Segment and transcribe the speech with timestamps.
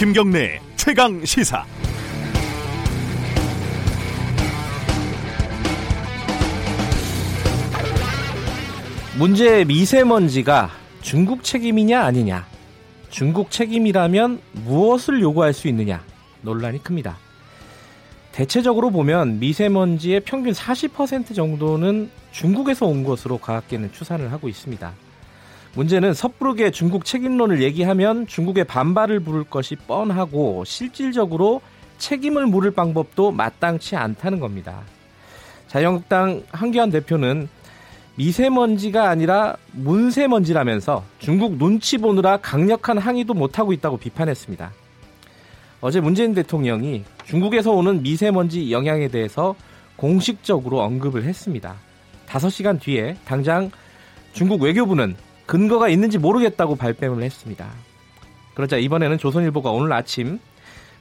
[0.00, 1.62] 김경래 최강 시사.
[9.18, 10.70] 문제의 미세먼지가
[11.02, 12.46] 중국 책임이냐 아니냐.
[13.10, 16.02] 중국 책임이라면 무엇을 요구할 수 있느냐.
[16.40, 17.18] 논란이 큽니다.
[18.32, 24.94] 대체적으로 보면 미세먼지의 평균 40% 정도는 중국에서 온 것으로 과학계는 추산을 하고 있습니다.
[25.74, 31.60] 문제는 섣부르게 중국 책임론을 얘기하면 중국의 반발을 부를 것이 뻔하고 실질적으로
[31.98, 34.80] 책임을 물을 방법도 마땅치 않다는 겁니다.
[35.68, 37.48] 자유한국당 한기환 대표는
[38.16, 44.72] 미세먼지가 아니라 문세먼지라면서 중국 눈치 보느라 강력한 항의도 못하고 있다고 비판했습니다.
[45.80, 49.54] 어제 문재인 대통령이 중국에서 오는 미세먼지 영향에 대해서
[49.96, 51.76] 공식적으로 언급을 했습니다.
[52.26, 53.70] 5시간 뒤에 당장
[54.32, 55.14] 중국 외교부는
[55.50, 57.68] 근거가 있는지 모르겠다고 발뺌을 했습니다.
[58.54, 60.38] 그러자 이번에는 조선일보가 오늘 아침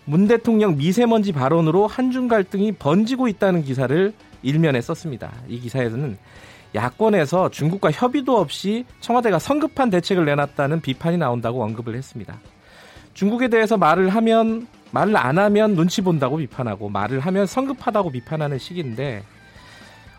[0.05, 4.11] 문 대통령 미세먼지 발언으로 한중 갈등이 번지고 있다는 기사를
[4.42, 5.31] 일면에 썼습니다.
[5.47, 6.17] 이 기사에서는
[6.73, 12.39] 야권에서 중국과 협의도 없이 청와대가 성급한 대책을 내놨다는 비판이 나온다고 언급을 했습니다.
[13.14, 19.22] 중국에 대해서 말을 하면 말을 안 하면 눈치 본다고 비판하고 말을 하면 성급하다고 비판하는 시기인데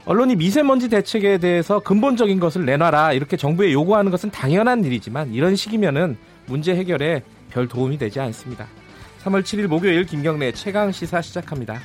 [0.06, 6.16] 언론이 미세먼지 대책에 대해서 근본적인 것을 내놔라 이렇게 정부에 요구하는 것은 당연한 일이지만 이런 시기면은
[6.46, 8.66] 문제 해결에 별 도움이 되지 않습니다.
[9.22, 11.78] 3월 7일 목요일 김경래 최강 시사 시작합니다.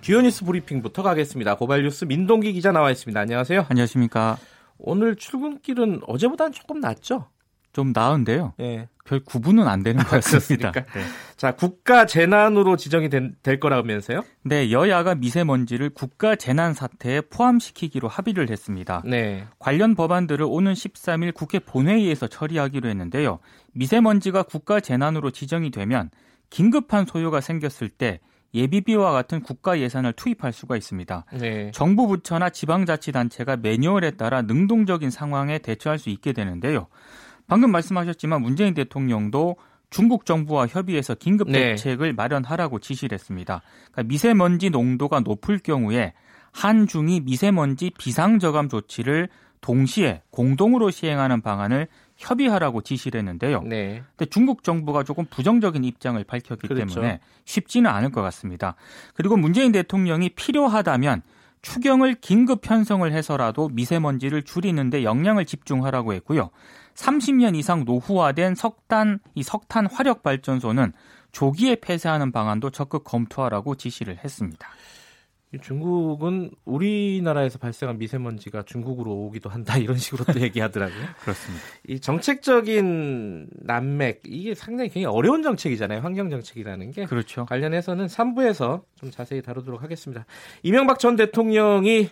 [0.00, 1.54] 주요 뉴스 브리핑부터 가겠습니다.
[1.54, 3.20] 고발 뉴스 민동기 기자 나와 있습니다.
[3.20, 3.66] 안녕하세요.
[3.68, 4.36] 안녕하십니까.
[4.78, 7.28] 오늘 출근길은 어제보다는 조금 낫죠?
[7.72, 8.54] 좀 나은데요.
[8.58, 8.88] 네.
[9.04, 10.72] 별 구분은 안 되는 것 같습니다.
[10.72, 10.84] 네.
[11.42, 14.22] 자, 국가 재난으로 지정이 된, 될 거라면서요?
[14.44, 19.02] 네, 여야가 미세먼지를 국가 재난 사태에 포함시키기로 합의를 했습니다.
[19.04, 19.44] 네.
[19.58, 23.40] 관련 법안들을 오는 13일 국회 본회의에서 처리하기로 했는데요.
[23.72, 26.10] 미세먼지가 국가 재난으로 지정이 되면
[26.48, 28.20] 긴급한 소요가 생겼을 때
[28.54, 31.24] 예비비와 같은 국가 예산을 투입할 수가 있습니다.
[31.40, 31.72] 네.
[31.74, 36.86] 정부 부처나 지방자치단체가 매뉴얼에 따라 능동적인 상황에 대처할 수 있게 되는데요.
[37.48, 39.56] 방금 말씀하셨지만 문재인 대통령도
[39.92, 41.70] 중국 정부와 협의해서 긴급 네.
[41.70, 42.12] 대책을 네.
[42.12, 43.62] 마련하라고 지시를 했습니다.
[43.92, 46.14] 그러니까 미세먼지 농도가 높을 경우에
[46.52, 49.28] 한중이 미세먼지 비상저감 조치를
[49.60, 51.86] 동시에 공동으로 시행하는 방안을
[52.16, 53.62] 협의하라고 지시를 했는데요.
[53.62, 54.02] 네.
[54.16, 56.94] 근데 중국 정부가 조금 부정적인 입장을 밝혔기 그렇죠.
[56.94, 58.74] 때문에 쉽지는 않을 것 같습니다.
[59.14, 61.22] 그리고 문재인 대통령이 필요하다면
[61.62, 66.50] 추경을 긴급 편성을 해서라도 미세먼지를 줄이는데 역량을 집중하라고 했고요.
[66.94, 70.92] 30년 이상 노후화된 석탄 이 석탄 화력 발전소는
[71.32, 74.68] 조기에 폐쇄하는 방안도 적극 검토하라고 지시를 했습니다.
[75.60, 81.04] 중국은 우리나라에서 발생한 미세먼지가 중국으로 오기도 한다 이런 식으로 또 얘기하더라고요.
[81.20, 81.64] 그렇습니다.
[81.88, 86.00] 이 정책적인 난맥 이게 상당히 굉장히 어려운 정책이잖아요.
[86.00, 87.04] 환경 정책이라는 게.
[87.04, 87.44] 그렇죠.
[87.44, 90.24] 관련해서는 3부에서 좀 자세히 다루도록 하겠습니다.
[90.62, 92.08] 이명박 전 대통령이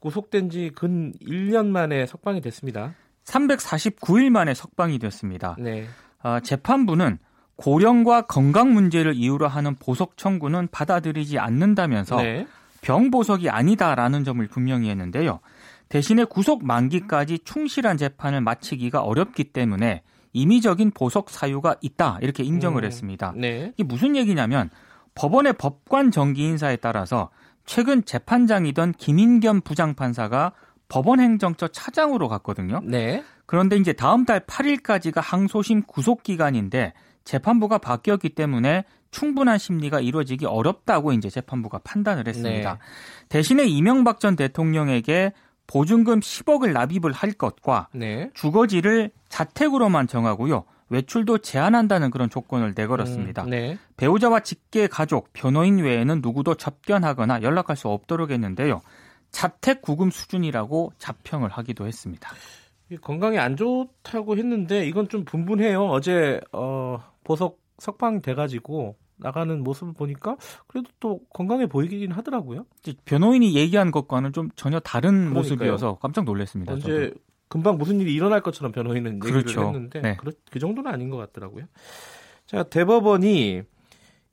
[0.00, 2.94] 구속된 지 근 1년 만에 석방이 됐습니다.
[3.30, 5.56] 349일 만에 석방이 됐습니다.
[5.58, 5.86] 네.
[6.22, 7.18] 아, 재판부는
[7.56, 12.46] 고령과 건강 문제를 이유로 하는 보석 청구는 받아들이지 않는다면서 네.
[12.80, 15.40] 병보석이 아니다라는 점을 분명히 했는데요.
[15.88, 20.02] 대신에 구속 만기까지 충실한 재판을 마치기가 어렵기 때문에
[20.32, 23.34] 임의적인 보석 사유가 있다 이렇게 인정을 음, 했습니다.
[23.36, 23.72] 네.
[23.74, 24.70] 이게 무슨 얘기냐면
[25.14, 27.30] 법원의 법관 정기 인사에 따라서
[27.66, 30.52] 최근 재판장이던 김인겸 부장판사가
[30.90, 32.80] 법원 행정처 차장으로 갔거든요.
[32.84, 33.24] 네.
[33.46, 36.92] 그런데 이제 다음 달 8일까지가 항소심 구속 기간인데
[37.24, 42.74] 재판부가 바뀌었기 때문에 충분한 심리가 이루어지기 어렵다고 이제 재판부가 판단을 했습니다.
[42.74, 42.78] 네.
[43.28, 45.32] 대신에 이명박 전 대통령에게
[45.66, 48.30] 보증금 10억을 납입을 할 것과 네.
[48.34, 50.64] 주거지를 자택으로만 정하고요.
[50.88, 53.44] 외출도 제한한다는 그런 조건을 내걸었습니다.
[53.44, 53.78] 음, 네.
[53.96, 58.80] 배우자와 직계 가족, 변호인 외에는 누구도 접견하거나 연락할 수 없도록 했는데요.
[59.30, 62.30] 자택 구금 수준이라고 자평을 하기도 했습니다.
[63.02, 65.86] 건강에 안 좋다고 했는데 이건 좀 분분해요.
[65.86, 70.36] 어제 어, 보석 석방 돼가지고 나가는 모습을 보니까
[70.66, 72.66] 그래도 또 건강해 보이긴 하더라고요.
[73.04, 75.34] 변호인이 얘기한 것과는 좀 전혀 다른 그러니까요.
[75.34, 76.72] 모습이어서 깜짝 놀랐습니다.
[76.72, 77.20] 언제 저도.
[77.48, 79.66] 금방 무슨 일이 일어날 것처럼 변호인은 얘기를 그렇죠.
[79.66, 80.16] 했는데 네.
[80.16, 81.66] 그, 그 정도는 아닌 것 같더라고요.
[82.46, 83.62] 자 대법원이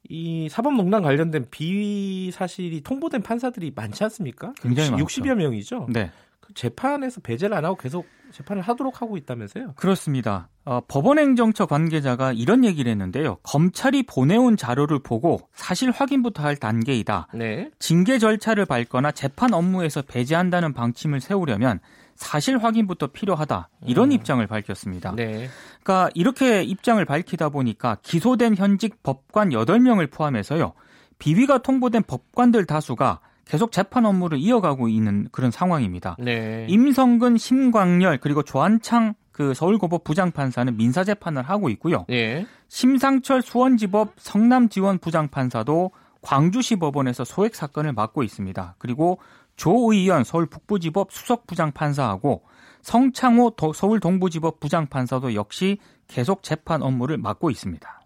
[0.10, 4.54] 이 사법농단 관련된 비위 사실이 통보된 판사들이 많지 않습니까?
[4.62, 5.06] 굉장히 많죠.
[5.06, 5.88] 60여 명이죠.
[5.90, 6.12] 네.
[6.40, 9.74] 그 재판에서 배제를 안 하고 계속 재판을 하도록 하고 있다면서요?
[9.76, 10.50] 그렇습니다.
[10.66, 13.38] 어, 법원행정처 관계자가 이런 얘기를 했는데요.
[13.44, 17.28] 검찰이 보내온 자료를 보고 사실 확인부터 할 단계이다.
[17.34, 17.72] 네.
[17.80, 21.80] 징계 절차를 밟거나 재판 업무에서 배제한다는 방침을 세우려면
[22.18, 24.12] 사실 확인부터 필요하다 이런 음.
[24.12, 25.14] 입장을 밝혔습니다.
[25.16, 25.48] 네.
[25.84, 30.74] 그러니까 이렇게 입장을 밝히다 보니까 기소된 현직 법관 8명을 포함해서요.
[31.20, 36.18] 비위가 통보된 법관들 다수가 계속 재판 업무를 이어가고 있는 그런 상황입니다.
[36.20, 36.66] 네.
[36.70, 42.06] 임성근, 심광열 그리고 조한창 그 서울고법 부장판사는 민사 재판을 하고 있고요.
[42.10, 42.46] 예.
[42.70, 45.92] 심상철 수원지법 성남지원 부장판사도
[46.22, 48.76] 광주시 법원에서 소액 사건을 맡고 있습니다.
[48.80, 49.20] 그리고
[49.58, 52.44] 조의연 서울 북부지법 수석 부장판사하고
[52.84, 55.78] 성창호 도- 서울 동부지법 부장판사도 역시
[56.08, 58.02] 계속 재판 업무를 맡고 있습니다.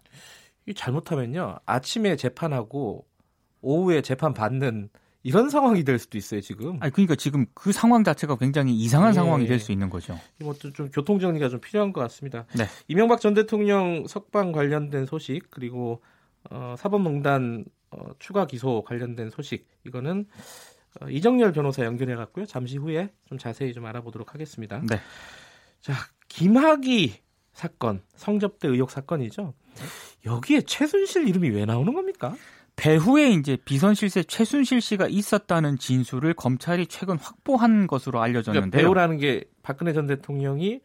[0.66, 3.06] 이 잘못하면요 아침에 재판하고
[3.60, 4.88] 오후에 재판 받는
[5.24, 6.78] 이런 상황이 될 수도 있어요 지금.
[6.80, 9.14] 아니 그러니까 지금 그 상황 자체가 굉장히 이상한 예.
[9.14, 10.18] 상황이 될 수 있는 거죠.
[10.40, 12.44] 이것도 좀 교통 정리가 좀 필요한 것 같습니다.
[12.56, 12.64] 네.
[12.88, 16.02] 이명박 전 대통령 석방 관련된 소식 그리고
[16.50, 20.26] 어, 사법농단 어, 추가 기소 관련된 소식 이거는
[21.00, 22.46] 어, 이정열 변호사 연결해 갖고요.
[22.46, 24.82] 잠시 후에 좀 자세히 좀 알아보도록 하겠습니다.
[24.88, 25.00] 네.
[25.80, 25.94] 자
[26.28, 27.20] 김학의
[27.52, 29.54] 사건 성접대 의혹 사건이죠.
[30.24, 32.34] 여기에 최순실 이름이 왜 나오는 겁니까?
[32.76, 38.82] 배후에 이제 비선 실세 최순실 씨가 있었다는 진술을 검찰이 최근 확보한 것으로 그러니까 알려졌는데요.
[38.82, 40.80] 배우라는 게 박근혜 전 대통령이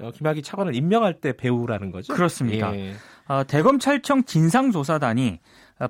[0.00, 2.12] 어, 김학의 차관을 임명할 때 배우라는 거죠.
[2.14, 2.74] 그렇습니다.
[2.76, 2.94] 예.
[3.26, 5.38] 어, 대검찰청 진상조사단이 어,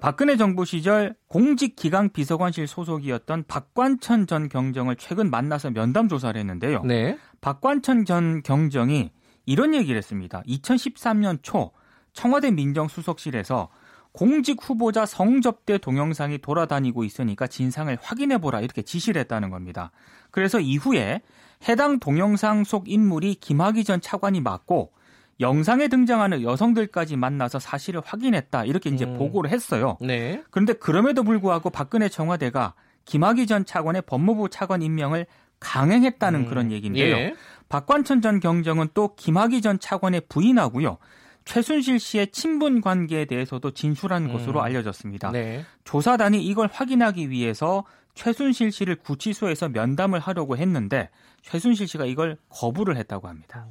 [0.01, 6.83] 박근혜 정부 시절 공직기강 비서관실 소속이었던 박관천 전 경정을 최근 만나서 면담 조사를 했는데요.
[6.85, 7.19] 네.
[7.41, 9.11] 박관천 전 경정이
[9.45, 10.43] 이런 얘기를 했습니다.
[10.47, 11.73] 2013년 초
[12.15, 13.69] 청와대 민정수석실에서
[14.13, 19.91] 공직 후보자 성접대 동영상이 돌아다니고 있으니까 진상을 확인해 보라 이렇게 지시를 했다는 겁니다.
[20.31, 21.21] 그래서 이후에
[21.69, 24.93] 해당 동영상 속 인물이 김학의 전 차관이 맞고
[25.41, 29.19] 영상에 등장하는 여성들까지 만나서 사실을 확인했다 이렇게 이제 음.
[29.19, 29.99] 보고를 했어요.
[30.01, 30.43] 네.
[30.51, 35.27] 그런데 그럼에도 불구하고 박근혜 청와대가 김학의 전 차관의 법무부 차관 임명을
[35.61, 37.17] 강행했다는 음, 그런 얘기인데요.
[37.17, 37.35] 예.
[37.69, 40.99] 박관천 전 경정은 또 김학의 전 차관의 부인하고요.
[41.45, 44.33] 최순실 씨의 친분 관계에 대해서도 진술한 음.
[44.33, 45.31] 것으로 알려졌습니다.
[45.33, 45.65] 네.
[45.85, 47.85] 조사단이 이걸 확인하기 위해서
[48.15, 51.11] 최순실 씨를 구치소에서 면담을 하려고 했는데
[51.43, 53.67] 최순실 씨가 이걸 거부를 했다고 합니다.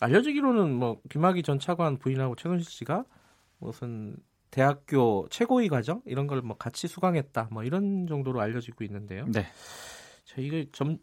[0.00, 3.04] 알려지기로는 뭐 김학의 전 차관 부인하고 최순실 씨가
[3.58, 4.16] 무슨
[4.50, 9.24] 대학교 최고위 과정 이런 걸 뭐 같이 수강했다 뭐 이런 정도로 알려지고 있는데요.
[9.28, 9.46] 네.
[10.24, 10.98] 자, 이거 점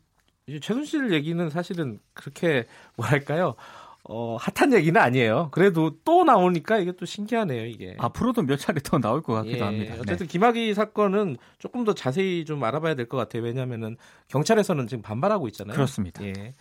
[0.47, 2.65] 이제 최순실 얘기는 사실은 그렇게
[2.97, 3.55] 뭐랄까요?
[4.03, 5.49] 어, 핫한 얘기는 아니에요.
[5.51, 7.95] 그래도 또 나오니까 이게 또 신기하네요, 이게.
[7.99, 9.93] 앞으로도 몇 차례 더 나올 것 같기도 예, 합니다.
[9.93, 9.99] 네.
[10.01, 13.43] 어쨌든 김학의 사건은 조금 더 자세히 좀 알아봐야 될 것 같아요.
[13.43, 13.97] 왜냐하면은
[14.29, 15.75] 경찰에서는 지금 반발하고 있잖아요.
[15.75, 16.23] 그렇습니다.
[16.25, 16.55] 예.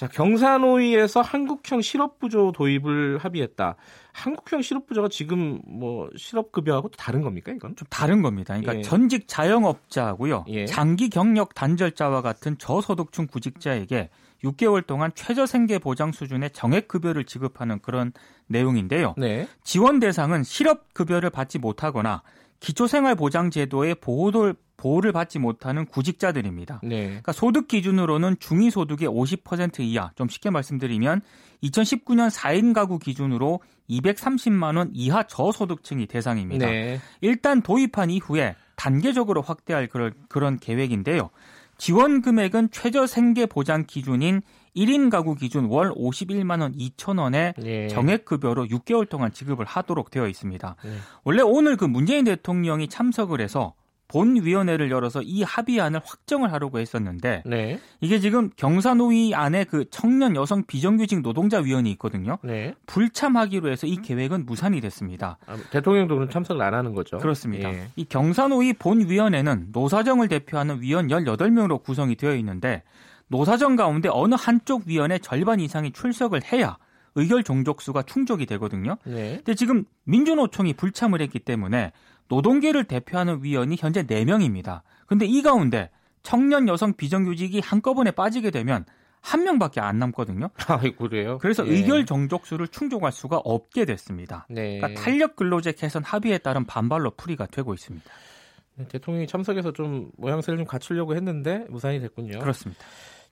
[0.00, 3.76] 자, 경산호위에서 한국형 실업부조 도입을 합의했다.
[4.12, 7.76] 한국형 실업부조가 지금 뭐 실업급여하고 또 다른 겁니까, 이건?
[7.76, 8.54] 좀 다른 겁니다.
[8.54, 8.80] 그러니까 예.
[8.80, 10.46] 전직 자영업자고요.
[10.48, 10.64] 예.
[10.64, 14.08] 장기 경력 단절자와 같은 저소득층 구직자에게
[14.42, 18.14] 6개월 동안 최저 생계 보장 수준의 정액 급여를 지급하는 그런
[18.46, 19.12] 내용인데요.
[19.18, 19.46] 네.
[19.64, 22.22] 지원 대상은 실업 급여를 받지 못하거나
[22.60, 26.80] 기초생활보장제도의 보호를 보호를 받지 못하는 구직자들입니다.
[26.82, 27.04] 네.
[27.04, 31.20] 그러니까 소득 기준으로는 중위 소득의 50% 이하, 좀 쉽게 말씀드리면
[31.62, 33.60] 2019년 4인 가구 기준으로
[33.90, 36.66] 230만 원 이하 저소득층이 대상입니다.
[36.66, 36.98] 네.
[37.20, 41.28] 일단 도입한 이후에 단계적으로 확대할 그런, 그런 계획인데요.
[41.76, 44.40] 지원 금액은 최저 생계 보장 기준인
[44.76, 47.88] 1인 가구 기준 월 51만 원 2천 원의 예.
[47.88, 50.76] 정액 급여로 6개월 동안 지급을 하도록 되어 있습니다.
[50.84, 50.90] 네.
[51.24, 53.74] 원래 오늘 그 문재인 대통령이 참석을 해서
[54.10, 57.78] 본위원회를 열어서 이 합의안을 확정을 하려고 했었는데 네.
[58.00, 62.38] 이게 지금 경사노위 안에 그 청년 여성 비정규직 노동자 위원이 있거든요.
[62.42, 62.74] 네.
[62.86, 65.38] 불참하기로 해서 이 계획은 무산이 됐습니다.
[65.46, 67.18] 아, 대통령도 그럼 참석을 안 하는 거죠.
[67.18, 67.72] 그렇습니다.
[67.72, 67.88] 예.
[67.96, 72.82] 이 경사노위 본위원회는 노사정을 대표하는 위원 18명으로 구성이 되어 있는데
[73.30, 76.76] 노사정 가운데 어느 한쪽 위원의 절반 이상이 출석을 해야
[77.14, 78.96] 의결 종족수가 충족이 되거든요.
[79.04, 79.36] 네.
[79.36, 81.92] 근데 지금 민주노총이 불참을 했기 때문에
[82.28, 84.82] 노동계를 대표하는 위원이 현재 4명입니다.
[85.06, 85.90] 근데 이 가운데
[86.22, 88.84] 청년 여성 비정규직이 한꺼번에 빠지게 되면
[89.20, 90.50] 한 명밖에 안 남거든요.
[90.66, 91.38] 아, 그래요?
[91.38, 91.72] 그래서 예.
[91.72, 94.46] 의결 종족수를 충족할 수가 없게 됐습니다.
[94.48, 94.78] 네.
[94.78, 98.10] 그러니까 탄력 근로제 개선 합의에 따른 반발로 풀이가 되고 있습니다.
[98.76, 102.38] 네, 대통령이 참석해서 좀 모양새를 좀 갖추려고 했는데 무산이 됐군요.
[102.38, 102.82] 그렇습니다.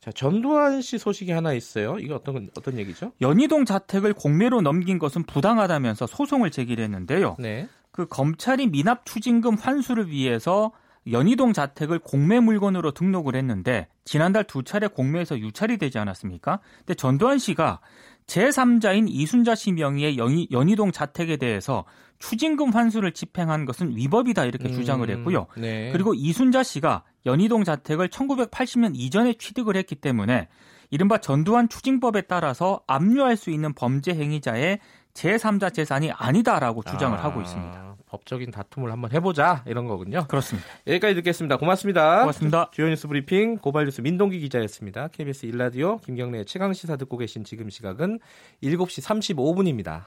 [0.09, 1.99] 자, 전두환 씨 소식이 하나 있어요.
[1.99, 3.13] 이거 어떤 건- 어떤 얘기죠?
[3.21, 7.37] 연희동 자택을 공매로 넘긴 것은 부당하다면서 소송을 제기를 했는데요.
[7.39, 7.69] 네.
[7.91, 10.73] 그 검찰이 미납 추징금 환수를 위해서
[11.11, 16.61] 연희동 자택을 공매 물건으로 등록을 했는데 지난달 두 차례 공매에서 유찰이 되지 않았습니까?
[16.79, 17.81] 근데 전두환 씨가
[18.27, 21.85] 제3자인 이순자 씨 명의의 연희, 연희동 자택에 대해서
[22.19, 25.47] 추징금 환수를 집행한 것은 위법이다 이렇게 주장을 음, 했고요.
[25.57, 25.91] 네.
[25.93, 30.49] 그리고 이순자 씨가 연희동 자택을 1980년 이전에 취득을 했기 때문에
[30.91, 34.79] 이른바 전두환 추징법에 따라서 압류할 수 있는 범죄 행위자의
[35.13, 37.97] 제3자 재산이 아니다라고 주장을 아, 하고 있습니다.
[38.07, 40.27] 법적인 다툼을 한번 해보자 이런 거군요.
[40.29, 40.67] 그렇습니다.
[40.87, 41.59] 여기까지 듣겠습니다.
[41.59, 42.21] 고맙습니다.
[42.21, 42.71] 고맙습니다.
[42.73, 45.09] 주요 뉴스 브리핑 고발뉴스 민동기 기자였습니다.
[45.09, 48.21] KBS 일라디오 김경래 최강 시사 듣고 계신 지금 시각은
[48.63, 49.05] 7시
[49.35, 50.05] 35분입니다.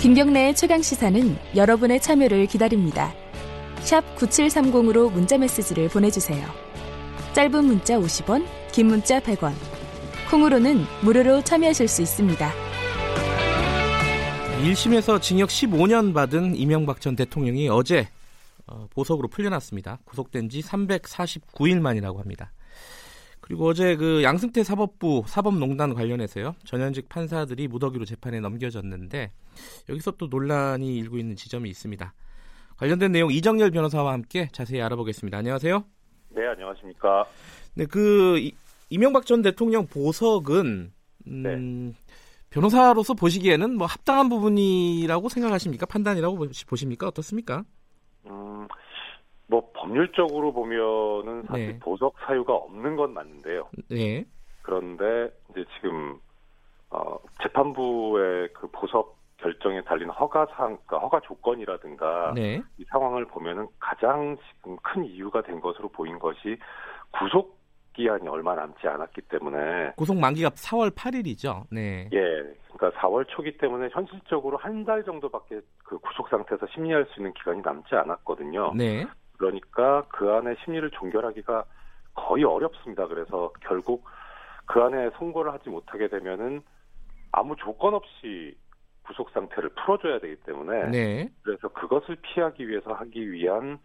[0.00, 3.23] 김경래의 최강 시사는 여러분의 참여를 기다립니다.
[3.84, 6.48] 샵 9730으로 문자 메시지를 보내주세요.
[7.34, 9.52] 짧은 문자 50원, 긴 문자 100원.
[10.30, 12.50] 콩으로는 무료로 참여하실 수 있습니다.
[14.62, 18.08] 1심에서 징역 15년 받은 이명박 전 대통령이 어제
[18.66, 19.98] 어, 보석으로 풀려났습니다.
[20.06, 22.52] 구속된 지 349일 만이라고 합니다.
[23.42, 26.54] 그리고 어제 그 양승태 사법부 사법농단 관련해서요.
[26.64, 29.32] 전현직 판사들이 무더기로 재판에 넘겨졌는데
[29.90, 32.14] 여기서 또 논란이 일고 있는 지점이 있습니다.
[32.76, 35.38] 관련된 내용 이정열 변호사와 함께 자세히 알아보겠습니다.
[35.38, 35.84] 안녕하세요.
[36.30, 37.26] 네, 안녕하십니까.
[37.76, 38.52] 네, 그 이,
[38.90, 40.92] 이명박 전 대통령 보석은
[41.26, 41.92] 음, 네.
[42.50, 45.86] 변호사로서 보시기에는 뭐 합당한 부분이라고 생각하십니까?
[45.86, 46.38] 판단이라고
[46.68, 47.08] 보십니까?
[47.08, 47.64] 어떻습니까?
[48.26, 48.66] 음,
[49.46, 51.78] 뭐 법률적으로 보면은 사실 네.
[51.78, 53.68] 보석 사유가 없는 건 맞는데요.
[53.90, 54.24] 네.
[54.62, 56.18] 그런데 이제 지금
[56.90, 62.62] 어, 재판부의 그 보석 결정에 달린 허가 사항, 그러니까 허가 조건이라든가 네.
[62.78, 66.56] 이 상황을 보면은 가장 지금 큰 이유가 된 것으로 보인 것이
[67.10, 71.64] 구속 기한이 얼마 남지 않았기 때문에 구속 만기가 4월 8일이죠.
[71.70, 72.08] 네.
[72.14, 72.18] 예,
[72.72, 77.60] 그러니까 4월 초기 때문에 현실적으로 한 달 정도밖에 그 구속 상태에서 심리할 수 있는 기간이
[77.62, 78.72] 남지 않았거든요.
[78.74, 79.06] 네.
[79.36, 81.64] 그러니까 그 안에 심리를 종결하기가
[82.14, 83.06] 거의 어렵습니다.
[83.06, 84.04] 그래서 결국
[84.66, 86.62] 그 안에 선고를 하지 못하게 되면은
[87.32, 88.56] 아무 조건 없이
[89.06, 91.30] 구속 상태를 풀어줘야 되기 때문에 네.
[91.42, 93.78] 그래서 그것을 피하기 위해서 하기 위한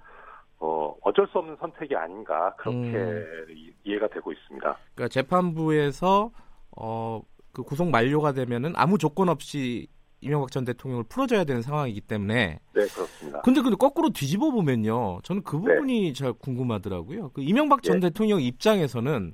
[0.59, 3.45] 어, 어쩔 수 없는 선택이 아닌가 그렇게 음.
[3.49, 4.77] 이- 이해가 되고 있습니다.
[4.95, 6.31] 그러니까 재판부에서
[6.77, 7.21] 어,
[7.51, 9.87] 그 구속 만료가 되면은 아무 조건 없이
[10.21, 13.41] 이명박 전 대통령을 풀어줘야 되는 상황이기 때문에 네, 그렇습니다.
[13.41, 15.19] 근데 근데 거꾸로 뒤집어 보면요.
[15.23, 17.29] 저는 그 부분이 잘 궁금하더라고요.
[17.29, 18.09] 그 이명박 전 네.
[18.09, 19.33] 대통령 입장에서는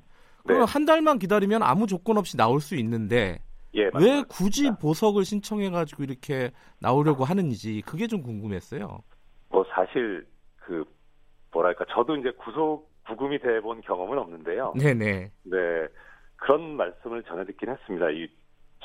[0.54, 3.40] 그럼 한 달만 기다리면 아무 조건 없이 나올 수 있는데
[3.76, 4.22] 예, 왜.
[4.28, 8.98] 굳이 보석을 신청해 가지고 이렇게 나오려고 하는지 그게 좀 궁금했어요.
[9.50, 10.84] 뭐 사실 그
[11.52, 14.74] 뭐랄까 저도 이제 구속 구금이 돼본 경험은 없는데요.
[14.76, 15.30] 네, 네.
[15.44, 15.86] 네
[16.36, 18.10] 그런 말씀을 전해 듣긴 했습니다.
[18.10, 18.28] 이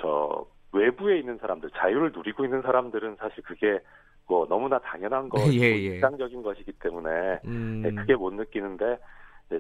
[0.01, 3.79] 저 외부에 있는 사람들 자유를 누리고 있는 사람들은 사실 그게
[4.27, 5.75] 뭐 너무나 당연한 거, 예, 예.
[5.95, 7.81] 일상적인 것이기 때문에 음.
[7.83, 8.97] 네, 크게 못 느끼는데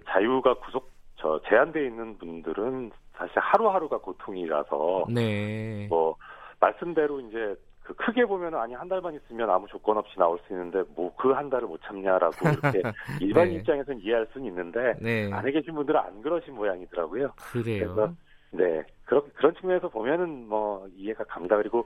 [0.07, 2.91] 자유가 구속 저 제한돼 있는 분들은
[3.27, 5.87] 사실 하루하루가 고통이라서 네.
[5.89, 6.15] 뭐
[6.59, 10.83] 말씀대로 이제 그 크게 보면 아니 한 달만 있으면 아무 조건 없이 나올 수 있는데
[10.95, 12.81] 뭐 그 한 달을 못 참냐라고 이렇게
[13.21, 13.55] 일반 네.
[13.55, 15.31] 입장에서는 이해할 수는 있는데 네.
[15.31, 17.31] 안에 계신 분들은 안 그러신 모양이더라고요.
[17.51, 17.93] 그래요.
[17.93, 18.13] 그래서
[18.51, 21.57] 네 그런 그런 측면에서 보면은 뭐 이해가 갑니다.
[21.57, 21.85] 그리고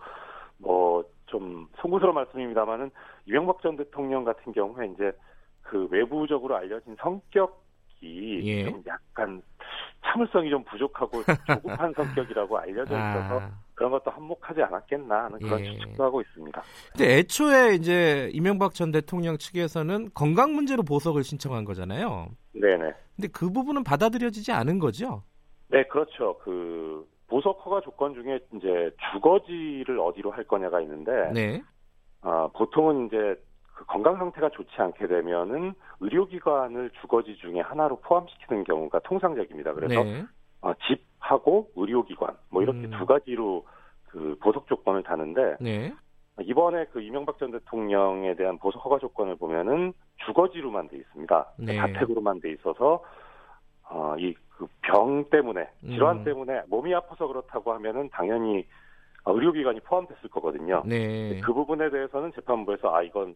[0.60, 2.92] 뭐좀 송구스러운 말씀입니다만은
[3.25, 5.12] 이명박 전 대통령 같은 경우에 이제
[5.63, 8.65] 그 외부적으로 알려진 성격이 예.
[8.65, 9.42] 좀 약간
[10.05, 13.51] 참을성이 좀 부족하고 조급한 성격이라고 알려져 있어서 아.
[13.74, 15.65] 그런 것도 한몫하지 않았겠나 하는 그런 예.
[15.65, 16.62] 추측도 하고 있습니다.
[16.95, 22.29] 근데 애초에 이제 이명박 전 대통령 측에서는 건강 문제로 보석을 신청한 거잖아요.
[22.53, 22.93] 네네.
[23.15, 25.24] 근데 그 부분은 받아들여지지 않은 거죠.
[25.67, 26.38] 네, 그렇죠.
[26.43, 31.62] 그 보석 허가 조건 중에 이제 주거지를 어디로 할 거냐가 있는데 네.
[32.21, 33.35] 아, 보통은 이제
[33.75, 39.74] 그 건강 상태가 좋지 않게 되면은 의료기관을 주거지 중에 하나로 포함시키는 경우가 통상적입니다.
[39.74, 40.24] 그래서 네.
[40.62, 42.91] 어, 집하고 의료기관 뭐 이렇게 음.
[42.98, 43.65] 두 가지로
[44.10, 45.94] 그 보석 조건을 다는데 네.
[46.41, 49.94] 이번에 그 이명박 전 대통령에 대한 보석 허가 조건을 보면은
[50.25, 51.46] 주거지로만 돼 있습니다.
[51.60, 51.75] 네.
[51.75, 53.03] 자택으로만 돼 있어서
[53.89, 56.24] 어, 이 그 병 때문에 질환 음.
[56.24, 58.65] 때문에 몸이 아파서 그렇다고 하면은 당연히
[59.25, 60.84] 어, 의료기관이 포함됐을 거거든요.
[60.86, 61.41] 네.
[61.41, 63.36] 그 부분에 대해서는 재판부에서 아 이건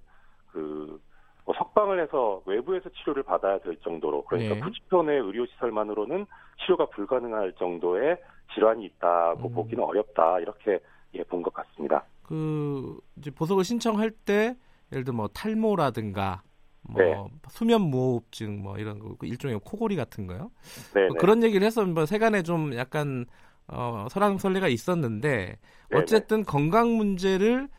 [0.52, 4.62] 그뭐 석방을 해서 외부에서 치료를 받아야 될 정도로 그러니까 네.
[4.62, 6.26] 90도 내 의료 시설만으로는
[6.64, 8.18] 치료가 불가능할 정도의
[8.54, 9.54] 질환이 있다고 음.
[9.54, 10.80] 보기는 어렵다 이렇게
[11.16, 12.06] 예, 본 것 같습니다.
[12.24, 14.56] 그 이제 보석을 신청할 때
[14.92, 16.44] 예를 들어 뭐 탈모라든가
[16.82, 17.16] 뭐 네.
[17.50, 20.52] 수면 무호흡증 뭐 이런 거 일종의 코골이 같은 거요.
[20.94, 23.26] 네, 뭐 그런 얘기를 해서 뭐 세간에 좀 약간
[23.68, 25.58] 어, 설왕설래가 있었는데
[25.90, 26.02] 네네.
[26.02, 27.70] 어쨌든 건강 문제를 시-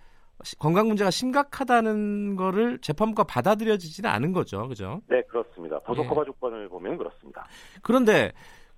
[0.59, 5.01] 건강 문제가 심각하다는 거를 재판부가 받아들여지지는 않은 거죠, 그죠?
[5.09, 5.79] 네, 그렇습니다.
[5.81, 6.09] 보석 예.
[6.09, 7.47] 허가 조건을 보면 그렇습니다.
[7.83, 8.33] 그런데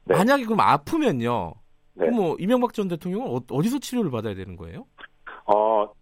[0.05, 0.17] 네.
[0.17, 1.55] 만약에 그럼 아프면요,
[1.95, 2.07] 네.
[2.07, 4.87] 그럼 뭐 이명박 전 대통령은 어, 어디서 치료를 받아야 되는 거예요?
[5.47, 5.93] 어,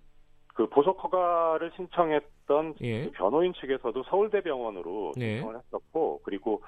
[0.54, 3.04] 그 보석 허가를 신청했던 예.
[3.04, 5.36] 그 변호인 측에서도 서울대병원으로 네.
[5.36, 6.62] 신청을 했었고 그리고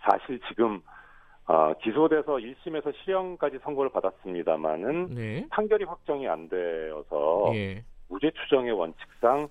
[0.00, 0.82] 사실 지금
[1.46, 5.46] 어, 기소돼서 1심에서 실형까지 선고를 받았습니다마는 네.
[5.48, 7.84] 판결이 확정이 안 되어서 예.
[8.08, 9.48] 무죄 추정의 원칙상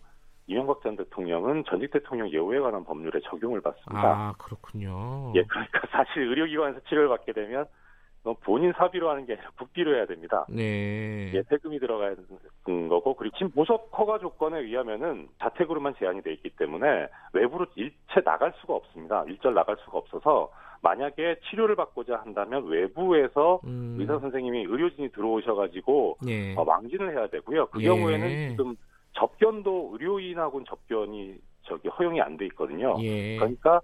[0.47, 4.01] 이명박 전 대통령은 전직 대통령 예우에 관한 법률에 적용을 받습니다.
[4.01, 5.33] 아, 그렇군요.
[5.35, 7.65] 예, 그러니까 사실 의료기관에서 치료를 받게 되면
[8.41, 10.45] 본인 사비로 하는 게 아니라 국비로 해야 됩니다.
[10.49, 11.31] 네.
[11.33, 12.15] 예, 세금이 들어가야
[12.65, 18.21] 되는 거고 그리고 지금 보석 허가 조건에 의하면은 자택으로만 제한이 돼 있기 때문에 외부로 일체
[18.25, 19.23] 나갈 수가 없습니다.
[19.27, 23.98] 일절 나갈 수가 없어서 만약에 치료를 받고자 한다면 외부에서 음.
[24.00, 26.55] 의사 선생님이 의료진이 들어오셔가지고 예.
[26.55, 27.67] 어, 망진을 해야 되고요.
[27.67, 27.88] 그 예.
[27.88, 28.75] 경우에는 지금
[29.13, 32.96] 접견도 의료인하고는 접견이 저기 허용이 안 돼 있거든요.
[33.01, 33.38] 예.
[33.38, 33.81] 그러니까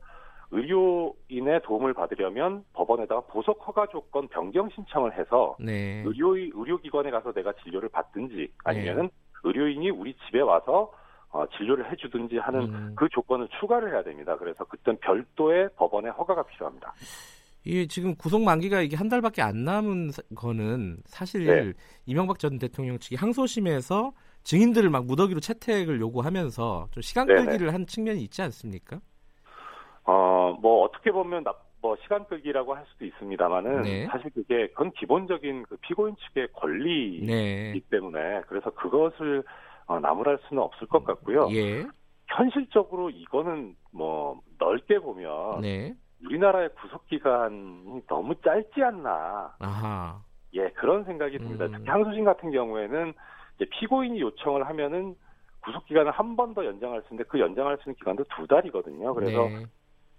[0.51, 6.03] 의료인의 도움을 받으려면 법원에다가 보석 허가 조건 변경 신청을 해서 네.
[6.05, 9.09] 의료 의료기관에 가서 내가 진료를 받든지 아니면은
[9.43, 10.91] 의료인이 우리 집에 와서
[11.33, 12.93] 어, 진료를 해주든지 하는 음.
[12.95, 14.37] 그 조건을 추가를 해야 됩니다.
[14.37, 16.93] 그래서 그땐 별도의 법원의 허가가 필요합니다.
[17.65, 21.73] 이게 지금 구속 만기가 이게 한 달밖에 안 남은 사- 거는 사실 네.
[22.05, 24.11] 이명박 전 대통령 측이 항소심에서
[24.43, 27.45] 증인들을 막 무더기로 채택을 요구하면서 좀 시간 네네.
[27.45, 28.99] 끌기를 한 측면이 있지 않습니까?
[30.03, 34.07] 어, 뭐 어떻게 보면 나, 뭐 시간 끌기라고 할 수도 있습니다만은 네.
[34.11, 37.81] 사실 그게 그건 기본적인 그 피고인 측의 권리이기 네.
[37.89, 39.43] 때문에 그래서 그것을
[39.87, 41.49] 어, 나무랄 수는 없을 것 같고요.
[41.51, 41.85] 예.
[42.27, 45.93] 현실적으로 이거는 뭐 넓게 보면 네.
[46.25, 49.53] 우리나라의 구속 기간이 너무 짧지 않나.
[49.59, 50.21] 아하.
[50.53, 51.65] 예, 그런 생각이 듭니다.
[51.65, 51.71] 음.
[51.73, 53.13] 특히 항소심 같은 경우에는
[53.55, 55.15] 이제 피고인이 요청을 하면은
[55.61, 59.13] 구속 기간을 한 번 더 연장할 수 있는데 그 연장할 수 있는 기간도 두 달이거든요.
[59.13, 59.65] 그래서 네.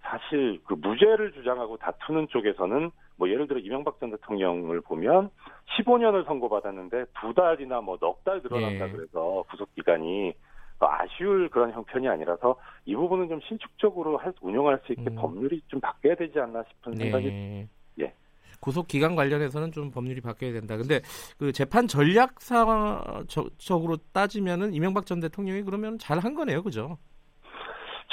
[0.04, 5.30] 사실 그 무죄를 주장하고 다투는 쪽에서는 뭐 예를 들어 이명박 전 대통령을 보면
[5.78, 8.92] 15년을 선고받았는데 두 달이나 뭐 넉 달 늘어난다 예.
[8.92, 10.32] 그래서 구속 기간이
[10.80, 15.14] 아쉬울 그런 형편이 아니라서 이 부분은 좀 신축적으로 할, 운영할 수 있게 음.
[15.14, 17.66] 법률이 좀 바뀌어야 되지 않나 싶은 생각이 네.
[18.00, 18.12] 예.
[18.60, 20.76] 구속 기간 관련해서는 좀 법률이 바뀌어야 된다.
[20.76, 21.00] 근데
[21.38, 26.98] 그 재판 전략상적으로 따지면은 이명박 전 대통령이 그러면 잘 한 거네요, 그죠?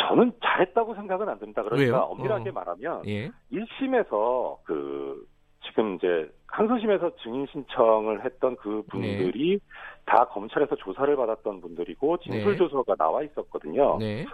[0.08, 1.64] 저는 잘했다고 생각은 안 듭니다.
[1.64, 2.04] 그러니까 왜요?
[2.04, 2.54] 엄밀하게 어.
[2.54, 3.32] 말하면 예.
[3.52, 5.26] 1심에서 그
[5.66, 9.60] 지금 이제 항소심에서 증인 신청을 했던 그 분들이
[10.06, 12.58] 다 검찰에서 조사를 받았던 분들이고 진술 네.
[12.58, 13.98] 조서가 나와 있었거든요.
[14.00, 14.26] 네.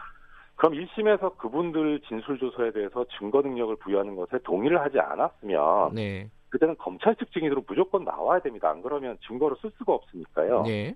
[0.55, 6.29] 그럼 1심에서 그분들 진술 조서에 대해서 증거 능력을 부여하는 것에 동의를 하지 않았으면 네.
[6.49, 8.69] 그때는 검찰 측 증인으로 무조건 나와야 됩니다.
[8.69, 10.63] 안 그러면 증거로 쓸 수가 없으니까요.
[10.63, 10.95] 네.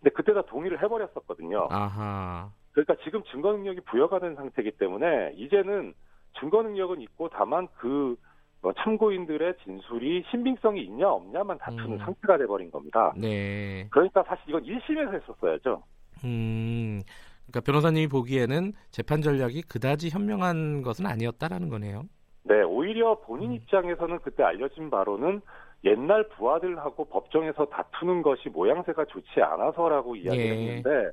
[0.00, 1.68] 근데 그때 다 동의를 해버렸었거든요.
[1.70, 2.50] 아하.
[2.78, 5.94] 그러니까 지금 증거 능력이 부여가 된 상태이기 때문에 이제는
[6.38, 11.98] 증거 능력은 있고 다만 그뭐 참고인들의 진술이 신빙성이 있냐 없냐만 다투는 음.
[11.98, 13.12] 상태가 돼버린 겁니다.
[13.16, 13.88] 네.
[13.90, 15.82] 그러니까 사실 이건 1심에서 했었어야죠.
[16.24, 17.00] 음.
[17.48, 22.04] 그러니까 변호사님이 보기에는 재판 전략이 그다지 현명한 것은 아니었다라는 거네요.
[22.44, 23.54] 네, 오히려 본인 음.
[23.56, 25.40] 입장에서는 그때 알려진 바로는
[25.84, 30.50] 옛날 부하들하고 법정에서 다투는 것이 모양새가 좋지 않아서라고 이야기를 예.
[30.50, 31.10] 했는데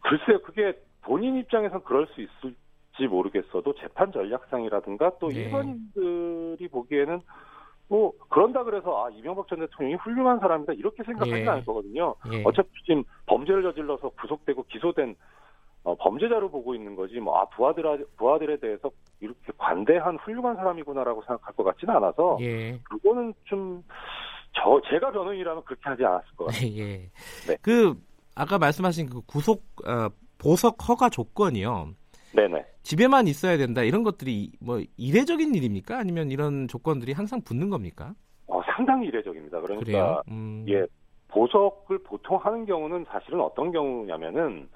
[0.00, 5.42] 글쎄요, 그게 본인 입장에선 그럴 수 있을지 모르겠어도 재판 전략상이라든가 또 네.
[5.42, 7.20] 일반인들이 보기에는
[7.88, 11.48] 뭐 그런다 그래서 아 이명박 전 대통령이 훌륭한 사람이다 이렇게 생각하지는 예.
[11.48, 12.14] 않을 거거든요.
[12.32, 12.42] 예.
[12.44, 15.16] 어차피 지금 범죄를 저질러서 구속되고 기소된
[15.82, 21.54] 어, 범죄자로 보고 있는 거지 뭐 아 부하들 부하들에 대해서 이렇게 관대한 훌륭한 사람이구나라고 생각할
[21.54, 22.78] 것 같지는 않아서 예.
[22.84, 23.82] 그거는 좀
[24.54, 26.70] 저 제가 변호인이라면 그렇게 하지 않았을 것 같아요.
[26.76, 27.10] 예.
[27.46, 27.56] 네.
[27.62, 27.94] 그
[28.40, 31.90] 아까 말씀하신 그 구속 어, 보석 허가 조건이요.
[32.34, 32.64] 네네.
[32.82, 35.98] 집에만 있어야 된다 이런 것들이 뭐 이례적인 일입니까?
[35.98, 38.14] 아니면 이런 조건들이 항상 붙는 겁니까?
[38.46, 39.60] 어, 상당히 이례적입니다.
[39.60, 40.22] 그러니까?
[40.30, 40.64] 음.
[40.68, 40.86] 예
[41.28, 44.68] 보석을 보통 하는 경우는 사실은 어떤 경우냐면은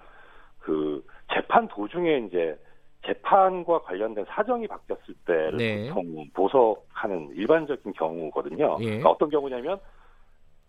[0.58, 2.58] 그 재판 도중에 이제
[3.06, 5.88] 재판과 관련된 사정이 바뀌었을 때를 네.
[5.88, 8.76] 보통 보석하는 일반적인 경우거든요.
[8.80, 8.84] 예.
[8.84, 9.78] 그러니까 어떤 경우냐면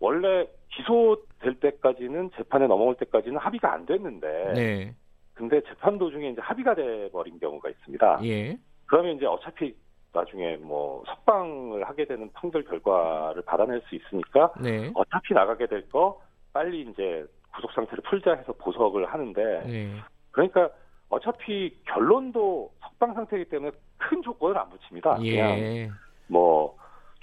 [0.00, 4.94] 원래 기소될 때까지는 재판에 넘어올 때까지는 합의가 안 됐는데 네.
[5.34, 8.20] 근데 재판 도중에 이제 합의가 돼 버린 경우가 있습니다.
[8.24, 8.58] 예.
[8.86, 9.74] 그러면 이제 어차피
[10.12, 14.90] 나중에 뭐 석방을 하게 되는 판결 결과를 받아낼 수 있으니까 네.
[14.94, 16.20] 어차피 나가게 될 거
[16.52, 19.90] 빨리 이제 구속 상태를 풀자 해서 보석을 하는데 네.
[20.30, 20.70] 그러니까
[21.10, 25.16] 어차피 결론도 석방 상태이기 때문에 큰 조건을 안 붙입니다.
[25.16, 25.90] 그냥 예.
[26.28, 26.76] 뭐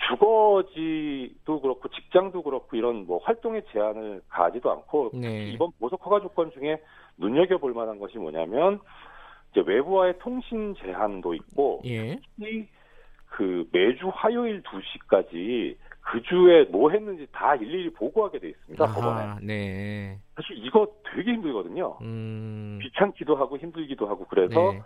[0.10, 5.52] 주거지도 그렇고 직장도 그렇고 이런 뭐 활동의 제한을 가지도 않고 네.
[5.52, 6.82] 이번 보석 허가 조건 중에
[7.18, 8.80] 눈여겨 볼 만한 것이 뭐냐면
[9.52, 12.16] 이제 외부와의 통신 제한도 있고 예.
[12.16, 12.68] 특히
[13.28, 18.86] 그 매주 화요일 2시까지 그 주에 뭐 했는지 다 일일이 보고하게 돼 있습니다.
[18.88, 19.22] 법원에.
[19.22, 20.20] 아하, 네.
[20.36, 21.98] 사실 이거 되게 힘들거든요.
[22.02, 22.80] 음.
[22.82, 24.82] 귀찮기도 하고 힘들기도 하고 그래서 네.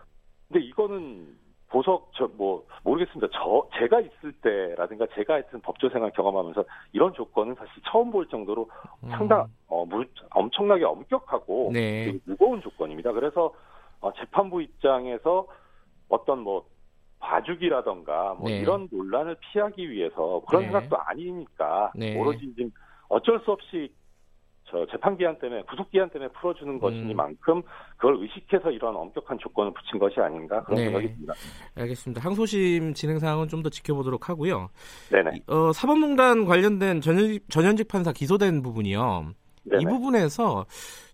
[0.47, 1.35] 근데 이거는
[1.69, 3.27] 보석 저 뭐 모르겠습니다.
[3.33, 8.69] 저 제가 있을 때라든가 제가 하여튼 법조 생활 경험하면서 이런 조건은 사실 처음 볼 정도로
[9.09, 11.73] 상당 어 무, 엄청나게 엄격하고 음.
[11.73, 12.05] 네.
[12.05, 13.11] 되게 무거운 조건입니다.
[13.11, 13.53] 그래서
[13.99, 15.47] 어, 재판부 입장에서
[16.07, 16.65] 어떤 뭐
[17.19, 18.59] 봐주기라던가 뭐 네.
[18.59, 20.67] 이런 논란을 피하기 위해서 그런 네.
[20.67, 22.17] 생각도 아니니까 네.
[22.17, 22.71] 오로지 지금
[23.09, 23.91] 어쩔 수 없이
[24.69, 27.61] 저 재판 기한 때문에 구속 기한 때문에 풀어주는 것이니만큼
[27.95, 30.83] 그걸 의식해서 이런 엄격한 조건을 붙인 것이 아닌가 그런 네.
[30.85, 31.33] 생각이 듭니다.
[31.75, 32.21] 알겠습니다.
[32.21, 34.69] 항소심 진행 상황은 좀 더 지켜보도록 하고요.
[35.09, 35.37] 네네.
[35.37, 39.31] 이- 어, 사법농단 관련된 전현직, 전현직 판사 기소된 부분이요.
[39.63, 39.81] 네네.
[39.81, 40.65] 이 부분에서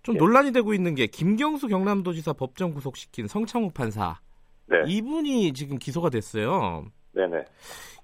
[0.02, 0.20] 좀 예.
[0.20, 4.20] 논란이 되고 있는 게 김경수 경남도지사 법정 구속시킨 성창욱 판사
[4.68, 4.78] 네.
[4.88, 6.86] 이분이 지금 기소가 됐어요.
[7.14, 7.46] 네네.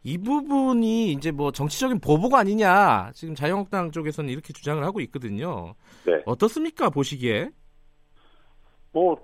[0.04, 5.76] 이 부분이 이제 뭐 정치적인 보복 아니냐 지금 자유한국당 쪽에서는 이렇게 주장을 하고 있거든요.
[6.06, 6.22] 네.
[6.26, 7.50] 어떻습니까 보시기에?
[8.92, 9.18] 뭐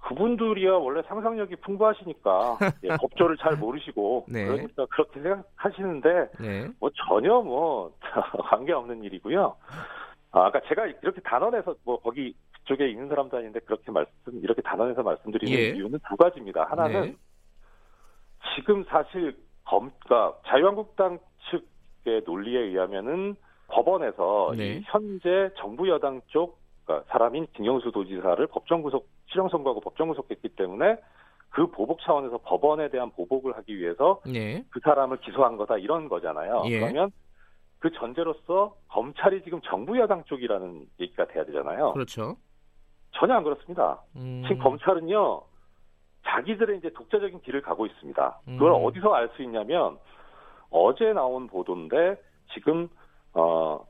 [0.00, 4.46] 그분들이야 원래 상상력이 풍부하시니까 예, 법조를 잘 모르시고 네.
[4.46, 6.68] 그러니까 그렇게 생각하시는데 네.
[6.80, 7.94] 뭐 전혀 뭐
[8.50, 9.56] 관계 없는 일이고요.
[10.32, 14.12] 아, 아까 제가 이렇게 단언해서 뭐 거기 그쪽에 있는 사람도 아닌데 그렇게 말씀
[14.42, 15.68] 이렇게 단언해서 말씀드리는 예.
[15.76, 16.64] 이유는 두 가지입니다.
[16.64, 17.16] 하나는 네.
[18.54, 21.18] 지금 사실 검, 그러니까 자유한국당
[21.50, 23.36] 측의 논리에 의하면은
[23.68, 24.76] 법원에서 네.
[24.76, 30.50] 이 현재 정부 여당 쪽 그러니까 사람인 김경수 도지사를 법정 구속 실형 선고하고 법정 구속했기
[30.50, 30.96] 때문에
[31.50, 34.64] 그 보복 차원에서 법원에 대한 보복을 하기 위해서 네.
[34.70, 36.62] 그 사람을 기소한 거다 이런 거잖아요.
[36.66, 36.80] 예.
[36.80, 37.10] 그러면
[37.78, 41.92] 그 전제로서 검찰이 지금 정부 여당 쪽이라는 얘기가 돼야 되잖아요.
[41.92, 42.36] 그렇죠.
[43.12, 44.00] 전혀 안 그렇습니다.
[44.16, 45.42] 음, 지금 검찰은요,
[46.30, 48.40] 자기들의 이제 독자적인 길을 가고 있습니다.
[48.44, 48.84] 그걸 음.
[48.84, 49.98] 어디서 알 수 있냐면,
[50.70, 52.16] 어제 나온 보도인데,
[52.54, 52.88] 지금,
[53.34, 53.84] 어,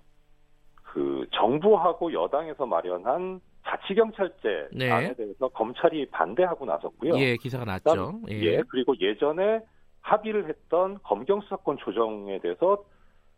[0.82, 4.90] 그, 정부하고 여당에서 마련한 자치경찰제 네.
[4.90, 7.16] 안에 대해서 검찰이 반대하고 나섰고요.
[7.18, 8.20] 예 기사가 났죠.
[8.30, 9.60] 예, 그리고 예전에
[10.00, 12.82] 합의를 했던 검경 수사권 조정에 대해서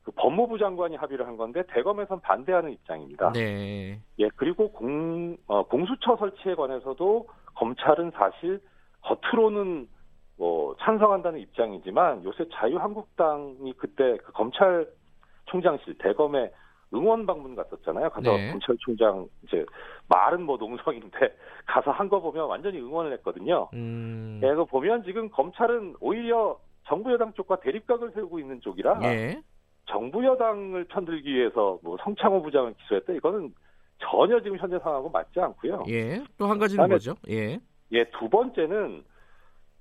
[0.04, 3.32] 그 법무부 장관이 합의를 한 건데 대검에선 반대하는 입장입니다.
[3.32, 4.00] 네.
[4.20, 8.60] 예, 그리고 공, 어, 공수처 설치에 관해서도 검찰은 사실
[9.02, 9.88] 겉으로는
[10.36, 16.50] 뭐 찬성한다는 입장이지만 요새 자유한국당이 그때 그 검찰총장실 대검에
[16.94, 18.10] 응원 방문 갔었잖아요.
[18.10, 18.50] 가서 네.
[18.50, 19.64] 검찰총장 이제
[20.08, 21.18] 말은 뭐 농성인데
[21.66, 23.68] 가서 한 거 보면 완전히 응원을 했거든요.
[23.72, 29.40] 음, 예, 그래서 보면 지금 검찰은 오히려 정부 여당 쪽과 대립각을 세우고 있는 쪽이라 예.
[29.86, 33.54] 정부 여당을 편들기 위해서 뭐 성창호 부장을 기소했다 이거는
[33.98, 35.84] 전혀 지금 현재 상황하고 맞지 않고요.
[35.88, 36.22] 예.
[36.36, 37.14] 또 한 가지는 뭐죠?
[37.30, 37.58] 예.
[37.92, 39.04] 예, 두 번째는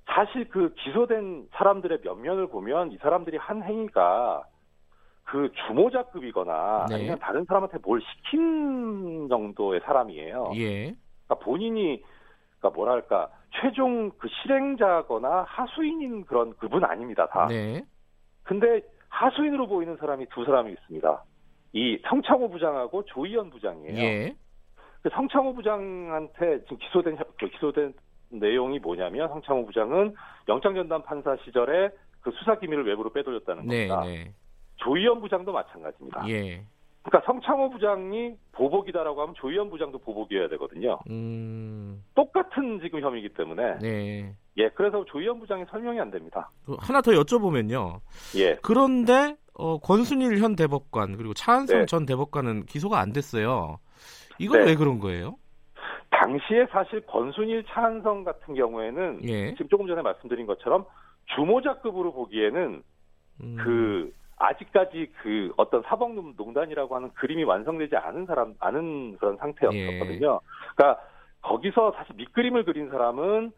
[0.06, 4.44] 사실 그 기소된 사람들의 면면을 보면 이 사람들이 한 행위가
[5.24, 6.96] 그 주모자급이거나 네.
[6.96, 10.52] 아니면 다른 사람한테 뭘 시킨 정도의 사람이에요.
[10.56, 10.94] 예.
[11.26, 12.04] 그러니까 본인이
[12.60, 13.30] 그러니까 뭐랄까
[13.62, 17.48] 최종 그 실행자거나 하수인인 그런 그분 아닙니다 다.
[17.48, 17.86] 네.
[18.44, 21.24] 근데 하수인으로 보이는 사람이 두 사람이 있습니다.
[21.74, 23.98] 이 성창호 부장하고 조희연 부장이에요.
[23.98, 24.36] 예.
[25.02, 27.94] 그 성창호 부장한테 지금 기소된 그 기소된
[28.30, 30.16] 내용이 뭐냐면 성창호 부장은
[30.48, 31.90] 영장 전담 판사 시절에
[32.22, 34.08] 그 수사 기밀을 외부로 빼돌렸다는 네, 겁니다.
[34.08, 34.34] 네.
[34.78, 36.30] 조희연 부장도 마찬가지입니다.
[36.30, 36.64] 예.
[37.04, 41.00] 그러니까 성창호 부장이 보복이다라고 하면 조희연 부장도 보복이어야 되거든요.
[41.10, 42.04] 음.
[42.14, 44.36] 똑같은 지금 혐의이기 때문에 네.
[44.58, 46.52] 예 그래서 조희연 부장이 설명이 안 됩니다.
[46.64, 48.02] 그 하나 더 여쭤보면요.
[48.38, 51.86] 예 그런데 어, 권순일 현 대법관 그리고 차한성 네.
[51.88, 53.80] 전 대법관은 기소가 안 됐어요.
[54.42, 54.72] 이건 네.
[54.72, 55.36] 왜 그런 거예요?
[56.10, 59.52] 당시에 사실 권순일 차한성 같은 경우에는 예.
[59.52, 60.86] 지금 조금 전에 말씀드린 것처럼
[61.36, 62.84] 주모자급으로 보기에는
[63.42, 70.42] 음, 그 아직까지 그 어떤 사법농단이라고 하는 그림이 완성되지 않은 사람 않은 그런 상태였었거든요.
[70.76, 71.02] 그러니까
[71.42, 73.52] 거기서 사실 밑그림을 그린 사람은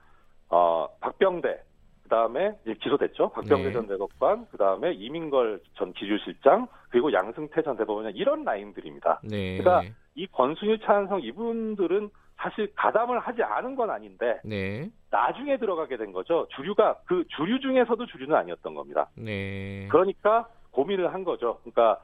[0.49, 1.59] 어 박병대
[2.03, 3.29] 그다음에 이제 기소됐죠.
[3.29, 3.73] 박병대 네.
[3.73, 9.21] 전 대법관 그다음에 이민걸 전 기주실장 그리고 양승태 전 대법관 이런 라인들입니다.
[9.23, 9.57] 네.
[9.57, 14.89] 그러니까 이 권순일 차한성 이분들은 사실 가담을 하지 않은 건 아닌데 네.
[15.09, 16.47] 나중에 들어가게 된 거죠.
[16.55, 19.09] 주류가 그 주류 중에서도 주류는 아니었던 겁니다.
[19.15, 19.87] 네.
[19.89, 21.59] 그러니까 고민을 한 거죠.
[21.61, 22.01] 그러니까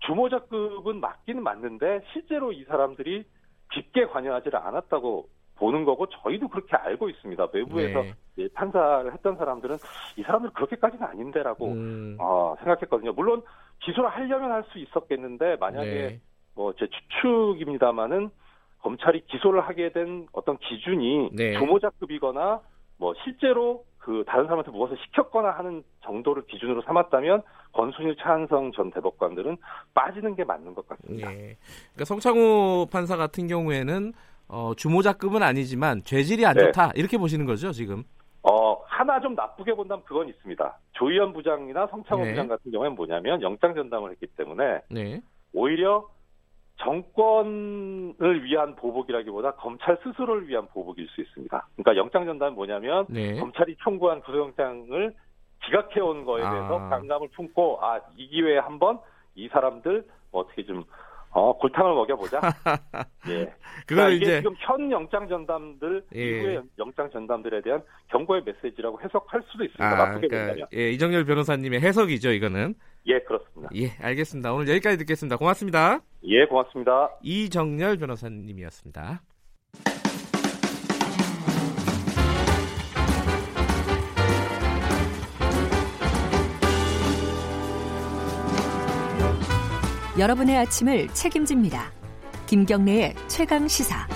[0.00, 3.24] 주모자급은 맞기는 맞는데 실제로 이 사람들이
[3.72, 5.28] 깊게 관여하지를 않았다고
[5.58, 7.48] 보는 거고 저희도 그렇게 알고 있습니다.
[7.52, 8.02] 외부에서
[8.36, 8.48] 네.
[8.54, 9.76] 판사를 했던 사람들은
[10.16, 13.12] 이 사람들 그렇게까지는 아닌데라고 음, 어, 생각했거든요.
[13.12, 13.42] 물론
[13.80, 16.20] 기소를 하려면 할 수 있었겠는데 만약에 네.
[16.54, 18.30] 뭐제 추측입니다만은
[18.80, 21.54] 검찰이 기소를 하게 된 어떤 기준이 네.
[21.58, 22.60] 주모자급이거나
[22.98, 27.42] 뭐 실제로 그 다른 사람한테 무엇을 시켰거나 하는 정도를 기준으로 삼았다면
[27.72, 29.56] 권순일 차한성 전 대법관들은
[29.94, 31.30] 빠지는 게 맞는 것 같습니다.
[31.32, 31.56] 예.
[31.92, 34.12] 그러니까 성창호 판사 같은 경우에는
[34.48, 36.64] 어, 주모자급은 아니지만 죄질이 안 네.
[36.66, 38.02] 좋다 이렇게 보시는 거죠 지금.
[38.42, 40.78] 어 하나 좀 나쁘게 본다면 그건 있습니다.
[40.92, 42.30] 조희연 부장이나 성창호 네.
[42.30, 45.20] 부장 같은 경우에는 뭐냐면 영장 전담을 했기 때문에 네.
[45.52, 46.06] 오히려
[46.78, 51.68] 정권을 위한 보복이라기보다 검찰 스스로를 위한 보복일 수 있습니다.
[51.76, 53.34] 그러니까 영장 전담은 뭐냐면 네.
[53.38, 55.14] 검찰이 청구한 구속영장을
[55.64, 56.88] 기각해온 거에 대해서 아.
[56.88, 59.00] 강감을 품고 아 이 기회에 한번
[59.34, 60.84] 이 사람들 뭐 어떻게 좀
[61.30, 62.40] 어, 골탕을 먹여보자.
[63.28, 63.52] 예.
[63.86, 66.20] 그걸 이게 이제 지금 현 영장 전담들 예.
[66.20, 69.86] 이후의 영장 전담들에 대한 경고의 메시지라고 해석할 수도 있습니다.
[69.86, 70.68] 아, 나쁘게 그러니까 된다면.
[70.74, 72.74] 예, 이정열 변호사님의 해석이죠, 이거는.
[73.06, 73.70] 예, 그렇습니다.
[73.74, 74.52] 예, 알겠습니다.
[74.52, 75.36] 오늘 여기까지 듣겠습니다.
[75.36, 76.00] 고맙습니다.
[76.24, 77.10] 예, 고맙습니다.
[77.22, 79.22] 이정열 변호사님이었습니다.
[90.18, 91.92] 여러분의 아침을 책임집니다.
[92.48, 94.08] 김경래의 최강 시사.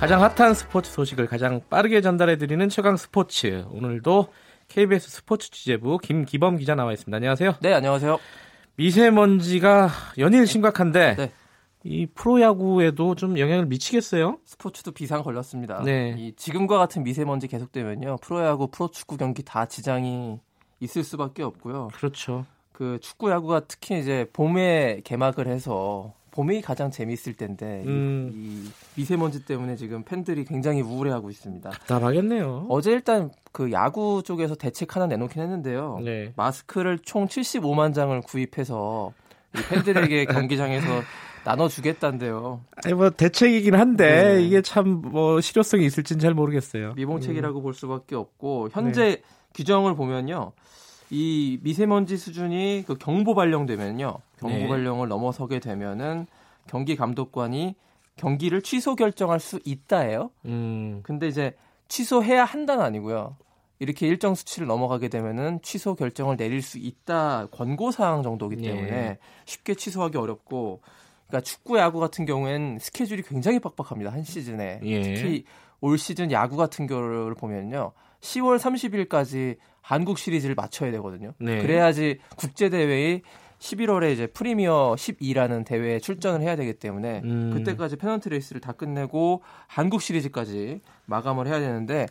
[0.00, 3.64] 가장 핫한 스포츠 소식을 가장 빠르게 전달해드리는 최강 스포츠.
[3.70, 4.26] 오늘도
[4.66, 7.14] KBS 스포츠 취재부 김기범 기자 나와 있습니다.
[7.14, 7.54] 안녕하세요.
[7.60, 8.18] 네, 안녕하세요.
[8.74, 11.32] 미세먼지가 연일 심각한데 네.
[11.84, 14.38] 이 프로야구에도 좀 영향을 미치겠어요?
[14.44, 15.82] 스포츠도 비상 걸렸습니다.
[15.84, 16.16] 네.
[16.18, 18.16] 이 지금과 같은 미세먼지 계속되면요.
[18.22, 20.40] 프로야구, 프로축구 경기 다 지장이
[20.80, 21.90] 있을 수밖에 없고요.
[21.94, 22.44] 그렇죠.
[22.78, 28.30] 그 축구 야구가 특히 이제 봄에 개막을 해서 봄이 가장 재미있을 텐데 이- 음.
[28.32, 31.68] 이, 미세먼지 때문에 지금 팬들이 굉장히 우울해하고 있습니다.
[31.70, 32.66] 답답하겠네요.
[32.68, 35.98] 어제 일단 그 야구 쪽에서 대책 하나 내놓긴 했는데요.
[36.04, 36.32] 네.
[36.36, 39.12] 마스크를 총 75만 장을 구입해서
[39.56, 40.86] 이 팬들에게 경기장에서
[41.44, 42.60] 나눠주겠다는데요.
[42.84, 44.42] 아니 뭐 대책이긴 한데 네.
[44.44, 46.92] 이게 참 뭐 실효성이 있을지는 잘 모르겠어요.
[46.94, 49.20] 미봉책이라고 볼 수밖에 없고 현재
[49.54, 50.52] 규정을 보면요.
[51.10, 54.18] 이 미세먼지 수준이 그 경보 발령되면요.
[54.38, 54.68] 경보 네.
[54.68, 56.26] 발령을 넘어서게 되면은
[56.66, 57.74] 경기 감독관이
[58.16, 60.30] 경기를 취소 결정할 수 있다예요.
[60.44, 61.00] 음.
[61.02, 61.54] 근데 이제
[61.88, 63.36] 취소해야 한다는 아니고요.
[63.78, 69.18] 이렇게 일정 수치를 넘어가게 되면은 취소 결정을 내릴 수 있다 권고 사항 정도이기 때문에 예.
[69.44, 70.80] 쉽게 취소하기 어렵고
[71.28, 74.12] 그러니까 축구 야구 같은 경우에는 스케줄이 굉장히 빡빡합니다.
[74.12, 74.80] 한 시즌에.
[74.82, 75.02] 예.
[75.02, 75.44] 특히
[75.80, 77.92] 올 시즌 야구 같은 경우를 보면요.
[78.20, 81.32] 10월 30일까지 한국 시리즈를 마쳐야 되거든요.
[81.38, 81.62] 네.
[81.62, 83.22] 그래야지 국제 대회에
[83.58, 87.52] 11월에 이제 프리미어 12라는 대회에 출전을 해야 되기 때문에 음.
[87.54, 92.06] 그때까지 페넌트 레이스를 다 끝내고 한국 시리즈까지 마감을 해야 되는데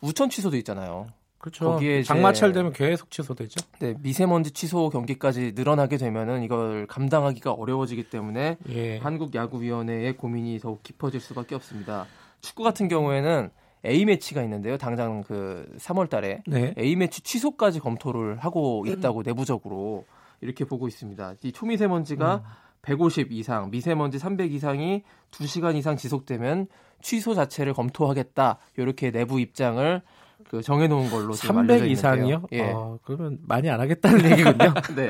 [0.00, 1.08] 우천 취소도 있잖아요.
[1.38, 1.64] 그렇죠.
[1.64, 3.60] 거기에 장마철 되면 계속 취소되죠.
[3.80, 8.98] 네, 미세먼지 취소 경기까지 늘어나게 되면은 이걸 감당하기가 어려워지기 때문에 예.
[8.98, 12.06] 한국 야구 위원회의 고민이 더욱 깊어질 수밖에 없습니다.
[12.40, 13.50] 축구 같은 경우에는
[13.84, 14.76] A 매치가 있는데요.
[14.76, 16.74] 당장 그 3월달에 네.
[16.78, 18.86] A 매치 취소까지 검토를 하고 음.
[18.88, 20.04] 있다고 내부적으로
[20.40, 21.34] 이렇게 보고 있습니다.
[21.42, 22.42] 이 초미세먼지가
[22.82, 26.66] 150 이상, 미세먼지 300 이상이 2시간 이상 지속되면
[27.02, 28.58] 취소 자체를 검토하겠다.
[28.76, 30.02] 이렇게 내부 입장을
[30.48, 32.46] 그 정해놓은 걸로 지금 300 알려져 이상이요?
[32.52, 32.70] 예.
[32.70, 34.74] 어, 그러면 많이 안 하겠다는 얘기군요.
[34.96, 35.08] 네.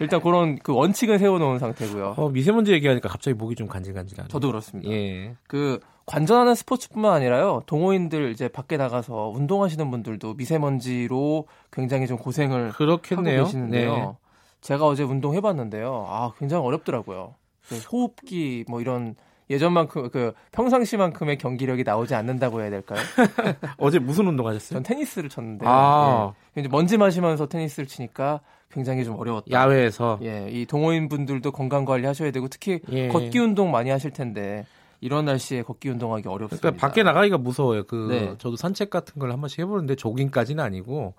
[0.00, 2.14] 일단 그런 그 원칙은 세워놓은 상태고요.
[2.16, 4.28] 어, 미세먼지 얘기하니까 갑자기 목이 좀 간질간질하네.
[4.28, 4.90] 저도 그렇습니다.
[4.90, 5.36] 예.
[5.46, 7.62] 그 관전하는 스포츠뿐만 아니라요.
[7.66, 13.38] 동호인들 이제 밖에 나가서 운동하시는 분들도 미세먼지로 굉장히 좀 고생을 그렇겠네요.
[13.38, 13.94] 하고 계시는데요.
[13.94, 14.12] 네.
[14.60, 16.06] 제가 어제 운동해 봤는데요.
[16.08, 17.36] 아 굉장히 어렵더라고요.
[17.68, 19.14] 그 호흡기 뭐 이런
[19.50, 22.98] 예전만큼 그 평상시만큼의 경기력이 나오지 않는다고 해야 될까요?
[23.78, 24.78] 어제 무슨 운동 하셨어요?
[24.78, 26.32] 전 테니스를 쳤는데 아.
[26.56, 26.60] 예.
[26.60, 28.40] 이제 먼지 마시면서 테니스를 치니까
[28.72, 29.52] 굉장히 좀 어려웠다.
[29.52, 30.18] 야외에서.
[30.22, 33.06] 예, 이 동호인 분들도 건강 관리 하셔야 되고 특히 예.
[33.08, 34.66] 걷기 운동 많이 하실 텐데
[35.02, 36.60] 이런 날씨에 걷기 운동하기 어렵습니다.
[36.60, 37.84] 그러니까 밖에 나가기가 무서워요.
[37.86, 38.34] 그 네.
[38.38, 41.14] 저도 산책 같은 걸 한 번씩 해보는데 조깅까지는 아니고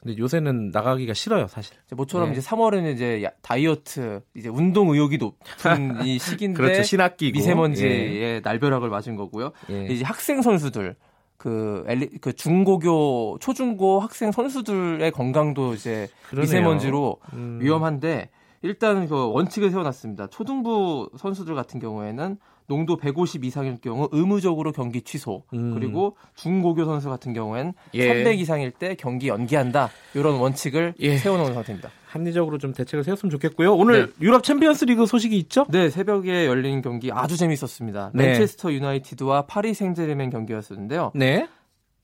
[0.00, 1.76] 근데 요새는 나가기가 싫어요, 사실.
[1.86, 2.38] 이제 모처럼 네.
[2.38, 6.82] 이제 3월에는 이제 야- 다이어트 이제 운동 의욕이 높은 이 시기인데 그렇죠.
[6.82, 9.52] 신학기고 미세먼지의 날벼락을 맞은 거고요.
[9.70, 9.86] 예.
[9.86, 10.96] 이제 학생 선수들
[11.36, 16.42] 그, 엘리, 그 중고교 초중고 학생 선수들의 건강도 이제 그러네요.
[16.42, 17.58] 미세먼지로 음.
[17.62, 18.30] 위험한데
[18.62, 20.26] 일단 그 원칙을 세워놨습니다.
[20.26, 22.36] 초등부 선수들 같은 경우에는
[22.70, 25.42] 농도 150 이상일 경우 의무적으로 경기 취소.
[25.52, 25.74] 음.
[25.74, 28.06] 그리고 중고교 선수 같은 경우엔 예.
[28.06, 29.90] 300 이상일 때 경기 연기한다.
[30.14, 31.16] 이런 원칙을 예.
[31.18, 31.90] 세워놓은 상태입니다.
[32.06, 33.74] 합리적으로 좀 대책을 세웠으면 좋겠고요.
[33.74, 35.66] 오늘 유럽 챔피언스리그 소식이 있죠?
[35.68, 38.12] 네, 새벽에 열린 경기 아주 재밌었습니다.
[38.14, 38.26] 네.
[38.28, 41.10] 맨체스터 유나이티드와 파리 생제르맹 경기였었는데요.
[41.16, 41.48] 네.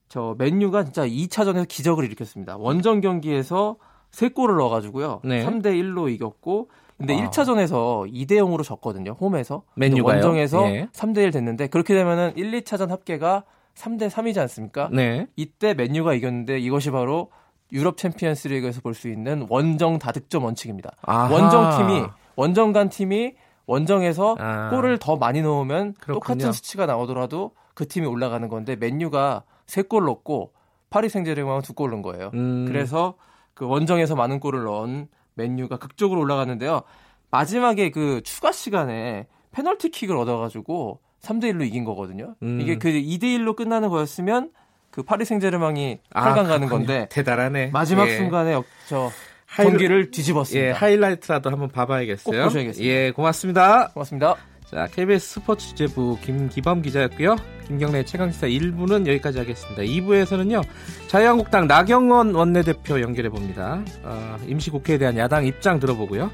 [0.09, 2.57] 저 맨유가 진짜 2차전에서 기적을 일으켰습니다.
[2.57, 3.77] 원정 경기에서
[4.11, 5.21] 3골을 넣어가지고요.
[5.25, 5.47] 네.
[5.47, 7.29] 3대 1로 이겼고, 근데 아.
[7.31, 9.13] 1차전에서 2대 0으로 졌거든요.
[9.21, 9.63] 홈에서.
[9.75, 10.15] 맨유가요?
[10.15, 10.89] 원정에서 예.
[10.93, 14.89] 3대 1 됐는데 그렇게 되면은 1, 2차전 합계가 3대 3이지 않습니까?
[14.93, 15.27] 네.
[15.37, 17.31] 이때 맨유가 이겼는데 이것이 바로
[17.73, 20.93] 유럽 챔피언스 리그에서 볼 수 있는 원정 다득점 원칙입니다.
[21.03, 21.33] 아하.
[21.35, 22.07] 원정 팀이
[22.37, 23.35] 원정 간 팀이
[23.67, 24.71] 원정에서 아.
[24.71, 26.15] 골을 더 많이 넣으면 그렇군요.
[26.37, 30.53] 똑같은 수치가 나오더라도 그 팀이 올라가는 건데 맨유가 3골 넣고
[30.89, 32.31] 파리 생제르맹은 2골 넣은 거예요.
[32.35, 32.65] 음.
[32.67, 33.15] 그래서
[33.53, 35.09] 그 원정에서 많은 골을 넣은
[35.41, 36.83] 맨유가 극적으로 올라갔는데요.
[37.31, 42.35] 마지막에 그 추가 시간에 페널티킥을 얻어가지고 3대 1로 이긴 거거든요.
[42.43, 42.61] 음.
[42.61, 44.51] 이게 그 2대 1로 끝나는 거였으면
[44.91, 46.69] 그 파리 생제르맹이 아, 8강 가는 그렇군요.
[46.71, 47.69] 건데 대단하네.
[47.73, 48.17] 마지막 예.
[48.17, 49.11] 순간에 역- 저
[49.49, 50.73] 하이라- 경기를 예, 뒤집었습니다.
[50.75, 52.39] 하이라이트라도 한번 봐봐야겠어요.
[52.39, 52.85] 꼭 보셔야겠습니다.
[52.95, 53.89] 예, 고맙습니다.
[53.89, 54.37] 고맙습니다.
[54.71, 57.37] 자, KBS 스포츠 취재부 김기범 기자였고요.
[57.69, 59.83] 김경래 최강시사 1부는 여기까지 하겠습니다.
[59.83, 60.63] 2부에서는요.
[61.07, 63.85] 자유한국당 나경원 원내대표 연결해 봅니다.
[64.03, 66.33] 어, 임시국회에 대한 야당 입장 들어보고요.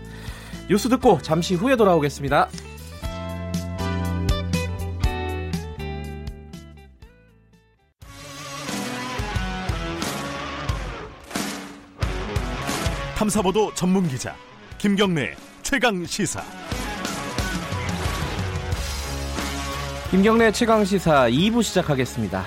[0.70, 2.48] 뉴스 듣고 잠시 후에 돌아오겠습니다.
[13.16, 14.34] 탐사보도 전문 기자
[14.78, 16.61] 김경래 최강 시사.
[20.12, 22.44] 김경래 최강 시사 2부 시작하겠습니다.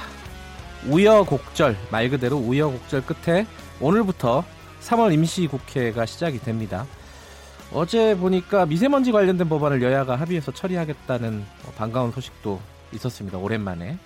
[0.88, 3.48] 우여곡절, 말 그대로 우여곡절 끝에
[3.82, 4.46] 오늘부터
[4.82, 6.86] 3월 임시국회가 시작이 됩니다.
[7.74, 12.62] 어제 보니까 미세먼지 관련된 법안을 여야가 합의해서 처리하겠다는 어, 반가운 소식도
[12.94, 13.40] 있었습니다.
[13.40, 13.98] 오랜만에.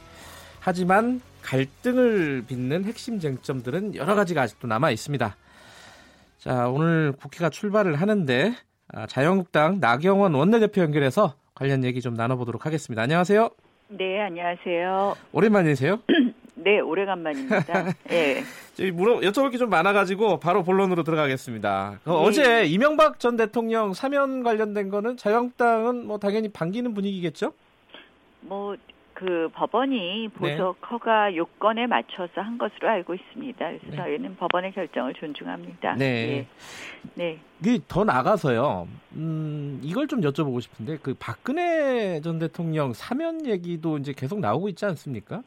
[0.62, 5.36] 하지만 갈등을 빚는 핵심 쟁점들은 여러 가지가 아직도 남아 있습니다.
[6.38, 8.56] 자, 오늘 국회가 출발을 하는데
[8.93, 13.02] 아, 자유한국당 나경원 원내대표 연결해서 관련 얘기 좀 나눠보도록 하겠습니다.
[13.02, 13.50] 안녕하세요.
[13.89, 15.15] 네, 안녕하세요.
[15.34, 16.00] 오랜만이세요?
[16.56, 17.93] 네, 오래간만입니다.
[18.12, 18.43] 예.
[18.91, 22.00] 물어 여쭤볼 게 좀 많아가지고 바로 본론으로 들어가겠습니다.
[22.06, 22.15] 그 네.
[22.15, 27.52] 어제 이명박 전 대통령 사면 관련된 거는 자유한국당은 뭐 당연히 반기는 분위기겠죠?
[28.41, 28.78] 뭐,
[29.20, 30.30] 그 법원이 네.
[30.30, 33.68] 보석 허가 요건에 맞춰서 한 것으로 알고 있습니다.
[33.68, 33.98] 그래서 네.
[33.98, 35.96] 저희는 법원의 결정을 존중합니다.
[35.96, 36.06] 네.
[36.06, 36.48] 예.
[37.16, 37.40] 네.
[37.60, 38.88] 이게 더 나가서요.
[39.16, 44.86] 음, 이걸 좀 여쭤보고 싶은데 그 박근혜 전 대통령 사면 얘기도 이제 계속 나오고 있지
[44.86, 45.44] 않습니까?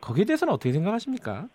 [0.00, 1.48] 거기에 대해서는 어떻게 생각하십니까?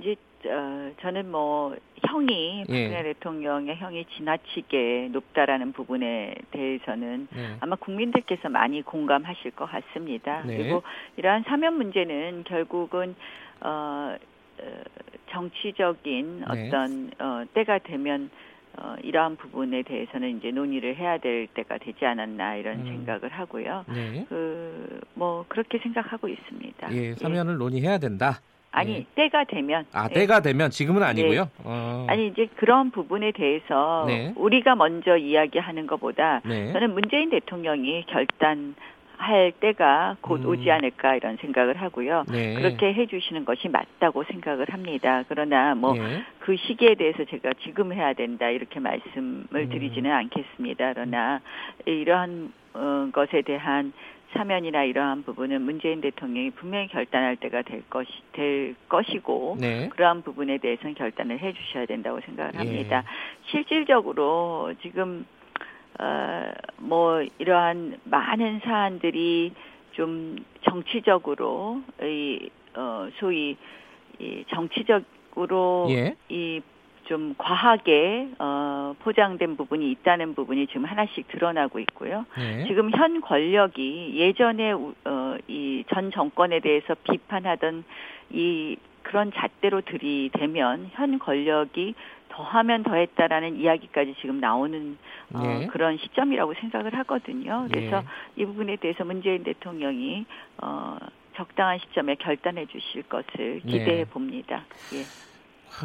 [0.00, 1.74] 이제 어, 저는 뭐
[2.06, 2.88] 형이 예.
[2.88, 7.56] 박근혜 대통령의 형이 지나치게 높다라는 부분에 대해서는 네.
[7.60, 10.42] 아마 국민들께서 많이 공감하실 것 같습니다.
[10.44, 10.56] 네.
[10.56, 10.82] 그리고
[11.16, 13.14] 이러한 사면 문제는 결국은
[13.60, 14.16] 어,
[14.60, 14.82] 어,
[15.30, 16.66] 정치적인 네.
[16.68, 18.30] 어떤 어, 때가 되면
[18.76, 22.84] 어, 이러한 부분에 대해서는 이제 논의를 해야 될 때가 되지 않았나 이런 음.
[22.86, 23.84] 생각을 하고요.
[23.88, 24.26] 네.
[24.28, 26.92] 그뭐 그렇게 생각하고 있습니다.
[26.92, 28.40] 예, 사면을 논의해야 된다.
[28.74, 29.04] 아니 예.
[29.14, 30.14] 때가 되면 아, 예.
[30.14, 31.48] 때가 되면 지금은 아니고요.
[31.62, 32.06] 어.
[32.08, 34.32] 아니 이제 그런 부분에 대해서 네.
[34.36, 36.72] 우리가 먼저 이야기하는 것보다 네.
[36.72, 38.74] 저는 문재인 대통령이 결단
[39.16, 40.48] 할 때가 곧 음.
[40.48, 42.24] 오지 않을까 이런 생각을 하고요.
[42.32, 42.54] 네.
[42.54, 45.22] 그렇게 해주시는 것이 맞다고 생각을 합니다.
[45.28, 46.56] 그러나 뭐그 예.
[46.66, 49.68] 시기에 대해서 제가 지금 해야 된다 이렇게 말씀을 음.
[49.68, 50.94] 드리지는 않겠습니다.
[50.94, 51.40] 그러나
[51.86, 53.92] 이러한 어, 것에 대한
[54.34, 59.88] 사면이나 이러한 부분은 문재인 대통령이 분명히 결단할 때가 될 것이 될 것이고 네.
[59.88, 62.58] 그러한 부분에 대해서는 결단을 해 주셔야 된다고 생각을 예.
[62.58, 63.04] 합니다.
[63.46, 65.24] 실질적으로 지금
[65.98, 69.52] 어, 뭐 이러한 많은 사안들이
[69.92, 73.56] 좀 정치적으로 이 어, 소위
[74.18, 76.16] 이 정치적으로 예.
[76.28, 76.60] 이
[77.04, 82.24] 좀 과하게 어, 포장된 부분이 있다는 부분이 지금 하나씩 드러나고 있고요.
[82.36, 82.64] 네.
[82.66, 87.84] 지금 현 권력이 예전에 어, 이 전 정권에 대해서 비판하던
[88.30, 91.94] 이 그런 잣대로 들이대면 현 권력이
[92.30, 94.96] 더하면 더했다라는 이야기까지 지금 나오는
[95.34, 95.66] 어, 예.
[95.68, 97.66] 그런 시점이라고 생각을 하거든요.
[97.70, 98.42] 그래서 예.
[98.42, 100.24] 이 부분에 대해서 문재인 대통령이
[100.62, 100.96] 어,
[101.36, 103.70] 적당한 시점에 결단해 주실 것을 네.
[103.70, 104.64] 기대해 봅니다.
[104.94, 105.02] 예.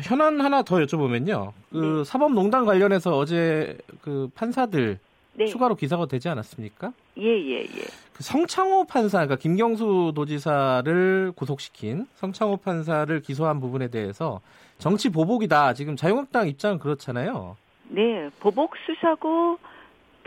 [0.03, 1.51] 현안 하나 더 여쭤보면요.
[1.71, 2.03] 그 네.
[2.03, 4.99] 사법농단 관련해서 어제 그 판사들
[5.33, 5.45] 네.
[5.45, 6.91] 추가로 기사가 되지 않았습니까?
[7.17, 7.83] 예, 예, 예.
[8.13, 14.41] 그 성창호 판사, 그러니까 김경수 도지사를 구속시킨 성창호 판사를 기소한 부분에 대해서
[14.77, 15.73] 정치 보복이다.
[15.73, 17.55] 지금 자유한국당 입장은 그렇잖아요.
[17.87, 19.57] 네, 보복 수사고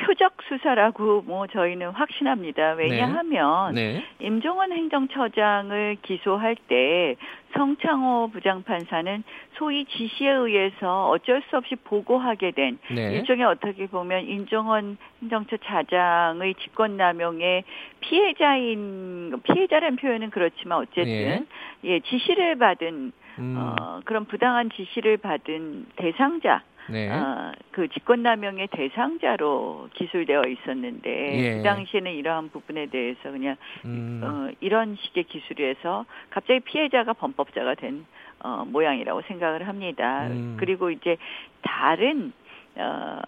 [0.05, 2.73] 표적 수사라고 뭐 저희는 확신합니다.
[2.73, 4.05] 왜냐하면 네.
[4.21, 7.17] 임종원 행정처장을 기소할 때
[7.55, 9.23] 성창호 부장판사는
[9.55, 13.15] 소위 지시에 의해서 어쩔 수 없이 보고하게 된 네.
[13.15, 17.65] 일종의 어떻게 보면 임종원 행정처 차장의 직권남용의
[18.01, 21.47] 피해자인 피해자라는 표현은 그렇지만 어쨌든
[21.85, 27.09] 예, 지시를 받은 음, 어, 그런 부당한 지시를 받은 대상자 네.
[27.09, 31.57] 어, 그 직권남용의 대상자로 기술되어 있었는데 예.
[31.59, 38.05] 그 당시에는 이러한 부분에 대해서 그냥 음, 어, 이런 식의 기술에서 갑자기 피해자가 범법자가 된
[38.41, 40.27] 어, 모양이라고 생각을 합니다.
[40.27, 40.57] 음.
[40.59, 41.17] 그리고 이제
[41.63, 42.33] 다른
[42.75, 43.21] 어,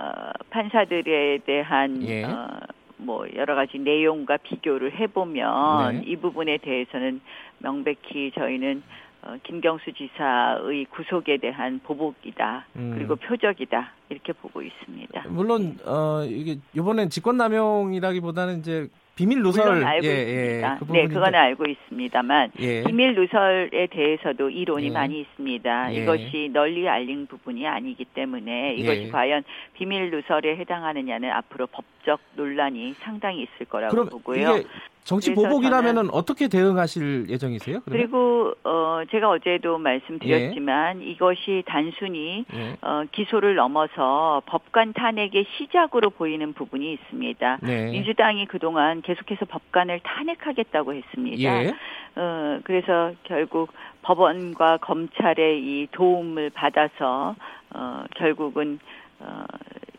[0.51, 2.25] 판사들에 대한 예.
[2.25, 2.49] 어,
[2.97, 6.03] 뭐 여러 가지 내용과 비교를 해보면 네.
[6.07, 7.21] 이 부분에 대해서는
[7.59, 8.83] 명백히 저희는
[9.27, 12.93] 어, 김경수 지사의 구속에 대한 보복이다 음.
[12.95, 15.25] 그리고 표적이다 이렇게 보고 있습니다.
[15.29, 20.73] 물론 어 이게 이번엔 직권남용이라기보다는 이제 비밀 누설 알고 예, 있습니다.
[20.75, 22.83] 예, 그 네, 그건 알고 있습니다만 예.
[22.83, 24.91] 비밀 누설에 대해서도 이론이 예.
[24.91, 25.95] 많이 있습니다.
[25.95, 26.03] 예.
[26.03, 29.09] 이것이 널리 알린 부분이 아니기 때문에 이것이 예.
[29.09, 29.45] 과연
[29.75, 34.63] 비밀 누설에 해당하느냐는 앞으로 법적 논란이 상당히 있을 거라고 보고요.
[35.05, 37.81] 정치 그래서 보복이라면은 어떻게 대응하실 예정이세요?
[37.85, 38.07] 그러면?
[38.07, 42.77] 그리고 어 제가 어제도 말씀드렸지만 이것이 단순히 예.
[42.81, 47.59] 어 기소를 넘어서 법관 탄핵의 시작으로 보이는 부분이 있습니다.
[47.63, 47.91] 네.
[47.91, 51.65] 민주당이 그동안 계속해서 법관을 탄핵하겠다고 했습니다.
[51.65, 51.73] 예.
[52.17, 57.35] 어, 그래서 결국 법원과 검찰의 이 도움을 받아서
[57.75, 58.79] 어, 결국은
[59.21, 59.45] 어,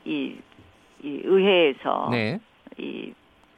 [0.05, 0.35] 이,
[1.03, 2.39] 이 의회에서 네.
[2.77, 3.13] 이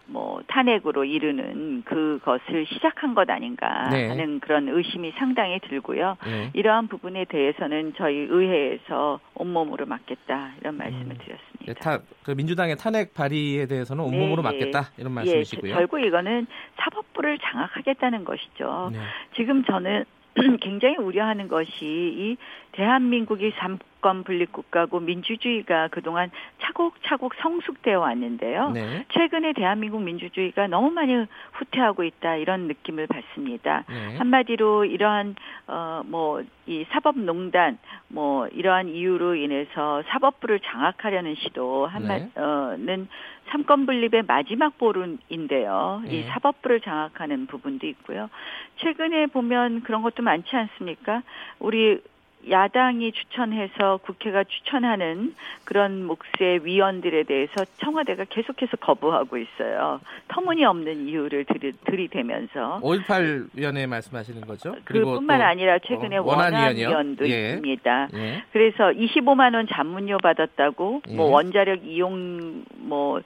[0.08, 4.08] 뭐 탄핵으로 이르는 그것을 시작한 것 아닌가 네.
[4.08, 6.18] 하는 그런 의심이 상당히 들고요.
[6.28, 6.50] 예.
[6.54, 11.18] 이러한 부분에 대해서는 저희 의회에서 온몸으로 막겠다 이런 말씀을 음.
[11.18, 11.66] 드렸습니다.
[11.68, 14.44] 예, 타, 그 민주당의 탄핵 발의에 대해서는 네, 온몸으로 예.
[14.44, 15.74] 맞겠다 이런 예, 말씀이시고요.
[15.74, 16.48] 결국 이거는
[16.78, 18.90] 사법부를 장악하겠다는 것이죠.
[18.94, 19.00] 네.
[19.36, 20.06] 지금 저는
[20.62, 22.38] 굉장히 우려하는 것이 이
[22.72, 26.32] 대한민국이 삼 권 분립 국가고 민주주의가 그동안
[26.62, 28.70] 차곡차곡 성숙되어 왔는데요.
[28.70, 29.06] 네.
[29.10, 33.84] 최근에 대한민국 민주주의가 너무 많이 후퇴하고 있다 이런 느낌을 받습니다.
[33.90, 34.18] 네.
[34.18, 35.36] 한마디로 이러한
[35.68, 37.78] 어 뭐 이 사법농단
[38.10, 42.30] 뭐 이러한 이유로 인해서 사법부를 장악하려는 시도 네.
[42.38, 43.08] 한마는
[43.50, 46.02] 삼권 분립의 마지막 보루인데요.
[46.06, 46.28] 이 네.
[46.28, 48.30] 사법부를 장악하는 부분도 있고요.
[48.78, 51.24] 최근에 보면 그런 것도 많지 않습니까?
[51.60, 52.02] 우리
[52.50, 55.36] 야당이 추천해서 국회가 추천하는
[55.66, 60.00] 그런 몫의 위원들에 대해서 청와대가 계속해서 거부하고 있어요.
[60.30, 64.76] 터무니없는 이유를 들이, 들이대면서 5.18 위원회 말씀하시는 거죠?
[64.86, 66.88] 그뿐만 또, 아니라 최근에 어, 원안위원이요?
[66.88, 67.50] 원안 위원도 예.
[67.50, 68.08] 있습니다.
[68.14, 68.44] 예.
[68.54, 71.16] 그래서 25만 원 잔문료 받았다고 예.
[71.16, 73.22] 뭐 원자력 이용 뭐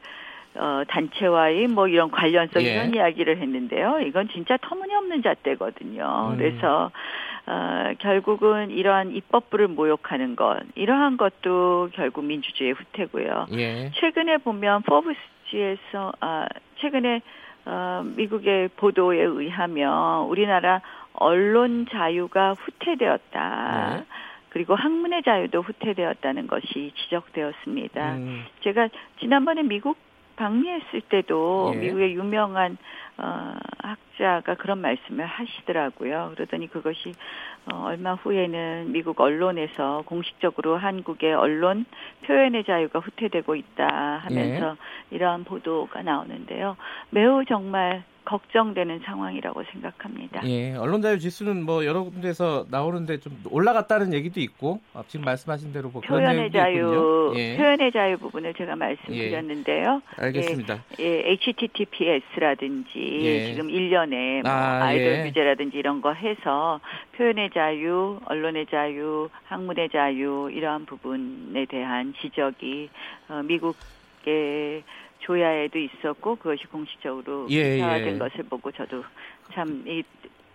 [0.55, 2.73] 어, 단체와의 뭐 이런 관련성 예.
[2.73, 3.99] 이런 이야기를 했는데요.
[4.01, 6.31] 이건 진짜 터무니없는 잣대거든요.
[6.31, 6.37] 음.
[6.37, 6.91] 그래서
[7.47, 13.47] 어, 결국은 이러한 입법부를 모욕하는 것 이러한 것도 결국 민주주의의 후퇴고요.
[13.53, 13.91] 예.
[13.95, 17.21] 최근에 보면 포브스지에서 아 최근에
[17.65, 20.81] 어, 미국의 보도에 의하면 우리나라
[21.13, 23.95] 언론 자유가 후퇴되었다.
[23.97, 24.05] 네.
[24.49, 28.15] 그리고 학문의 자유도 후퇴되었다는 것이 지적되었습니다.
[28.15, 28.89] 음, 제가
[29.19, 29.97] 지난번에 미국
[30.41, 31.77] 방미했을 때도 예.
[31.77, 32.77] 미국의 유명한
[33.17, 36.31] 어, 학자가 그런 말씀을 하시더라고요.
[36.33, 37.13] 그러더니 그것이
[37.71, 41.85] 어, 얼마 후에는 미국 언론에서 공식적으로 한국의 언론
[42.25, 43.87] 표현의 자유가 후퇴되고 있다
[44.23, 44.75] 하면서
[45.11, 45.15] 예.
[45.15, 46.75] 이러한 보도가 나오는데요.
[47.11, 50.41] 매우 정말 걱정되는 상황이라고 생각합니다.
[50.47, 50.75] 예.
[50.75, 55.89] 언론 자유 지수는 뭐 여러 군데서 나오는데 좀 올라갔다는 얘기도 있고 아, 지금 말씀하신 대로
[55.89, 57.33] 뭐 표현의 자유.
[57.35, 57.57] 예.
[57.57, 60.01] 표현의 자유 부분을 제가 말씀드렸는데요.
[60.17, 60.83] 알겠습니다.
[60.99, 63.45] 예, HTTPS라든지 예.
[63.45, 65.23] 지금 1년에 뭐 아, 아, 이돌 예.
[65.23, 66.79] 규제라든지 이런 거 해서
[67.17, 72.89] 표현의 자유, 언론의 자유, 학문의 자유 이러한 부분에 대한 지적이
[73.29, 74.83] 어, 미국의
[75.21, 78.17] 조야에도 있었고 그것이 공식적으로 예, 기사화된 예.
[78.17, 79.03] 것을 보고 저도
[79.53, 80.03] 참이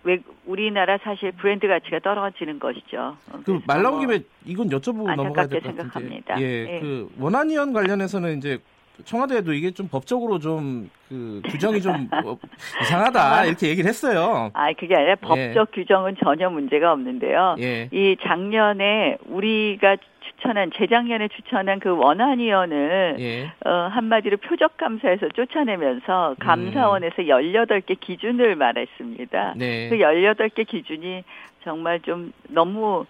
[0.03, 3.17] 왜 우리나라 사실 브랜드 가치가 떨어지는 것이죠.
[3.31, 6.21] 어, 그 그래서 말 나온 뭐 김에 이건 여쭤보고 넘어가야 될 것 같은데.
[6.39, 6.79] 예, 예.
[6.79, 8.59] 그 원안위원 관련해서는 이제
[9.03, 12.37] 청와대에도 이게 좀 법적으로 좀 그 규정이 좀 어,
[12.81, 14.51] 이상하다 이렇게 얘기를 했어요.
[14.53, 15.15] 아, 그게 아니라 예.
[15.15, 17.55] 법적 규정은 전혀 문제가 없는데요.
[17.59, 17.89] 예.
[17.91, 19.97] 이 작년에 우리가
[20.27, 23.51] 추천한 재작년에 추천한 그 원안 위원을 예.
[23.65, 29.53] 어, 한마디로 표적 감사에서 쫓아내면서 감사원에서 18개 기준을 말했습니다.
[29.53, 29.57] 음.
[29.57, 29.89] 네.
[29.89, 31.23] 그 18개 기준이
[31.63, 33.05] 정말 좀 너무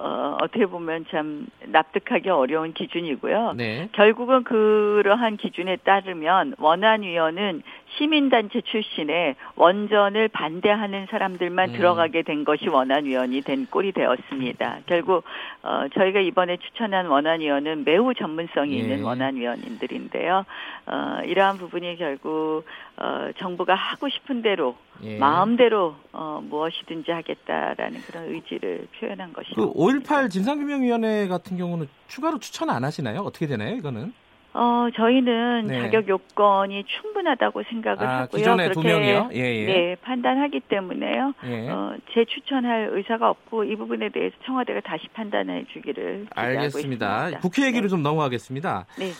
[0.00, 3.54] 어, 어떻게 보면 참 납득하기 어려운 기준이고요.
[3.56, 3.88] 네.
[3.92, 7.62] 결국은 그러한 기준에 따르면 원안위원은
[7.96, 11.74] 시민단체 출신의 원전을 반대하는 사람들만 음.
[11.74, 14.80] 들어가게 된 것이 원안위원이 된 꼴이 되었습니다.
[14.86, 15.24] 결국
[15.62, 18.78] 어, 저희가 이번에 추천한 원안위원은 매우 전문성이 예.
[18.78, 20.44] 있는 원안위원님들인데요.
[20.86, 22.64] 어, 이러한 부분이 결국
[22.96, 25.18] 어, 정부가 하고 싶은 대로 예.
[25.18, 29.54] 마음대로 어, 무엇이든지 하겠다라는 그런 의지를 표현한 것이죠.
[29.54, 33.20] 그5.18 진상규명위원회 같은 경우는 추가로 추천 안 하시나요?
[33.20, 34.12] 어떻게 되나요, 이거는?
[34.54, 35.80] 어, 저희는 네.
[35.82, 38.38] 자격 요건이 충분하다고 생각을 아, 하고요.
[38.38, 39.30] 기존에 두 그렇게, 명이요?
[39.34, 39.66] 예, 예.
[39.66, 41.34] 네, 판단하기 때문에요.
[41.44, 41.68] 예.
[41.68, 47.38] 어, 재추천할 의사가 없고 이 부분에 대해서 청와대가 다시 판단해 주기를 알겠습니다.
[47.40, 47.88] 국회 얘기로 네.
[47.88, 48.86] 좀 넘어가겠습니다.
[48.98, 49.10] 네.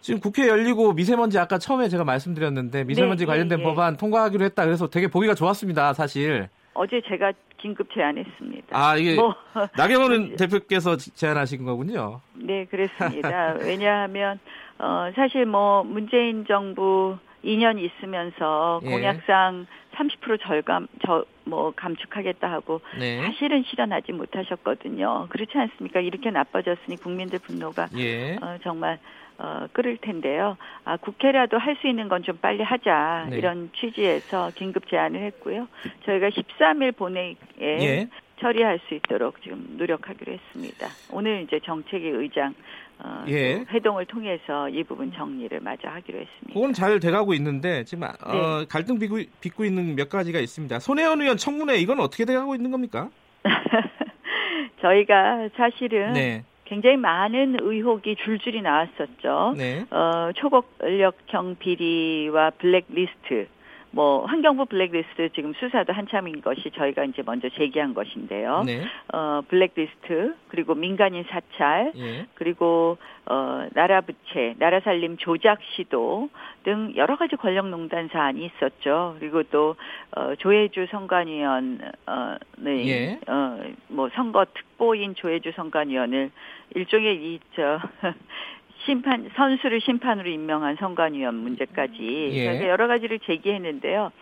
[0.00, 3.64] 지금 국회 열리고 미세먼지 아까 처음에 제가 말씀드렸는데 미세먼지 네, 관련된 예, 예.
[3.64, 4.64] 법안 통과하기로 했다.
[4.64, 5.92] 그래서 되게 보기가 좋았습니다.
[5.92, 6.48] 사실.
[6.74, 8.68] 어제 제가 긴급 제안했습니다.
[8.76, 9.34] 아 이게 뭐,
[9.76, 12.20] 나경원 대표께서 제안하신 거군요.
[12.34, 13.54] 네, 그렇습니다.
[13.60, 14.38] 왜냐하면
[14.78, 18.90] 어, 사실 뭐 문재인 정부 2년 있으면서 예.
[18.90, 23.20] 공약상 30% 절감 저 뭐 감축하겠다 하고 네.
[23.22, 25.26] 사실은 실현하지 못하셨거든요.
[25.30, 26.00] 그렇지 않습니까?
[26.00, 28.36] 이렇게 나빠졌으니 국민들 분노가 예.
[28.36, 28.98] 어, 정말
[29.38, 30.56] 어, 끓을 텐데요.
[30.84, 33.28] 아, 국회라도 할 수 있는 건 좀 빨리 하자.
[33.30, 33.38] 네.
[33.38, 35.68] 이런 취지에서 긴급 제안을 했고요.
[36.04, 38.08] 저희가 13일 본회의에 예.
[38.40, 40.88] 처리할 수 있도록 지금 노력하기로 했습니다.
[41.12, 42.54] 오늘 이제 정책위 의장
[43.00, 43.58] 어, 예.
[43.58, 46.52] 또 회동을 통해서 이 부분 정리를 마저 하기로 했습니다.
[46.52, 48.66] 그건 잘 돼가고 있는데 지금 어, 네.
[48.68, 50.80] 갈등 빚고, 빚고 있는 몇 가지가 있습니다.
[50.80, 53.08] 손혜원 의원 청문회 이건 어떻게 돼가고 있는 겁니까?
[54.82, 56.44] 저희가 사실은 네.
[56.68, 59.54] 굉장히 많은 의혹이 줄줄이 나왔었죠.
[59.56, 59.86] 네.
[59.90, 63.48] 어, 초곡력형 비리와 블랙리스트,
[63.90, 68.62] 뭐 환경부 블랙리스트 지금 수사도 한참인 것이 저희가 이제 먼저 제기한 것인데요.
[68.66, 68.84] 네.
[69.12, 72.26] 어, 블랙리스트 그리고 민간인 사찰 예.
[72.34, 76.28] 그리고 어, 나라 부채, 나라 살림 조작 시도
[76.64, 79.16] 등 여러 가지 권력농단 사안이 있었죠.
[79.18, 79.76] 그리고 또
[80.16, 83.20] 어, 조혜주 선관위원 어, 네, 예.
[83.26, 83.58] 어,
[83.88, 86.30] 뭐 선거 특보인 조혜주 선관위원을
[86.74, 87.80] 일종의 이저
[88.84, 92.68] 심판 선수를 심판으로 임명한 선관위원 문제까지 예.
[92.68, 94.12] 여러 가지를 제기했는데요.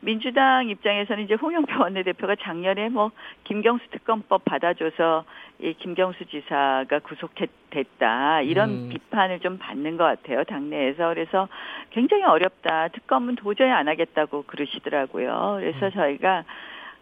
[0.00, 3.10] 민주당 입장에서는 이제 홍영표 원내대표가 작년에 뭐
[3.44, 5.24] 김경수 특검법 받아줘서
[5.60, 8.88] 이 김경수 지사가 구속됐다 이런 음.
[8.90, 11.48] 비판을 좀 받는 것 같아요 당내에서 그래서
[11.90, 15.90] 굉장히 어렵다 특검은 도저히 안 하겠다고 그러시더라고요 그래서 음.
[15.90, 16.44] 저희가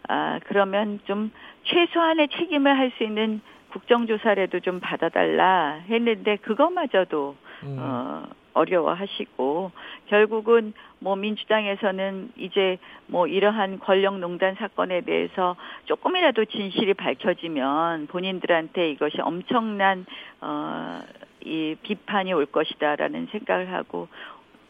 [0.08, 1.30] 아 그러면 좀
[1.64, 3.42] 최소한의 책임을 할 수 있는
[3.76, 7.76] 국정조사라도 좀 받아달라 했는데 그것마저도 음.
[7.78, 8.24] 어,
[8.54, 9.70] 어려워하시고
[10.06, 20.06] 결국은 뭐 민주당에서는 이제 뭐 이러한 권력농단 사건에 대해서 조금이라도 진실이 밝혀지면 본인들한테 이것이 엄청난
[20.40, 21.02] 어
[21.46, 24.08] 이 비판이 올 것이다라는 생각을 하고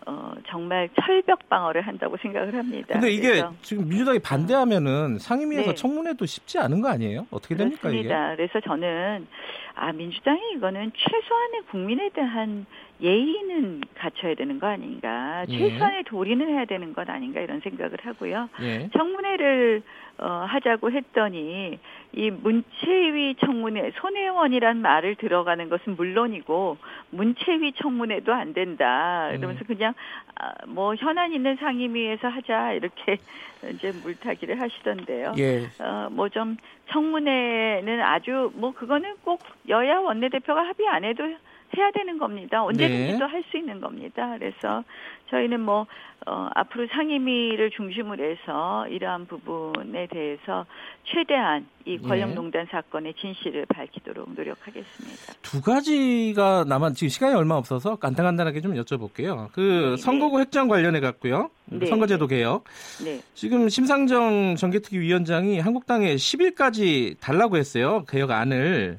[0.06, 2.86] 어 정말 철벽 방어를 한다고 생각을 합니다.
[2.92, 5.74] 근데 이게 그래서 지금 민주당이 반대하면은 상임위에서 네.
[5.74, 7.26] 청문회도 쉽지 않은 거 아니에요?
[7.30, 8.04] 어떻게 됩니까 이게?
[8.04, 8.36] 그렇습니다.
[8.36, 9.26] 그래서 저는
[9.74, 12.66] 아 민주당이 이거는 최소한의 국민에 대한
[13.00, 15.58] 예의는 갖춰야 되는 거 아닌가, 예.
[15.58, 18.48] 최소한의 도리는 해야 되는 것 아닌가 이런 생각을 하고요.
[18.62, 18.88] 예.
[18.96, 19.82] 청문회를
[20.18, 21.78] 어, 하자고 했더니
[22.14, 26.78] 이 문체위 청문회 손혜원이란 말을 들어가는 것은 물론이고
[27.10, 29.28] 문체위 청문회도 안 된다.
[29.30, 29.66] 이러면서 음.
[29.66, 29.92] 그냥
[30.36, 33.18] 아, 뭐 현안 있는 상임위에서 하자 이렇게
[33.74, 35.34] 이제 물타기를 하시던데요.
[35.38, 35.66] 예.
[35.80, 36.56] 어, 뭐 좀
[36.90, 41.24] 청문회는 아주 뭐 그거는 꼭 여야 원내대표가 합의 안 해도
[41.76, 42.64] 해야 되는 겁니다.
[42.64, 43.18] 언제든지 네.
[43.18, 44.36] 또할수 있는 겁니다.
[44.38, 44.84] 그래서
[45.30, 45.86] 저희는 뭐
[46.26, 50.66] 어, 앞으로 상임위를 중심으로 해서 이러한 부분에 대해서
[51.04, 52.08] 최대한 이 네.
[52.08, 55.34] 권력농단 사건의 진실을 밝히도록 노력하겠습니다.
[55.42, 59.50] 두 가지가 남아 지금 시간이 얼마 없어서 간단간단하게 좀 여쭤볼게요.
[59.52, 61.50] 그 네, 선거구 획정 관련해 갖고요.
[61.66, 61.86] 네.
[61.86, 62.64] 선거제도 개혁.
[63.04, 63.20] 네.
[63.34, 68.04] 지금 심상정 정개특위 위원장이 한국당에 10일까지 달라고 했어요.
[68.08, 68.98] 개혁안을.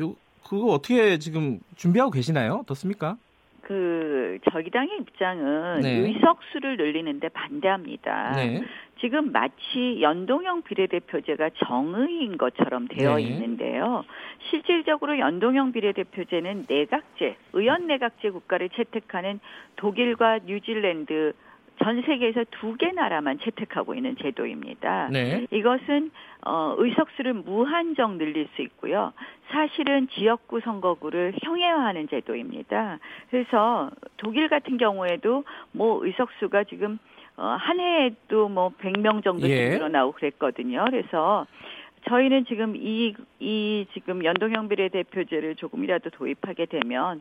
[0.00, 0.14] 요
[0.52, 2.56] 그거 어떻게 지금 준비하고 계시나요?
[2.64, 3.16] 어떻습니까?
[3.62, 5.96] 그 저희 당의 입장은 네.
[5.96, 8.32] 의석수를 늘리는데 반대합니다.
[8.36, 8.62] 네.
[9.00, 13.22] 지금 마치 연동형 비례대표제가 정의인 것처럼 되어 네.
[13.22, 14.04] 있는데요.
[14.50, 19.40] 실질적으로 연동형 비례대표제는 내각제, 의원 내각제 국가를 채택하는
[19.76, 21.32] 독일과 뉴질랜드
[21.78, 25.08] 전 세계에서 두 개 나라만 채택하고 있는 제도입니다.
[25.10, 25.46] 네.
[25.50, 26.10] 이것은
[26.44, 29.12] 어, 의석수를 무한정 늘릴 수 있고요.
[29.50, 32.98] 사실은 지역구 선거구를 형해화하는 제도입니다.
[33.30, 36.98] 그래서 독일 같은 경우에도 뭐 의석수가 지금
[37.36, 39.70] 어, 한 해에도 뭐 100명 정도 예.
[39.70, 40.84] 늘어나고 그랬거든요.
[40.90, 41.46] 그래서
[42.08, 47.20] 저희는 지금 이, 이 지금 연동형 비례대표제를 조금이라도 도입하게 되면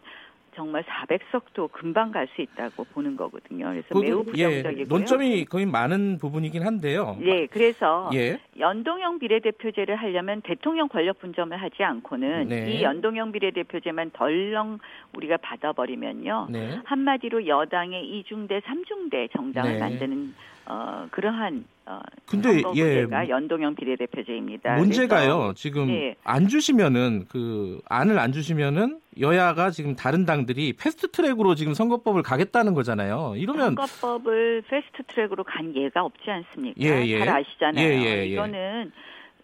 [0.56, 3.66] 정말 400석도 금방 갈 수 있다고 보는 거거든요.
[3.70, 4.86] 그래서 그, 매우 예, 부정적이고요.
[4.88, 7.18] 논점이 거의 많은 부분이긴 한데요.
[7.24, 8.40] 예, 그래서 예.
[8.60, 12.72] 연동형 비례대표제를 하려면 대통령 권력 분점을 하지 않고는 네.
[12.72, 14.80] 이 연동형 비례대표제만 덜렁
[15.16, 16.48] 우리가 받아버리면요.
[16.50, 16.80] 네.
[16.86, 19.80] 한마디로 여당의 이중대, 삼중대 정당을 네.
[19.80, 20.34] 만드는
[20.72, 23.06] 어, 그러한 어, 근데, 예.
[23.28, 24.78] 연동형 비례대표제입니다.
[24.78, 25.38] 문제가요.
[25.38, 26.16] 그래서, 지금 예.
[26.24, 32.74] 안 주시면은 그 안을 안 주시면은 여야가 지금 다른 당들이 패스트 트랙으로 지금 선거법을 가겠다는
[32.74, 33.34] 거잖아요.
[33.36, 36.82] 이러면 선거법을 패스트 트랙으로 간 예가 없지 않습니까?
[36.82, 37.20] 예, 예.
[37.20, 37.86] 잘 아시잖아요.
[37.86, 38.26] 예, 예, 예.
[38.28, 38.92] 이거는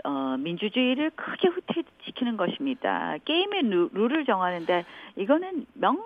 [0.06, 3.16] 어, 민주주의를 크게 후퇴시키는 것입니다.
[3.26, 4.86] 게임의 루, 룰을 정하는데
[5.18, 6.02] 이거는 명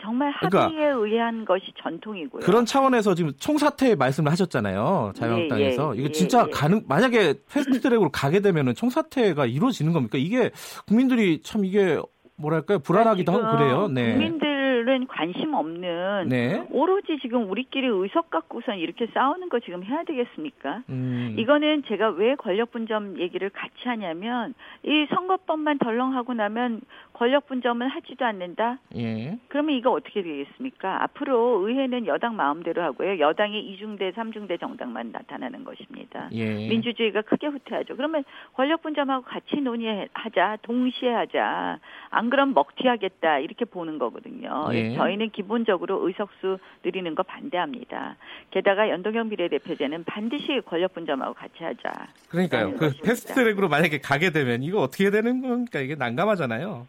[0.00, 2.42] 정말 그러니까 합의에 의한 것이 전통이고요.
[2.42, 5.12] 그런 차원에서 지금 총사퇴 말씀을 하셨잖아요.
[5.14, 6.50] 자유한국당에서 예, 예, 이거 진짜 예.
[6.50, 10.18] 가능 만약에 패스트트랙으로 가게 되면은 총사퇴가 이루어지는 겁니까?
[10.18, 10.50] 이게
[10.86, 11.98] 국민들이 참 이게
[12.36, 13.88] 뭐랄까요 불안하기도 하고 그래요.
[13.88, 14.12] 네.
[14.12, 14.55] 국민들
[14.88, 16.66] 은 관심 없는 네.
[16.70, 20.82] 오로지 지금 우리끼리 의석 갖고선 이렇게 싸우는 거 지금 해야 되겠습니까?
[20.88, 21.34] 음.
[21.38, 26.80] 이거는 제가 왜 권력 분점 얘기를 같이 하냐면 이 선거법만 덜렁하고 나면
[27.16, 28.78] 권력 분점은 하지도 않는다.
[28.94, 29.38] 예.
[29.48, 31.02] 그러면 이거 어떻게 되겠습니까?
[31.04, 33.18] 앞으로 의회는 여당 마음대로 하고요.
[33.18, 36.28] 여당이 이중대, 삼중대 정당만 나타나는 것입니다.
[36.32, 36.68] 예.
[36.68, 37.96] 민주주의가 크게 후퇴하죠.
[37.96, 41.78] 그러면 권력 분점하고 같이 논의하자, 동시에 하자.
[42.10, 44.66] 안 그럼 먹튀하겠다 이렇게 보는 거거든요.
[44.76, 44.94] 예.
[44.94, 48.16] 저희는 기본적으로 의석수 늘리는 거 반대합니다.
[48.50, 51.92] 게다가 연동형 비례대표제는 반드시 권력 분점하고 같이 하자.
[52.28, 52.72] 그러니까요.
[52.72, 53.04] 그 것입니다.
[53.04, 55.80] 패스트트랙으로 만약에 가게 되면 이거 어떻게 되는 겁니까?
[55.80, 56.86] 이게 난감하잖아요.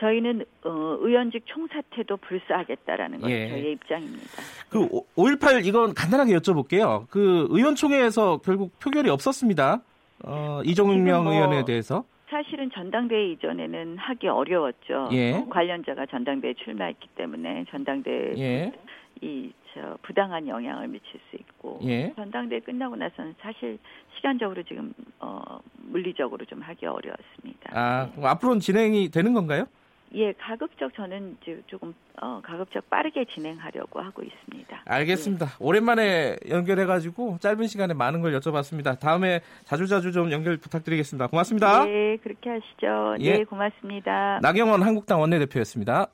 [0.00, 3.48] 저희는 어, 의원직 총사퇴도 불사하겠다라는 것이 예.
[3.48, 4.42] 저희의 입장입니다.
[4.68, 7.06] 그 5.18 이건 간단하게 여쭤볼게요.
[7.08, 9.80] 그 의원총회에서 결국 표결이 없었습니다.
[10.24, 12.04] 어, 이종명 뭐 의원에 대해서.
[12.32, 15.10] 사실은 전당대회 이전에는 하기 어려웠죠.
[15.12, 15.34] 예.
[15.34, 18.72] 어, 관련자가 전당대회에 출마했기 때문에 전당대회 예.
[19.20, 22.12] 이저 부당한 영향을 미칠 수 있고 예.
[22.16, 23.78] 전당대회 끝나고 나서는 사실
[24.16, 27.70] 시간적으로 지금 어 물리적으로 좀 하기 어려웠습니다.
[27.74, 29.66] 아, 그럼 앞으로는 진행이 되는 건가요?
[30.14, 34.82] 예, 가급적 저는 이제 조금 어 가급적 빠르게 진행하려고 하고 있습니다.
[34.84, 35.46] 알겠습니다.
[35.58, 38.98] 오랜만에 연결해 가지고 짧은 시간에 많은 걸 여쭤봤습니다.
[38.98, 41.28] 다음에 자주자주 좀 연결 부탁드리겠습니다.
[41.28, 41.84] 고맙습니다.
[41.86, 43.16] 네, 그렇게 하시죠.
[43.20, 43.38] 예.
[43.38, 44.40] 네, 고맙습니다.
[44.42, 46.08] 나경원 한국당 원내대표였습니다.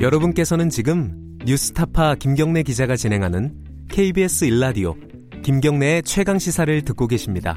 [0.00, 1.10] 여러분께서는 지금
[1.44, 3.52] 뉴스타파 김경래 기자가 진행하는
[3.90, 4.94] KBS 일라디오
[5.48, 7.56] 김경래의 최강 시사를 듣고 계십니다.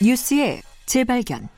[0.00, 1.48] 뉴스의 재발견.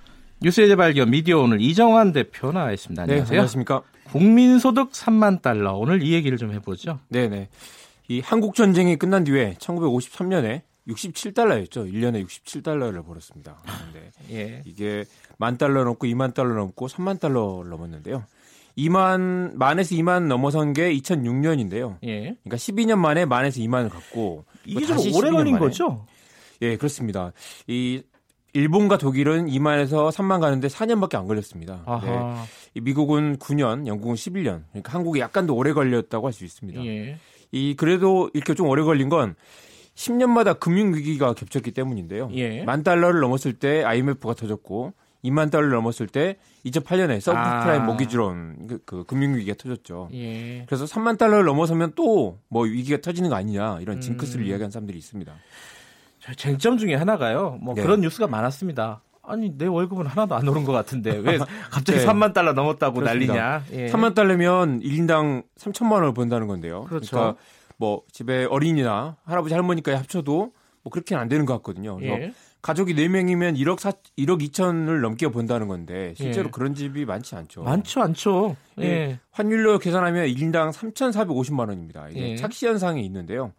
[0.40, 3.04] 뉴스의 재발견 미디어 오늘 이정환 대표 나와 있습니다.
[3.04, 3.38] 네, 안녕하세요.
[3.38, 3.82] 안녕하십니까.
[4.04, 6.98] 국민소득 3만 달러 오늘 이 얘기를 좀 해보죠.
[7.10, 7.50] 네네.
[8.08, 11.92] 이 한국 전쟁이 끝난 뒤에 1953년에 67달러였죠.
[11.92, 13.58] 1년에 67달러를 벌었습니다.
[13.62, 14.62] 그런데 예.
[14.64, 15.04] 이게
[15.40, 18.24] 만 달러 넘고 2만 달러 넘고 3만 달러 넘었는데요.
[18.76, 21.96] 2만 만에서 2만 넘어선 게 2006년인데요.
[22.04, 22.36] 예.
[22.42, 25.58] 그러니까 12년 만에 만에서 2만을 갔고 이게 이거 좀 오래 12년 걸린.
[25.58, 26.06] 거죠?
[26.60, 27.32] 예, 그렇습니다.
[27.66, 28.02] 이
[28.52, 31.76] 일본과 독일은 2만에서 3만 가는데 4년밖에 안 걸렸습니다.
[31.76, 31.82] 네.
[31.86, 32.44] 아하.
[32.74, 34.64] 이 미국은 9년, 영국은 11년.
[34.70, 36.84] 그러니까 한국이 약간 더 오래 걸렸다고 할 수 있습니다.
[36.84, 37.16] 예.
[37.50, 39.36] 이 그래도 이렇게 좀 오래 걸린 건
[39.94, 42.28] 10년마다 금융 위기가 겹쳤기 때문인데요.
[42.34, 42.62] 예.
[42.64, 44.92] 만 달러를 넘었을 때 IMF가 터졌고
[45.24, 47.84] 2만 달러를 넘었을 때 2008년에 서브프라임 아.
[47.84, 50.08] 모기지론 그, 그 금융 위기가 터졌죠.
[50.14, 50.64] 예.
[50.66, 54.48] 그래서 3만 달러를 넘어서면 또 뭐 위기가 터지는 거 아니냐 이런 징크스를 음.
[54.48, 55.32] 이야기하는 사람들이 있습니다.
[56.20, 57.58] 저 쟁점 중에 하나가요.
[57.60, 57.82] 뭐 네.
[57.82, 59.02] 그런 뉴스가 많았습니다.
[59.22, 61.38] 아니 내 월급은 하나도 안 오른 것 같은데 왜
[61.70, 62.06] 갑자기 네.
[62.06, 63.34] 3만 달러 넘었다고 그렇습니다.
[63.34, 63.64] 난리냐?
[63.72, 63.86] 예.
[63.92, 66.84] 3만 달러면 1인당 3천만 원을 번다는 건데요.
[66.84, 67.16] 그렇죠.
[67.16, 67.40] 러니까
[67.76, 70.52] 뭐 집에 어린이나 할아버지 할머니까지 합쳐도
[70.82, 71.96] 뭐 그렇게는 안 되는 것 같거든요.
[71.96, 72.32] 그래서 예.
[72.62, 76.50] 가족이 4명이면 1억 4, 1억 2천을 넘게 번다는 건데 실제로 예.
[76.50, 77.62] 그런 집이 많지 않죠.
[77.62, 78.56] 많죠, 않죠.
[78.80, 78.84] 예.
[78.84, 79.20] 예.
[79.30, 82.08] 환율로 계산하면 1인당 3,450만 원입니다.
[82.10, 82.36] 이게 예.
[82.36, 83.52] 착시 현상이 있는데요.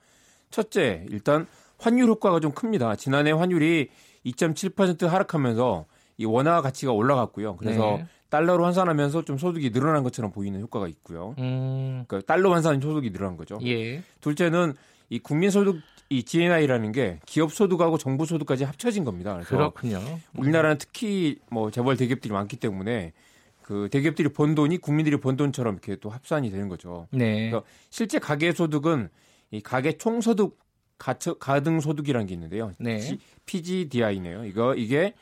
[0.52, 1.48] 첫째, 일단
[1.80, 2.96] 환율 효과가 좀 큽니다.
[2.96, 3.90] 지난해 환율이
[4.26, 5.86] 2.7% 하락하면서
[6.18, 7.58] 이 원화 가치가 올라갔고요.
[7.58, 8.06] 그래서 네.
[8.30, 11.34] 달러로 환산하면서 좀 소득이 늘어난 것처럼 보이는 효과가 있고요.
[11.40, 12.06] 음.
[12.08, 13.60] 그러니까 달러 환산 소득이 늘어난 거죠.
[13.64, 14.04] 예.
[14.22, 14.76] 둘째는
[15.10, 15.78] 이 국민소득
[16.12, 19.34] 이 GNI라는 게 기업 소득하고 정부 소득까지 합쳐진 겁니다.
[19.34, 20.02] 그래서 그렇군요.
[20.36, 23.14] 우리나라는 특히 뭐 재벌 대기업들이 많기 때문에
[23.62, 27.08] 그 대기업들이 번 돈이 국민들이 번 돈처럼 이렇게 또 합산이 되는 거죠.
[27.12, 27.50] 네.
[27.50, 29.08] 그래서 실제 가계 소득은
[29.52, 30.58] 이 가계 총소득
[30.98, 32.74] 가처, 가등 소득이라는 게 있는데요.
[32.78, 33.18] 네.
[33.46, 34.44] PGDI네요.
[34.44, 35.14] 이거 이게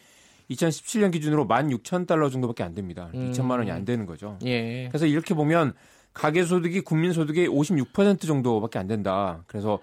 [0.49, 3.11] 2017년 기준으로 16,000달러 정도밖에 안 됩니다.
[3.13, 3.31] 음.
[3.31, 4.39] 2천만 원이 안 되는 거죠.
[4.43, 4.87] 예.
[4.87, 5.73] 그래서 이렇게 보면
[6.13, 9.43] 가계 소득이 국민 소득의 56% 정도밖에 안 된다.
[9.45, 9.77] 그래서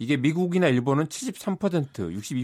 [0.00, 1.92] 이게 미국이나 일본은 73%,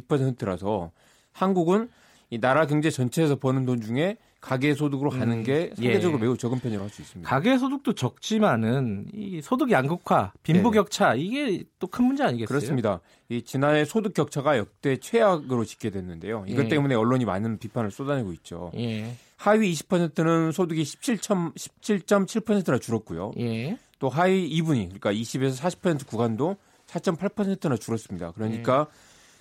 [0.06, 0.92] 62%라서
[1.32, 1.88] 한국은
[2.30, 6.24] 이 나라 경제 전체에서 버는 돈 중에 가계 소득으로 가는 음, 게 상대적으로 예.
[6.24, 7.28] 매우 적은 편이라고 할 수 있습니다.
[7.28, 10.74] 가계 소득도 적지만은 이 소득 양극화, 빈부 네네.
[10.74, 12.46] 격차 이게 또 큰 문제 아니겠어요?
[12.46, 13.00] 그렇습니다.
[13.28, 16.44] 이 지난해 소득 격차가 역대 최악으로 집계됐는데요.
[16.46, 16.68] 이것 예.
[16.68, 18.70] 때문에 언론이 많은 비판을 쏟아내고 있죠.
[18.76, 19.16] 예.
[19.36, 23.32] 하위 20%는 소득이 17점 17.7%나 줄었고요.
[23.38, 23.78] 예.
[23.98, 26.56] 또 하위 2분위 그러니까 20에서 40% 구간도
[26.86, 28.32] 4.8%나 줄었습니다.
[28.32, 28.86] 그러니까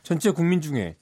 [0.04, 0.96] 전체 국민 중에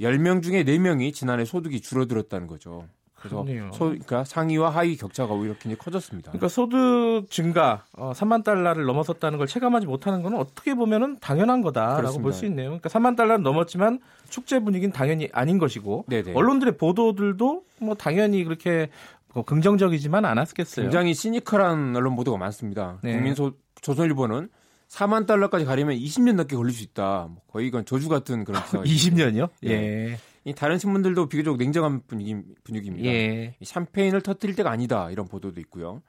[0.00, 2.86] 10명 중에 4명이 지난해 소득이 줄어들었다는 거죠.
[3.14, 3.44] 그래서.
[3.74, 6.30] 소, 그러니까 상위와 하위 격차가 오히려 굉장히 커졌습니다.
[6.30, 12.18] 그러니까 소득 증가 어, 3만 달러를 넘어섰다는 걸 체감하지 못하는 건 어떻게 보면은 당연한 거다라고.
[12.22, 12.68] 볼 수 있네요.
[12.70, 16.32] 그러니까 3만 달러는 넘었지만 축제 분위기는 당연히 아닌 것이고 네네.
[16.32, 18.88] 언론들의 보도들도 뭐 당연히 그렇게
[19.34, 20.84] 뭐 긍정적이지만 않았겠어요.
[20.86, 22.98] 굉장히 시니컬한 언론 보도가 많습니다.
[23.02, 23.12] 네.
[23.12, 24.48] 국민 소 조선일보는
[24.90, 27.28] 4만 달러까지 가려면 20년 넘게 걸릴 수 있다.
[27.30, 29.48] 뭐 거의 이건 저주 같은 그런 기사가 20년이요?
[29.62, 29.70] 네.
[29.70, 30.18] 예.
[30.44, 33.08] 이 다른 신문들도 비교적 냉정한 분위기, 분위기입니다.
[33.08, 33.54] 예.
[33.60, 36.02] 이 샴페인을 터뜨릴 때가 아니다 이런 보도도 있고요.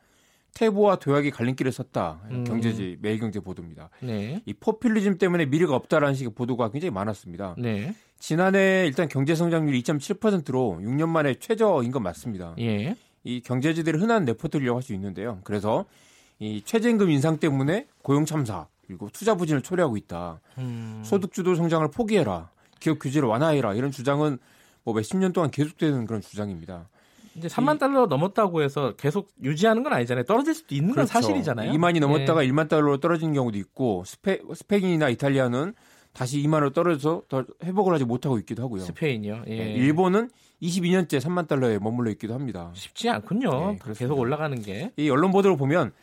[0.53, 2.21] 태보와 도약이 갈림길에 섰다.
[2.31, 2.43] 음.
[2.43, 3.89] 경제지 매일경제 보도입니다.
[4.01, 4.41] 네.
[4.45, 7.55] 이 포퓰리즘 때문에 미래가 없다라는 식의 보도가 굉장히 많았습니다.
[7.57, 7.93] 네.
[8.19, 12.55] 지난해 일단 경제 성장률이 2.7%로 6년 만에 최저인 건 맞습니다.
[12.59, 12.95] 예.
[13.23, 15.39] 이 경제지들이 흔한 레포트라고 할수 있는데요.
[15.43, 15.85] 그래서
[16.41, 20.41] 이 최저임금 인상 때문에 고용 참사 그리고 투자 부진을 초래하고 있다.
[20.57, 21.01] 음.
[21.05, 22.49] 소득주도 성장을 포기해라.
[22.79, 23.75] 기업 규제를 완화해라.
[23.75, 24.39] 이런 주장은
[24.83, 26.89] 뭐 몇십 년 동안 계속되는 그런 주장입니다.
[27.35, 30.25] 이제 3만 달러 넘었다고 해서 계속 유지하는 건 아니잖아요.
[30.25, 31.71] 떨어질 수도 있는 건 사실이잖아요.
[31.73, 31.99] 2만이 예.
[31.99, 35.75] 넘었다가 1만 달러로 떨어지는 경우도 있고 스페, 스페인이나 이탈리아는
[36.11, 38.81] 다시 2만으로 떨어져서 더 회복을 하지 못하고 있기도 하고요.
[38.81, 39.43] 스페인이요.
[39.47, 39.55] 예.
[39.55, 40.29] 네, 일본은
[40.61, 42.71] 22년째 3만 달러에 머물러 있기도 합니다.
[42.73, 43.71] 쉽지 않군요.
[43.71, 43.79] 네.
[43.95, 44.91] 계속 올라가는 게.
[44.97, 45.93] 이 언론 보도를 보면 이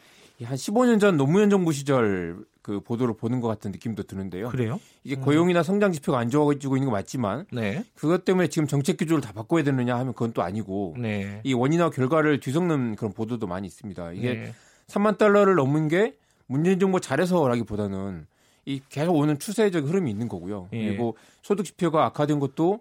[0.44, 4.50] 한 15년 전 노무현 정부 시절 그 보도를 보는 것 같은 느낌도 드는데요.
[4.50, 4.78] 그래요?
[5.02, 7.84] 이게 고용이나 성장 지표가 안 좋아지고 있는 거 맞지만 네.
[7.94, 11.40] 그것 때문에 지금 정책 기조를 다 바꿔야 되느냐 하면 그건 또 아니고 네.
[11.44, 14.12] 이 원인과 결과를 뒤섞는 그런 보도도 많이 있습니다.
[14.12, 14.54] 이게 네.
[14.88, 16.14] 3만 달러를 넘은 게
[16.46, 18.26] 문재인 정부 잘해서라기보다는
[18.66, 20.68] 이 계속 오는 추세적 흐름이 있는 거고요.
[20.74, 20.88] 예.
[20.88, 22.80] 그리고 소득 지표가 악화된 것도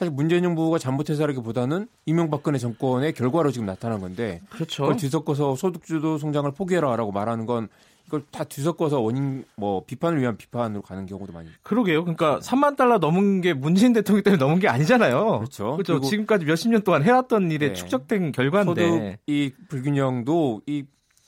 [0.00, 4.84] 사실 문재인 정부가 잘못해서라기보다는 이명박근혜 정권의 결과로 지금 나타난 건데 그렇죠.
[4.84, 7.68] 그걸 뒤섞어서 소득주도 성장을 포기해라라고 말하는 건
[8.06, 12.04] 이걸 다 뒤섞어서 원인 뭐 비판을 위한 비판으로 가는 경우도 많이 그러게요.
[12.04, 15.40] 그러니까 3만 달러 넘은 게 문재인 대통령 때문에 넘은 게 아니잖아요.
[15.40, 15.76] 그렇죠.
[15.76, 16.00] 그렇죠.
[16.00, 17.74] 지금까지 몇십 년 동안 해왔던 일에 네.
[17.74, 19.18] 축적된 결과인데.
[19.26, 20.84] 이 불균형도 이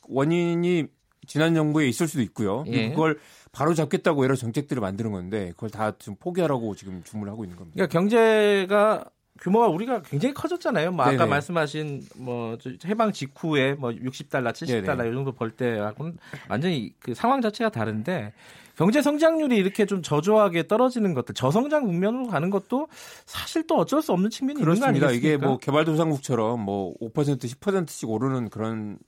[0.09, 0.87] 원인이
[1.27, 2.65] 지난 정부에 있을 수도 있고요.
[2.69, 2.89] 예.
[2.89, 3.19] 그걸
[3.53, 7.75] 바로 잡겠다고 여러 정책들을 만드는 건데 그걸 다 지금 포기하라고 지금 주문을 하고 있는 겁니다.
[7.77, 9.05] 그러니까 경제가
[9.41, 10.93] 규모가 우리가 굉장히 커졌잖아요.
[10.93, 11.27] 뭐 아까 네네.
[11.27, 15.11] 말씀하신 뭐 저- 해방 직후에 뭐 60달러, 70달러 네네.
[15.11, 16.17] 이 정도 벌 때하고는
[16.49, 18.33] 완전히 그 상황 자체가 다른데
[18.77, 22.89] 경제 성장률이 이렇게 좀 저조하게 떨어지는 것들, 저성장 국면으로 가는 것도
[23.27, 25.07] 사실 또 어쩔 수 없는 측면이 있는 거 그렇습니다.
[25.09, 25.35] 아니겠습니까?
[25.37, 28.99] 이게 뭐 개발도상국처럼 뭐 5% 10%씩 오르는 그런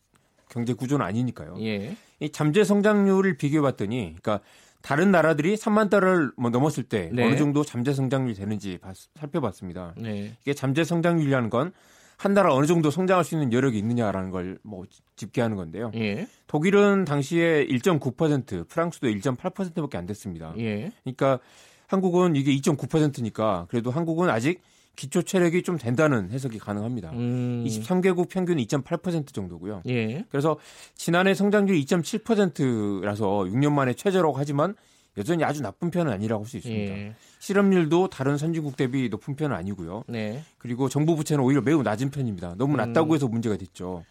[0.51, 1.57] 경제 구조는 아니니까요.
[1.61, 1.97] 예.
[2.24, 4.40] 이 잠재 성장률을 비교해 봤더니 그러니까
[4.82, 7.24] 다른 나라들이 3만 달러를 뭐 넘었을 때 네.
[7.24, 9.94] 어느 정도 잠재 성장률이 되는지 봤- 살펴봤습니다.
[9.96, 10.36] 네.
[10.42, 11.72] 이게 잠재 성장률이라는 건
[12.16, 14.84] 한 나라 어느 정도 성장할 수 있는 여력이 있느냐라는 걸 뭐
[15.16, 15.90] 집계하는 건데요.
[15.96, 16.28] 예.
[16.46, 20.54] 독일은 당시에 1.9%, 프랑스도 1.8%밖에 안 됐습니다.
[20.58, 20.92] 예.
[21.02, 21.40] 그러니까
[21.88, 24.60] 한국은 이게 2.9%니까 그래도 한국은 아직
[24.97, 27.11] 기초 체력이 좀 된다는 해석이 가능합니다.
[27.12, 27.64] 음.
[27.66, 29.82] 23개국 평균 2.8% 정도고요.
[29.88, 30.24] 예.
[30.30, 30.57] 그래서
[30.95, 34.74] 지난해 성장률 2.7%라서 6년 만에 최저라고 하지만
[35.16, 36.92] 여전히 아주 나쁜 편은 아니라고 할 수 있습니다.
[36.97, 37.14] 예.
[37.38, 40.05] 실업률도 다른 선진국 대비 높은 편은 아니고요.
[40.09, 40.42] 네.
[40.59, 42.55] 그리고 정부 부채는 오히려 매우 낮은 편입니다.
[42.57, 43.14] 너무 낮다고 음.
[43.14, 44.05] 해서 문제가 됐죠.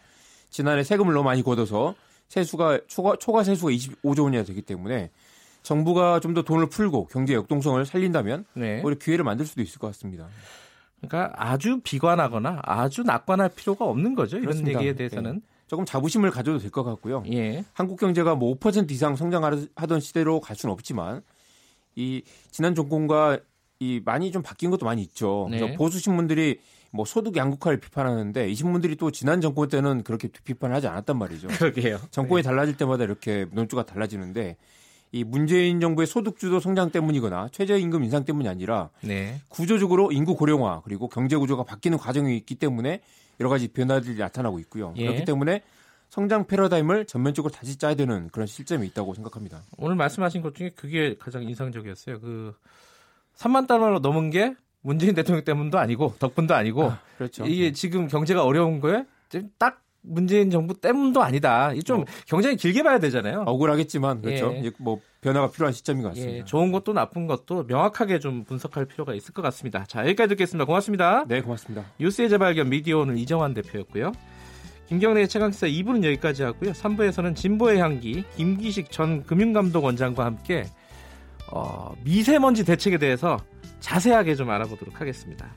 [0.50, 1.94] 지난해 세금을 너무 많이 걷어서
[2.28, 5.10] 세수가 초과, 초과 세수가 25조 원이나 되기 때문에
[5.62, 8.80] 정부가 좀 더 돈을 풀고 경제 역동성을 살린다면 네.
[8.84, 10.28] 오히려 기회를 만들 수도 있을 것 같습니다.
[11.08, 14.36] 그러니까 아주 비관하거나 아주 낙관할 필요가 없는 거죠.
[14.36, 14.78] 이런 그렇습니다.
[14.80, 15.42] 얘기에 대해서는.
[15.66, 17.22] 조금 자부심을 가져도 될 것 같고요.
[17.32, 17.64] 예.
[17.72, 21.22] 한국 경제가 뭐 5% 이상 성장하던 시대로 갈 수는 없지만
[21.96, 23.38] 이 지난 정권과
[23.80, 25.48] 이 많이 좀 바뀐 것도 많이 있죠.
[25.50, 25.74] 네.
[25.74, 30.86] 보수 신문들이 뭐 소득 양극화를 비판하는데 이 신문들이 또 지난 정권 때는 그렇게 비판을 하지
[30.86, 31.48] 않았단 말이죠.
[31.58, 31.98] 그러게요.
[32.10, 34.56] 정권이 달라질 때마다 이렇게 논조가 달라지는데
[35.14, 39.40] 이 문재인 정부의 소득주도 성장 때문이거나 최저임금 인상 때문이 아니라 네.
[39.48, 43.00] 구조적으로 인구 고령화 그리고 경제 구조가 바뀌는 과정이 있기 때문에
[43.38, 44.92] 여러 가지 변화들이 나타나고 있고요.
[44.96, 45.06] 예.
[45.06, 45.62] 그렇기 때문에
[46.08, 49.62] 성장 패러다임을 전면적으로 다시 짜야 되는 그런 실점이 있다고 생각합니다.
[49.76, 52.18] 오늘 말씀하신 것 중에 그게 가장 인상적이었어요.
[52.18, 52.56] 그
[53.36, 57.46] 3만 달러 넘은 게 문재인 대통령 때문도 아니고 덕분도 아니고 그렇죠.
[57.46, 59.04] 이게 지금 경제가 어려운 거에
[59.58, 61.72] 딱 문재인 정부 때문도 아니다.
[61.72, 62.04] 이좀 어.
[62.26, 63.44] 굉장히 길게 봐야 되잖아요.
[63.46, 64.52] 억울하겠지만 그렇죠.
[64.54, 64.70] 예.
[64.78, 66.38] 뭐 변화가 필요한 시점인 것 같습니다.
[66.38, 69.84] 예, 좋은 것도 나쁜 것도 명확하게 좀 분석할 필요가 있을 것 같습니다.
[69.86, 70.66] 자, 여기까지 듣겠습니다.
[70.66, 71.24] 고맙습니다.
[71.26, 71.86] 네, 고맙습니다.
[71.98, 74.12] 뉴스의 재발견 미디어 오늘 이정환 대표였고요.
[74.86, 76.72] 김경래의 최강기사 2부는 여기까지 하고요.
[76.72, 80.64] 3부에서는 진보의 향기 김기식 전 금융감독원장과 함께
[81.50, 83.38] 어, 미세먼지 대책에 대해서
[83.80, 85.54] 자세하게 좀 알아보도록 하겠습니다.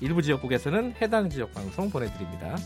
[0.00, 2.56] 일부 지역국에서는 해당 지역 방송 보내드립니다.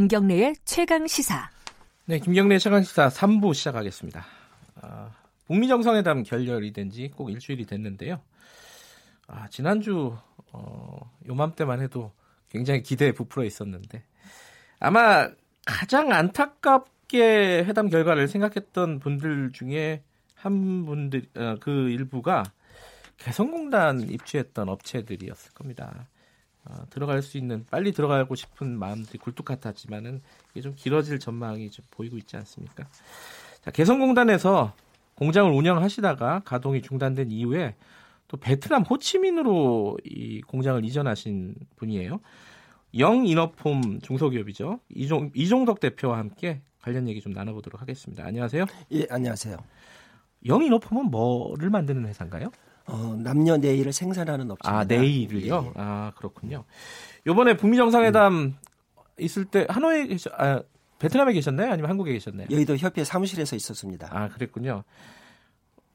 [0.00, 1.48] 김경래의 최강 시사.
[2.04, 4.26] 네, 김경래 최강 시사 3부 시작하겠습니다.
[4.82, 5.10] 아,
[5.46, 8.20] 북미 정상회담 결렬이 된 지 꼭 일주일이 됐는데요.
[9.26, 10.14] 아, 지난주
[10.52, 12.12] 어, 요맘때만 해도
[12.50, 14.02] 굉장히 기대에 부풀어 있었는데
[14.80, 15.30] 아마
[15.64, 20.02] 가장 안타깝게 회담 결과를 생각했던 분들 중에
[20.34, 22.42] 한 분들 어, 그 일부가
[23.16, 26.06] 개성공단 입주했던 업체들이었을 겁니다.
[26.68, 30.20] 어, 들어갈 수 있는 빨리 들어가고 싶은 마음들이 굴뚝 같았지만은
[30.52, 32.88] 이게 좀 길어질 전망이 좀 보이고 있지 않습니까?
[33.62, 34.74] 자, 개성공단에서
[35.14, 37.74] 공장을 운영하시다가 가동이 중단된 이후에
[38.28, 42.20] 또 베트남 호치민으로 이 공장을 이전하신 분이에요.
[42.98, 44.80] 영인업홈 중소기업이죠.
[44.90, 48.24] 이종, 이종덕 대표와 함께 관련 얘기 좀 나눠보도록 하겠습니다.
[48.24, 48.64] 안녕하세요.
[48.92, 49.56] 예, 안녕하세요.
[50.46, 52.50] 영인업홈은 뭐를 만드는 회사인가요?
[52.86, 54.80] 어, 남녀 네일을 생산하는 업체입니다.
[54.80, 55.64] 아, 네일을요?
[55.66, 55.72] 예.
[55.76, 56.64] 아, 그렇군요.
[57.26, 58.56] 요번에 북미 정상회담 음.
[59.18, 60.62] 있을 때 하노이에 계셨, 아,
[60.98, 61.72] 베트남에 계셨나요?
[61.72, 62.46] 아니면 한국에 계셨나요?
[62.50, 64.08] 여의도 협회 사무실에서 있었습니다.
[64.10, 64.84] 아, 그랬군요.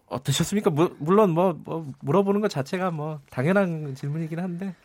[0.07, 0.69] 어떠셨습니까?
[0.69, 4.75] 무, 물론 뭐, 뭐 물어보는 것 자체가 뭐 당연한 질문이긴 한데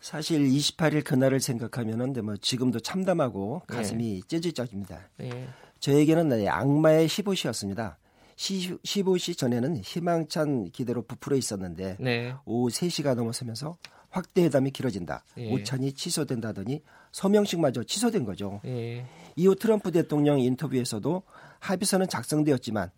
[0.00, 4.20] 사실 28일 그날을 생각하면은 뭐 지금도 참담하고 가슴이 네.
[4.26, 4.98] 찢어져집니다.
[5.18, 5.48] 네.
[5.78, 7.94] 저에게는 악마의 15시였습니다.
[8.42, 12.34] 15시 전에는 희망찬 기대로 부풀어 있었는데 네.
[12.44, 13.76] 오후 3시가 넘어서면서
[14.10, 15.24] 확대 회담이 길어진다.
[15.38, 15.50] 예.
[15.52, 16.82] 오찬이 취소된다더니
[17.12, 18.60] 서명식마저 취소된 거죠.
[18.66, 19.06] 예.
[19.36, 21.22] 이후 트럼프 대통령 인터뷰에서도
[21.60, 22.90] 합의서는 작성되었지만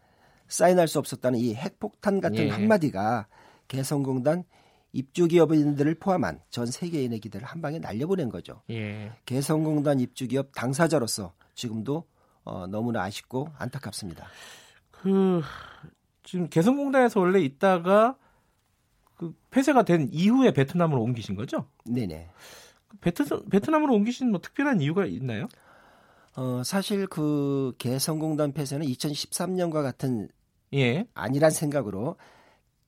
[0.49, 2.49] 사인할 수 없었다는 이 핵폭탄 같은 예.
[2.49, 3.28] 한마디가
[3.68, 4.45] 개성공단
[4.92, 8.62] 입주 기업인들을 포함한 전 세계인의 기대를 한 방에 날려보낸 거죠.
[8.70, 9.12] 예.
[9.26, 12.05] 개성공단 입주 기업 당사자로서 지금도
[12.45, 14.26] 어, 너무나 아쉽고 안타깝습니다.
[15.05, 15.42] 그
[16.22, 18.16] 지금 개성공단에서 원래 있다가
[19.16, 21.66] 그 폐쇄가 된 이후에 베트남으로 옮기신 거죠?
[21.84, 22.30] 네네.
[23.02, 25.46] 베트, 베트남으로 옮기신 뭐 특별한 이유가 있나요?
[26.36, 30.28] 어, 사실 그 개성공단 폐쇄는 2013년과 같은
[30.72, 31.07] 예.
[31.12, 32.16] 아니란 생각으로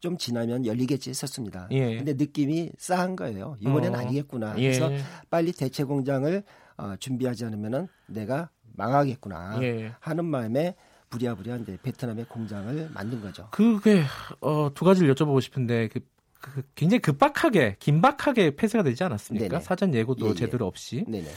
[0.01, 1.69] 좀 지나면 열리겠지 했었습니다.
[1.73, 1.97] 예.
[1.99, 3.57] 근데 느낌이 싸한 거예요.
[3.61, 3.99] 이번엔 어.
[3.99, 4.55] 아니겠구나.
[4.57, 4.63] 예.
[4.63, 4.91] 그래서
[5.29, 6.43] 빨리 대체 공장을
[6.79, 9.93] 어, 준비하지 않으면은 내가 망하겠구나 예.
[10.01, 10.77] 하는 마음에
[11.19, 13.49] 부랴부랴 이제 베트남에 공장을 만든 거죠.
[13.51, 14.03] 그게
[14.41, 16.01] 어, 두 가지를 여쭤보고 싶은데 그,
[16.41, 19.49] 그 굉장히 급박하게 긴박하게 폐쇄가 되지 않았습니까?
[19.49, 19.61] 네네.
[19.61, 20.35] 사전 예고도 예, 예.
[20.35, 21.05] 제대로 없이.
[21.09, 21.29] 네네.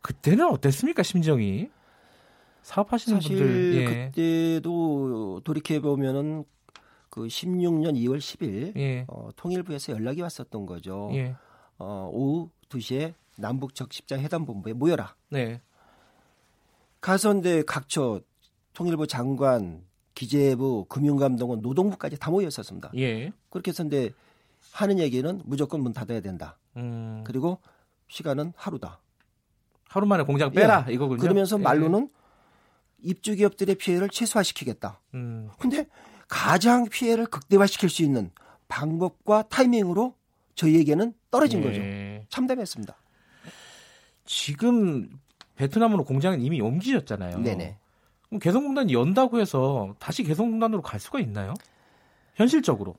[0.00, 1.68] 그때는 어땠습니까 심정이?
[2.62, 4.10] 사업하시는 사실 분들 예.
[4.10, 6.44] 그때도 돌이켜 보면은
[7.10, 9.04] 그 16년 2월 10일 예.
[9.08, 11.10] 어, 통일부에서 연락이 왔었던 거죠.
[11.14, 11.34] 예.
[11.78, 15.14] 어, 오후 2시에 남북 적십자 회담 본부에 모여라.
[15.30, 15.60] 네.
[17.00, 18.20] 가선대 각처
[18.76, 19.82] 통일부 장관,
[20.14, 22.90] 기재부, 금융감독원, 노동부까지 다 모였었습니다.
[22.98, 23.32] 예.
[23.48, 24.10] 그렇게 해서 근데
[24.70, 26.58] 하는 얘기는 무조건 문 닫아야 된다.
[26.76, 27.24] 음.
[27.24, 27.58] 그리고
[28.08, 29.00] 시간은 하루다.
[29.88, 30.92] 하루 만에 공장 빼라 예.
[30.92, 31.22] 이거군요.
[31.22, 31.62] 그러면서 예.
[31.62, 32.10] 말로는
[32.98, 35.00] 입주 기업들의 피해를 최소화시키겠다.
[35.14, 35.48] 음.
[35.58, 35.86] 근데
[36.28, 38.30] 가장 피해를 극대화시킬 수 있는
[38.68, 40.14] 방법과 타이밍으로
[40.54, 41.64] 저희에게는 떨어진 예.
[41.64, 42.28] 거죠.
[42.28, 42.94] 참담했습니다.
[44.26, 45.08] 지금
[45.54, 47.38] 베트남으로 공장은 이미 옮기셨잖아요.
[47.38, 47.78] 네네.
[48.28, 51.54] 그럼 개성공단이 연다고 해서 다시 개성공단으로 갈 수가 있나요?
[52.34, 52.96] 현실적으로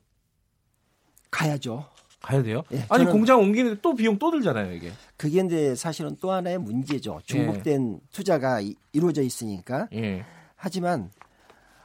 [1.32, 1.86] 가야죠.
[2.22, 2.64] 가야 돼요?
[2.74, 4.92] 예, 아니 공장 옮기는데 또 비용 또 들잖아요 이게.
[5.18, 7.22] 그게 이제 사실은 또 하나의 문제죠.
[7.24, 8.08] 중복된 예.
[8.12, 9.88] 투자가 이, 루어져 있으니까.
[9.94, 10.26] 예.
[10.56, 11.12] 하지만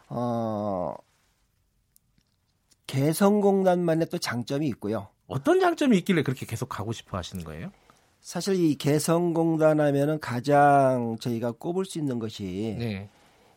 [0.09, 0.95] 어
[2.87, 5.09] 개성공단만의 또 장점이 있고요.
[5.27, 7.71] 어떤 장점이 있길래 그렇게 계속 가고 싶어 하시는 거예요?
[8.21, 13.09] 사실 이 개성공단 하면은 가장 저희가 꼽을 수 있는 것이 네.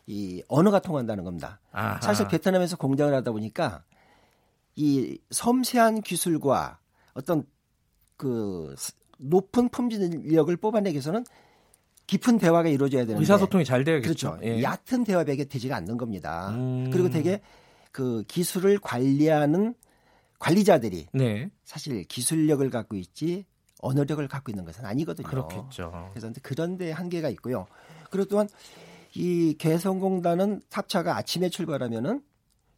[0.06, 1.60] 이 언어가 통한다는 겁니다.
[1.72, 2.00] 아하.
[2.00, 3.82] 사실 베트남에서 공장을 하다 보니까
[4.76, 6.78] 이 섬세한 기술과
[7.14, 7.44] 어떤
[8.16, 8.74] 그
[9.18, 11.24] 높은 품질력을 뽑아내기 위해서는
[12.06, 14.36] 깊은 대화가 이루어져야 되는데 의사소통이 잘 되야겠죠.
[14.36, 14.46] 그렇죠.
[14.46, 14.62] 예.
[14.62, 16.50] 얕은 대화백에 되지가 않는 겁니다.
[16.50, 16.88] 음.
[16.92, 17.40] 그리고 되게
[17.90, 19.74] 그 기술을 관리하는
[20.38, 21.50] 관리자들이 네.
[21.64, 23.44] 사실 기술력을 갖고 있지
[23.80, 25.26] 언어력을 갖고 있는 것은 아니거든요.
[25.26, 26.10] 그렇겠죠.
[26.12, 27.66] 그래서 그런데 한계가 있고요.
[28.10, 28.48] 그리고 또한
[29.16, 32.20] 이 개성공단은 탑차가 아침에 출발하면은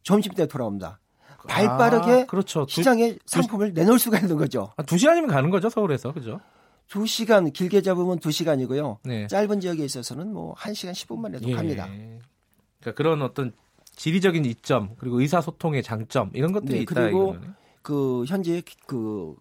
[0.03, 1.01] 점심 때 돌아옵니다.
[1.47, 2.65] 발 빠르게 아, 그렇죠.
[2.67, 4.71] 시장에 두, 상품을 두, 내놓을 수가 있는 거죠.
[4.77, 6.39] 아, 두 시간이면 가는 거죠 서울에서 그죠?
[6.87, 8.99] 두 시간 길게 잡으면 두 시간이고요.
[9.03, 9.27] 네.
[9.27, 11.53] 짧은 지역에 있어서는 뭐한 시간 10분만 해도 예.
[11.53, 11.87] 갑니다.
[11.87, 13.51] 그러니까 그런 어떤
[13.95, 17.53] 지리적인 이점 그리고 의사소통의 장점 이런 것들이 네, 있다 그리고 이거는.
[17.81, 19.35] 그 현재 그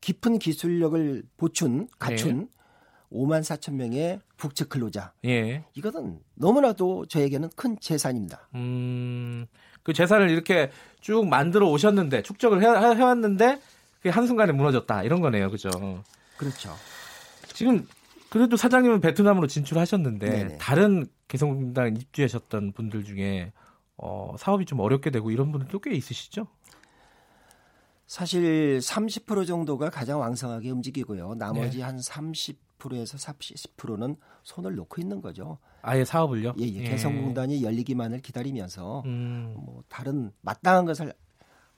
[0.00, 2.46] 깊은 기술력을 보춘 갖춘 네.
[3.12, 5.12] 5만 4천 명의 북측 근로자.
[5.24, 5.64] 예.
[5.74, 8.48] 이것은 너무나도 저에게는 큰 재산입니다.
[8.54, 9.46] 음,
[9.82, 10.70] 그 재산을 이렇게
[11.00, 13.60] 쭉 만들어 오셨는데 축적을 해, 해왔는데
[13.98, 15.70] 그게 한순간에 무너졌다 이런 거네요, 그죠?
[16.36, 16.74] 그렇죠.
[17.52, 17.86] 지금
[18.30, 20.58] 그래도 사장님은 베트남으로 진출하셨는데 네네.
[20.58, 23.52] 다른 개성공단 입주하셨던 분들 중에
[23.96, 26.46] 어, 사업이 좀 어렵게 되고 이런 분들도 꽤 있으시죠?
[28.06, 31.34] 사실 30% 정도가 가장 왕성하게 움직이고요.
[31.34, 31.84] 나머지 네.
[31.84, 32.56] 한30%
[32.92, 35.58] 에서 40%는 손을 놓고 있는 거죠.
[35.82, 36.54] 아예 사업을요?
[36.58, 36.82] 예, 예.
[36.82, 39.54] 개성공단이 열리기만을 기다리면서 음.
[39.56, 41.12] 뭐 다른 마땅한 것을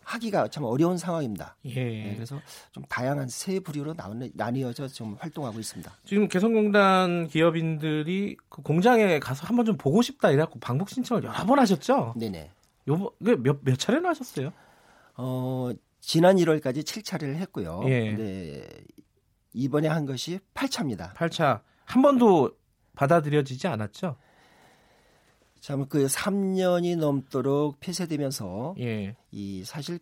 [0.05, 1.57] 하기가 참 어려운 상황입니다.
[1.67, 1.75] 예.
[1.75, 2.41] 네, 그래서
[2.73, 3.95] 좀 다양한 세 부류로
[4.35, 5.93] 나뉘어져 좀 활동하고 있습니다.
[6.05, 11.59] 지금 개성공단 기업인들이 그 공장에 가서 한번 좀 보고 싶다 이래갖고 방북 신청을 여러 번
[11.59, 12.15] 하셨죠?
[12.17, 12.51] 네네.
[12.89, 14.53] 요번 몇, 몇 차례나 하셨어요?
[15.17, 17.83] 어, 지난 1월까지 7차례를 했고요.
[17.87, 18.13] 예.
[18.13, 18.69] 네.
[19.53, 21.15] 이번에 한 것이 8차입니다.
[21.15, 21.61] 8차.
[21.85, 22.53] 한 번도
[22.95, 24.17] 받아들여지지 않았죠?
[25.61, 29.15] 참 그 3년이 넘도록 폐쇄되면서 예.
[29.31, 30.01] 이 사실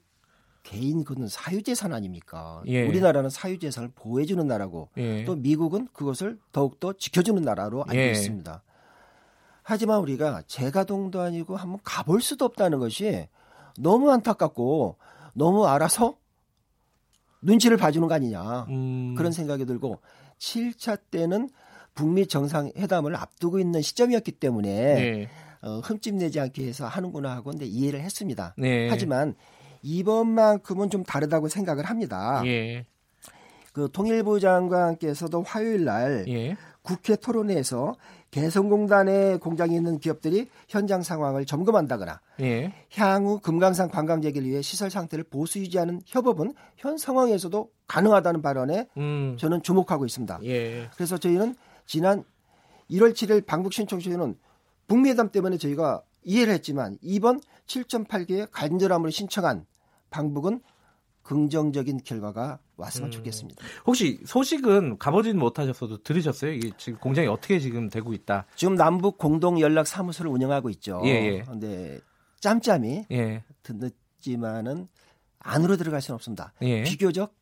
[0.62, 2.62] 개인 그는 사유재산 아닙니까?
[2.66, 2.86] 예.
[2.86, 5.24] 우리나라는 사유재산을 보호해주는 나라고 예.
[5.24, 8.10] 또 미국은 그것을 더욱더 지켜주는 나라로 알고 예.
[8.12, 8.62] 있습니다.
[9.62, 13.28] 하지만 우리가 재가동도 아니고 한번 가볼 수도 없다는 것이
[13.78, 14.96] 너무 안타깝고
[15.34, 16.16] 너무 알아서
[17.42, 19.14] 눈치를 봐주는 거 아니냐 음.
[19.16, 20.00] 그런 생각이 들고
[20.38, 21.48] 7차 때는
[21.94, 25.28] 북미 정상회담을 앞두고 있는 시점이었기 때문에 네.
[25.62, 28.54] 어, 흠집 내지 않게 해서 하는구나 하고 근데 이해를 했습니다.
[28.56, 28.88] 네.
[28.88, 29.34] 하지만
[29.82, 32.42] 이번만큼은 좀 다르다고 생각을 합니다.
[32.46, 32.86] 예.
[33.72, 36.56] 그 통일부 장관께서도 화요일 날 예.
[36.82, 37.94] 국회 토론회에서
[38.30, 42.72] 개성공단에 공장이 있는 기업들이 현장 상황을 점검한다거나 예.
[42.94, 49.36] 향후 금강산 관광 재개를 위해 시설 상태를 보수 유지하는 협업은 현 상황에서도 가능하다는 발언에 음.
[49.38, 50.40] 저는 주목하고 있습니다.
[50.44, 50.88] 예.
[50.94, 51.56] 그래서 저희는
[51.86, 52.24] 지난
[52.90, 54.36] 1월 7일 방북 신청 시에는
[54.86, 59.66] 북미회담 때문에 저희가 이해를 했지만 이번 7.8개의 간절함으로 신청한
[60.10, 60.60] 방북은
[61.22, 63.10] 긍정적인 결과가 왔으면 음.
[63.10, 63.64] 좋겠습니다.
[63.86, 66.52] 혹시 소식은 가보진 못하셨어도 들으셨어요?
[66.52, 68.46] 이게 지금 공장이 어떻게 지금 되고 있다?
[68.56, 71.02] 지금 남북 공동 연락 사무소를 운영하고 있죠.
[71.04, 71.42] 예, 예.
[71.42, 72.00] 근데
[72.40, 73.44] 짬짬이 예.
[73.62, 74.88] 듣지만은
[75.38, 76.52] 안으로 들어갈 수는 없습니다.
[76.62, 76.82] 예.
[76.82, 77.34] 비교적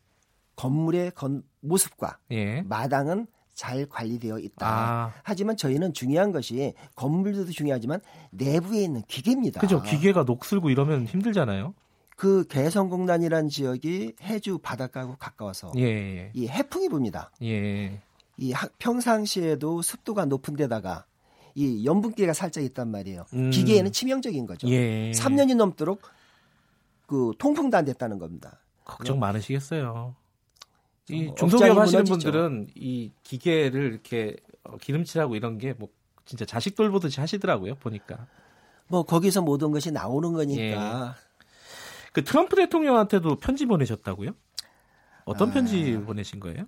[0.57, 2.62] 건물의 건, 모습과 예.
[2.62, 4.66] 마당은 잘 관리되어 있다.
[4.68, 5.12] 아.
[5.24, 9.61] 하지만 저희는 중요한 것이 건물도 중요하지만 내부에 있는 기계입니다.
[9.61, 9.82] 그죠.
[9.82, 11.74] 기계가 녹슬고 이러면 힘들잖아요.
[12.19, 16.31] 그 개성공단이란 지역이 해주 바닷가하고 가까워서 예, 예.
[16.35, 17.31] 이 해풍이 붑니다.
[17.45, 18.01] 예.
[18.37, 21.05] 이 평상시에도 습도가 높은 데다가
[21.55, 23.25] 이 염분기가 살짝 있단 말이에요.
[23.35, 23.51] 음.
[23.51, 24.69] 기계에는 치명적인 거죠.
[24.69, 25.12] 예.
[25.12, 26.03] 3년이 넘도록
[27.07, 28.59] 그 통풍도 안 됐다는 겁니다.
[28.85, 30.16] 걱정 많으시겠어요.
[31.11, 32.12] 이 중소기업 하시는 무너지죠.
[32.33, 35.89] 분들은 이 기계를 이렇게 어, 기름칠하고 이런 게 뭐
[36.25, 38.27] 진짜 자식 돌보듯이 하시더라고요 보니까.
[38.89, 41.16] 뭐 거기서 모든 것이 나오는 거니까.
[41.16, 41.28] 예.
[42.13, 44.31] 그 트럼프 대통령한테도 편지 보내셨다고요?
[45.25, 45.53] 어떤 아...
[45.53, 46.67] 편지 보내신 거예요?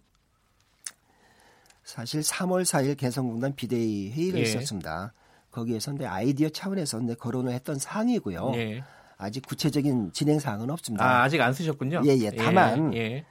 [1.82, 4.42] 사실 3월 4일 개성공단 비대위 회의를 예.
[4.44, 5.12] 있었습니다.
[5.50, 8.52] 거기에서 내 아이디어 차원에서 내 거론을 했던 사항이고요.
[8.54, 8.84] 예.
[9.16, 11.04] 아직 구체적인 진행 사항은 없습니다.
[11.04, 12.02] 아, 아직 안 쓰셨군요.
[12.06, 12.30] 예, 예.
[12.30, 13.24] 다만 예.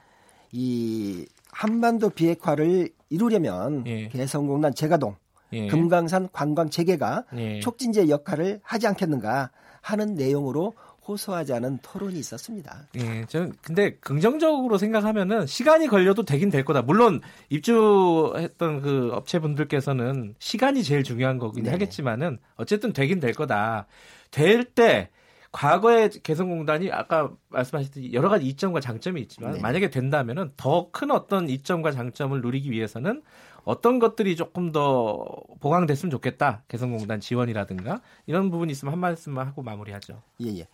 [0.52, 4.08] 이 한반도 비핵화를 이루려면 예.
[4.08, 5.16] 개성공단 재가동,
[5.52, 5.66] 예.
[5.68, 7.60] 금강산 관광 재개가 예.
[7.60, 9.50] 촉진제 역할을 하지 않겠는가
[9.80, 10.74] 하는 내용으로
[11.06, 12.86] 호소하자는 토론이 있었습니다.
[12.96, 16.82] 예, 저는 근데 긍정적으로 생각하면은 시간이 걸려도 되긴 될 거다.
[16.82, 21.70] 물론 입주했던 그 업체분들께서는 시간이 제일 중요한 거긴 네.
[21.70, 23.86] 하겠지만은 어쨌든 되긴 될 거다.
[24.30, 25.10] 될 때
[25.52, 29.60] 과거의 개성공단이 아까 말씀하셨듯이 여러 가지 이점과 장점이 있지만 네.
[29.60, 33.22] 만약에 된다면은 더 큰 어떤 이점과 장점을 누리기 위해서는
[33.64, 35.24] 어떤 것들이 조금 더
[35.60, 36.62] 보강됐으면 좋겠다.
[36.68, 40.22] 개성공단 지원이라든가 이런 부분이 있으면 한 말씀만 하고 마무리하죠.
[40.42, 40.68] 예, 예.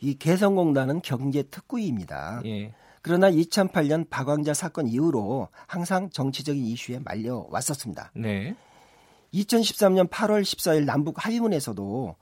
[0.00, 2.40] 이 개성공단은 경제 특구입니다.
[2.44, 2.72] 예.
[3.02, 8.10] 그러나 2008년 박광자 사건 이후로 항상 정치적인 이슈에 말려 왔었습니다.
[8.14, 8.56] 네.
[9.32, 12.16] 2013년 8월 14일 남북 하위문에서도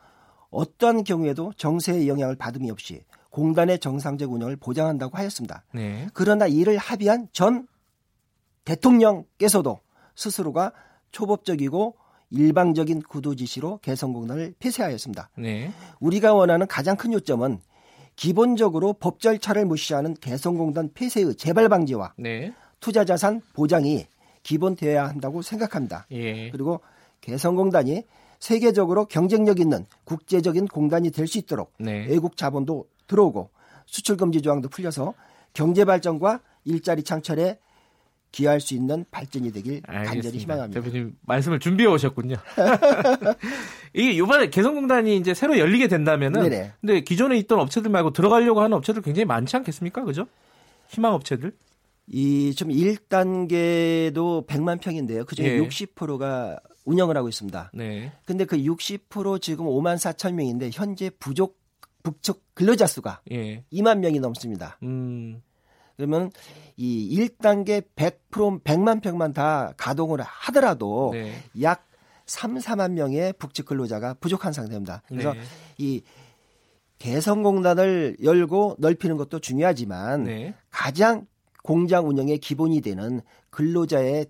[0.51, 5.65] 어떠한 경우에도 정세의 영향을 받음이 없이 공단의 정상적 운영을 보장한다고 하였습니다.
[5.73, 6.07] 네.
[6.15, 7.67] 그러나 이를 합의한 전
[8.65, 9.81] 대통령께서도
[10.15, 10.73] 스스로가
[11.11, 11.97] 초법적이고
[12.31, 15.31] 일방적인 구도 지시로 개성공단을 폐쇄하였습니다.
[15.37, 15.73] 네.
[16.01, 17.61] 우리가 원하는 가장 큰 요점은
[18.17, 22.53] 기본적으로 법 절차를 무시하는 개성공단 폐쇄의 재발 방지와 네.
[22.81, 24.07] 투자 자산 보장이
[24.43, 26.07] 기본되어야 한다고 생각합니다.
[26.13, 26.51] 예.
[26.51, 26.81] 그리고
[27.23, 28.05] 개성공단이
[28.39, 32.07] 세계적으로 경쟁력 있는 국제적인 공단이 될 수 있도록 네.
[32.07, 33.49] 외국 자본도 들어오고
[33.87, 35.15] 수출 금지 조항도 풀려서
[35.55, 37.59] 경제 발전과 일자리 창출에
[38.35, 40.11] 기여할 수 있는 발전이 되길 알겠습니다.
[40.13, 40.81] 간절히 희망합니다.
[40.81, 42.35] 대표님 말씀을 준비해 오셨군요.
[43.95, 46.73] 이게 이번에 개성공단이 이제 새로 열리게 된다면은 네네.
[46.81, 50.03] 근데 기존에 있던 업체들 말고 들어가려고 하는 업체들 굉장히 많지 않겠습니까?
[50.05, 50.27] 그죠?
[50.89, 51.53] 희망 업체들?
[52.09, 55.25] 이 좀 1단계도 100만 평인데요.
[55.25, 55.59] 그중에 예.
[55.61, 57.71] 60%가 운영을 하고 있습니다.
[57.73, 58.13] 네.
[58.27, 61.59] 근데 그 60% 지금 5만 4천 명인데 현재 부족
[62.03, 63.63] 북쪽 근로자 수가 예.
[63.73, 64.77] 2만 명이 넘습니다.
[64.83, 65.41] 음.
[65.97, 66.31] 그러면
[66.77, 71.35] 이 1단계 100% 100만 평만 다 가동을 하더라도 네.
[71.63, 71.87] 약
[72.27, 75.03] 3, 4만 명의 북측 근로자가 부족한 상태입니다.
[75.09, 75.41] 그래서 네.
[75.79, 76.03] 이
[76.99, 80.55] 개성공단을 열고 넓히는 것도 중요하지만 네.
[80.71, 81.27] 가장
[81.63, 83.21] 공장 운영의 기본이 되는
[83.51, 84.27] 근로자의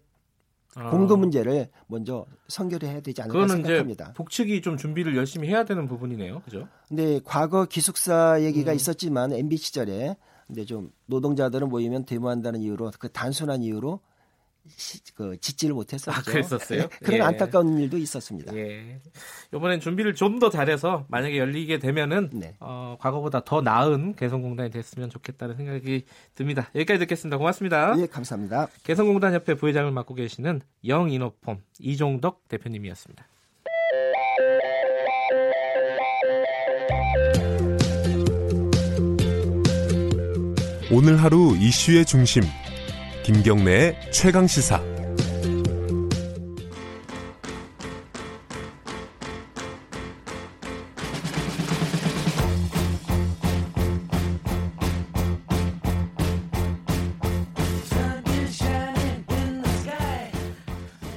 [0.76, 0.90] 아.
[0.90, 4.04] 공급 문제를 먼저 선결해야 되지 않을까 생각합니다.
[4.06, 6.42] 이제 북측이 좀 준비를 열심히 해야 되는 부분이네요.
[6.42, 6.68] 그죠?
[6.88, 8.76] 근데 과거 기숙사 얘기가 음.
[8.76, 10.16] 있었지만 MB 시절에
[10.46, 14.00] 근데 좀 노동자들은 모이면 데모한다는 이유로 그 단순한 이유로
[14.66, 16.10] 시, 그 짓지를 못했었죠.
[16.10, 16.88] 아, 그랬었어요?
[17.02, 17.22] 그런 예.
[17.22, 18.56] 안타까운 일도 있었습니다.
[18.56, 18.98] 예.
[19.54, 22.56] 이번엔 준비를 좀 더 잘해서 만약에 열리게 되면은 네.
[22.60, 26.70] 어, 과거보다 더 나은 개성공단이 됐으면 좋겠다는 생각이 듭니다.
[26.74, 27.36] 여기까지 듣겠습니다.
[27.36, 27.94] 고맙습니다.
[27.98, 28.68] 예, 감사합니다.
[28.84, 33.26] 개성공단 협회 부회장을 맡고 계시는 영인호폼 이종덕 대표님이었습니다.
[40.96, 42.44] 오늘 하루 이슈의 중심
[43.24, 44.80] 김경래의 최강 시사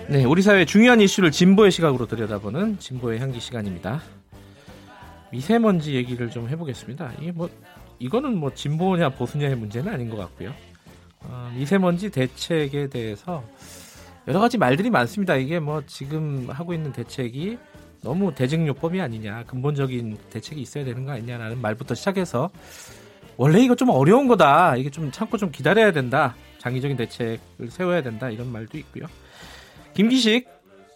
[0.10, 4.02] 네, 우리 사회의 중요한 이슈를 진보의 시각으로 들여다보는 진보의 향기 시간입니다.
[5.32, 7.12] 미세먼지 얘기를 좀 해보겠습니다.
[7.22, 7.48] 이게 뭐
[8.00, 10.54] 이거는 뭐 진보냐 보수냐의 문제는 아닌 것 같고요.
[11.22, 13.44] 어, 미세먼지 대책에 대해서
[14.28, 15.36] 여러 가지 말들이 많습니다.
[15.36, 17.58] 이게 뭐 지금 하고 있는 대책이
[18.02, 22.50] 너무 대증요법이 아니냐, 근본적인 대책이 있어야 되는 거 아니냐라는 말부터 시작해서
[23.38, 24.76] 원래 이거 좀 어려운 거다.
[24.78, 26.36] 이게 좀 참고 좀 기다려야 된다.
[26.60, 28.30] 장기적인 대책을 세워야 된다.
[28.30, 29.06] 이런 말도 있고요.
[29.94, 30.48] 김기식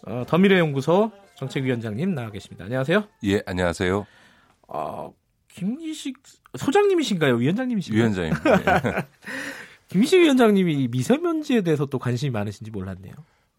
[0.06, 2.64] 어, 더미래연구소 정책위원장님 나와 계십니다.
[2.64, 3.04] 안녕하세요.
[3.24, 4.06] 예, 안녕하세요.
[4.68, 5.12] 어,
[5.48, 6.18] 김기식
[6.56, 7.36] 소장님이신가요?
[7.36, 8.00] 위원장님이신가요?
[8.00, 9.06] 위원장입니다.
[9.88, 13.14] 김기식 위원장님이 이 미세먼지에 대해서 또 관심이 많으신지 몰랐네요.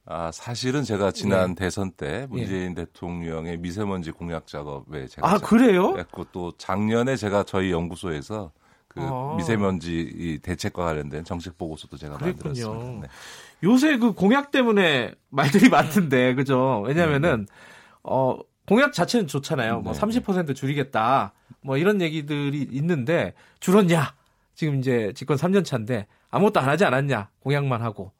[0.05, 1.55] 아, 사실은 제가 지난 예.
[1.55, 5.95] 대선 때 문재인 대통령의 미세먼지 공약 작업에 제가 아, 그래요?
[5.97, 8.51] 했고 또 작년에 제가 저희 연구소에서
[8.87, 9.35] 그 아.
[9.37, 12.49] 미세먼지 이 대책과 관련된 정책 보고서도 제가 그랬군요.
[12.49, 13.01] 만들었습니다.
[13.01, 13.07] 네.
[13.63, 16.83] 요새 그 공약 때문에 말들이 많던데, 그죠?
[16.85, 17.47] 왜냐면은,
[18.03, 18.37] 어,
[18.67, 19.81] 공약 자체는 좋잖아요.
[19.81, 19.99] 뭐 네.
[19.99, 21.33] 30% 줄이겠다.
[21.63, 24.13] 뭐 이런 얘기들이 있는데, 줄었냐?
[24.55, 27.29] 지금 이제 집권 3년 차인데, 아무것도 안 하지 않았냐?
[27.39, 28.11] 공약만 하고.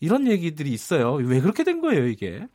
[0.00, 1.14] 이런 얘기들이 있어요.
[1.14, 2.46] 왜 그렇게 된 거예요, 이게?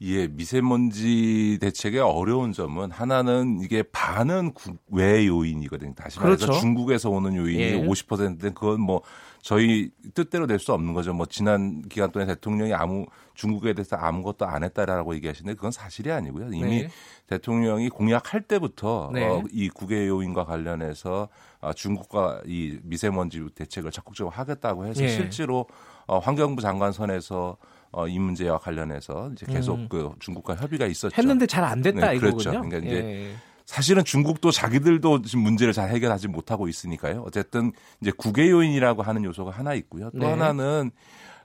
[0.00, 5.94] 예, 미세먼지 대책의 어려운 점은 하나는 이게 반은 국외 요인이거든요.
[5.94, 6.60] 다시 말해서 그렇죠.
[6.60, 7.74] 중국에서 오는 요인이 예.
[7.84, 9.02] 50%인데 그건 뭐
[9.42, 11.12] 저희 뜻대로 낼수 없는 거죠.
[11.14, 16.46] 뭐 지난 기간 동안 대통령이 아무 중국에 대해서 아무것도 안 했다라고 얘기하시는데 그건 사실이 아니고요.
[16.52, 16.88] 이미 네.
[17.28, 19.24] 대통령이 공약할 때부터 네.
[19.24, 21.28] 어, 이 국외 요인과 관련해서
[21.60, 25.08] 어, 중국과 이 미세먼지 대책을 적극적으로 하겠다고 해서 예.
[25.08, 25.66] 실제로
[26.06, 27.56] 어, 환경부 장관 선에서
[27.90, 29.86] 어, 이 문제와 관련해서 이제 계속 음.
[29.88, 31.14] 그 중국과 협의가 있었죠.
[31.16, 32.36] 했는데 잘 안 됐다, 네, 이거군요.
[32.36, 32.50] 그렇죠.
[32.50, 33.34] 그러니까 이제 예.
[33.68, 37.22] 사실은 중국도 자기들도 지금 문제를 잘 해결하지 못하고 있으니까요.
[37.26, 37.70] 어쨌든
[38.00, 40.08] 이제 국외 요인이라고 하는 요소가 하나 있고요.
[40.12, 40.26] 또 네.
[40.26, 40.90] 하나는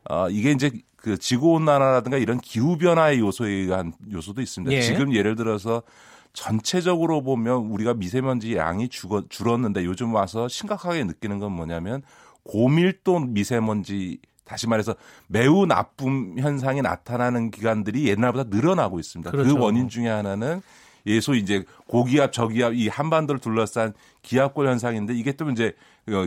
[0.10, 4.74] 어 이게 이제 그 지구 온난화라든가 이런 기후 변화의 요소에 의한 요소도 있습니다.
[4.74, 4.82] 예.
[4.82, 5.84] 지금 예를 들어서
[6.32, 12.04] 전체적으로 보면 우리가 미세먼지 양이 죽어, 줄었는데 요즘 와서 심각하게 느끼는 건 뭐냐면
[12.44, 14.95] 고밀도 미세먼지 다시 말해서
[15.28, 19.30] 매우 나쁨 현상이 나타나는 기간들이 옛날보다 늘어나고 있습니다.
[19.30, 19.56] 그렇죠.
[19.56, 20.62] 그 원인 중에 하나는
[21.06, 25.74] 예소 이제 고기압 저기압 이 한반도를 둘러싼 기압골 현상인데 이게 또 이제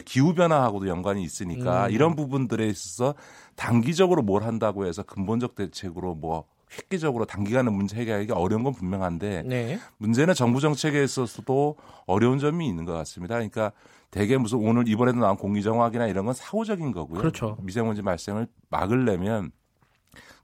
[0.05, 1.91] 기후 변화하고도 연관이 있으니까 음.
[1.93, 3.15] 이런 부분들에 있어서
[3.55, 6.45] 단기적으로 뭘 한다고 해서 근본적 대책으로 뭐
[6.79, 9.79] 획기적으로 단기간에 문제 해결하기 어려운 건 분명한데 네.
[9.99, 11.77] 문제는 정부 정책에 있어서도
[12.07, 13.35] 어려운 점이 있는 것 같습니다.
[13.37, 13.73] 그러니까
[14.11, 17.19] 대개 무슨 오늘 이번에도 나온 공기정화기나 이런 건 사후적인 거고요.
[17.21, 17.57] 그렇죠.
[17.63, 19.53] 미세먼지 발생을 막으려면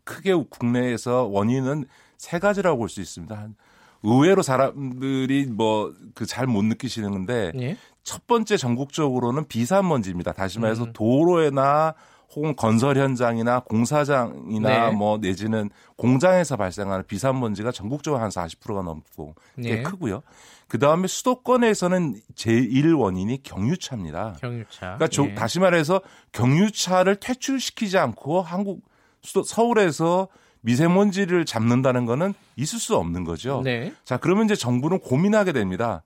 [0.05, 1.87] 크게 국내에서 원인은
[2.17, 3.37] 세 가지라고 볼 수 있습니다.
[3.37, 3.55] 한
[4.03, 7.77] 의외로 사람들이 뭐 그 잘 못 느끼시는데 예.
[8.03, 10.33] 첫 번째 전국적으로는 비산먼지입니다.
[10.33, 10.93] 다시 말해서 음.
[10.93, 11.95] 도로에나
[12.35, 14.97] 혹은 건설 현장이나 공사장이나 네.
[14.97, 19.83] 뭐 내지는 공장에서 발생하는 비산먼지가 전국적으로 한 40%가 넘고 꽤 네.
[19.83, 20.23] 크고요.
[20.69, 24.37] 그 다음에 수도권에서는 제1 원인이 경유차입니다.
[24.41, 24.81] 경유차.
[24.81, 25.35] 그러니까 조- 예.
[25.35, 26.01] 다시 말해서
[26.33, 28.81] 경유차를 퇴출시키지 않고 한국
[29.23, 30.29] 수도 서울에서
[30.63, 33.63] 미세먼지를 잡는다는 거는 있을 수 없는 거죠.
[33.65, 33.93] 네.
[34.05, 36.03] 자, 그러면 이제 정부는 고민하게 됩니다.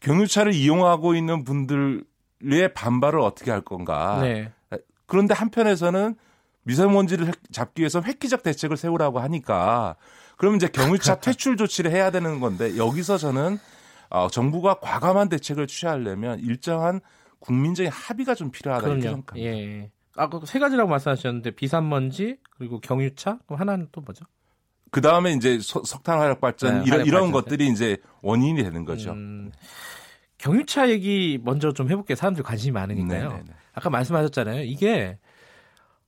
[0.00, 4.20] 경유차를 이용하고 있는 분들의 반발을 어떻게 할 건가?
[4.22, 4.52] 네.
[5.06, 6.14] 그런데 한편에서는
[6.62, 9.96] 미세먼지를 잡기 위해서 획기적 대책을 세우라고 하니까
[10.36, 13.58] 그러면 이제 경유차 퇴출 조치를 해야 되는 건데 여기서 저는
[14.10, 17.00] 어, 정부가 과감한 대책을 취하려면 일정한
[17.40, 19.50] 국민적인 합의가 좀 필요하다 이렇게 생각합니다.
[19.50, 19.90] 예.
[20.16, 24.24] 아까 세 가지라고 말씀하셨는데 비산먼지 그리고 경유차 그럼 하나는 또 뭐죠?
[24.90, 27.32] 그 다음에 이제 석탄 화력 발전 네, 이런 이런 발전.
[27.32, 29.12] 것들이 이제 원인이 되는 거죠.
[29.12, 29.52] 음,
[30.38, 32.16] 경유차 얘기 먼저 좀 해볼게요.
[32.16, 33.28] 사람들이 관심이 많으니까요.
[33.28, 33.50] 네네네.
[33.72, 34.62] 아까 말씀하셨잖아요.
[34.64, 35.18] 이게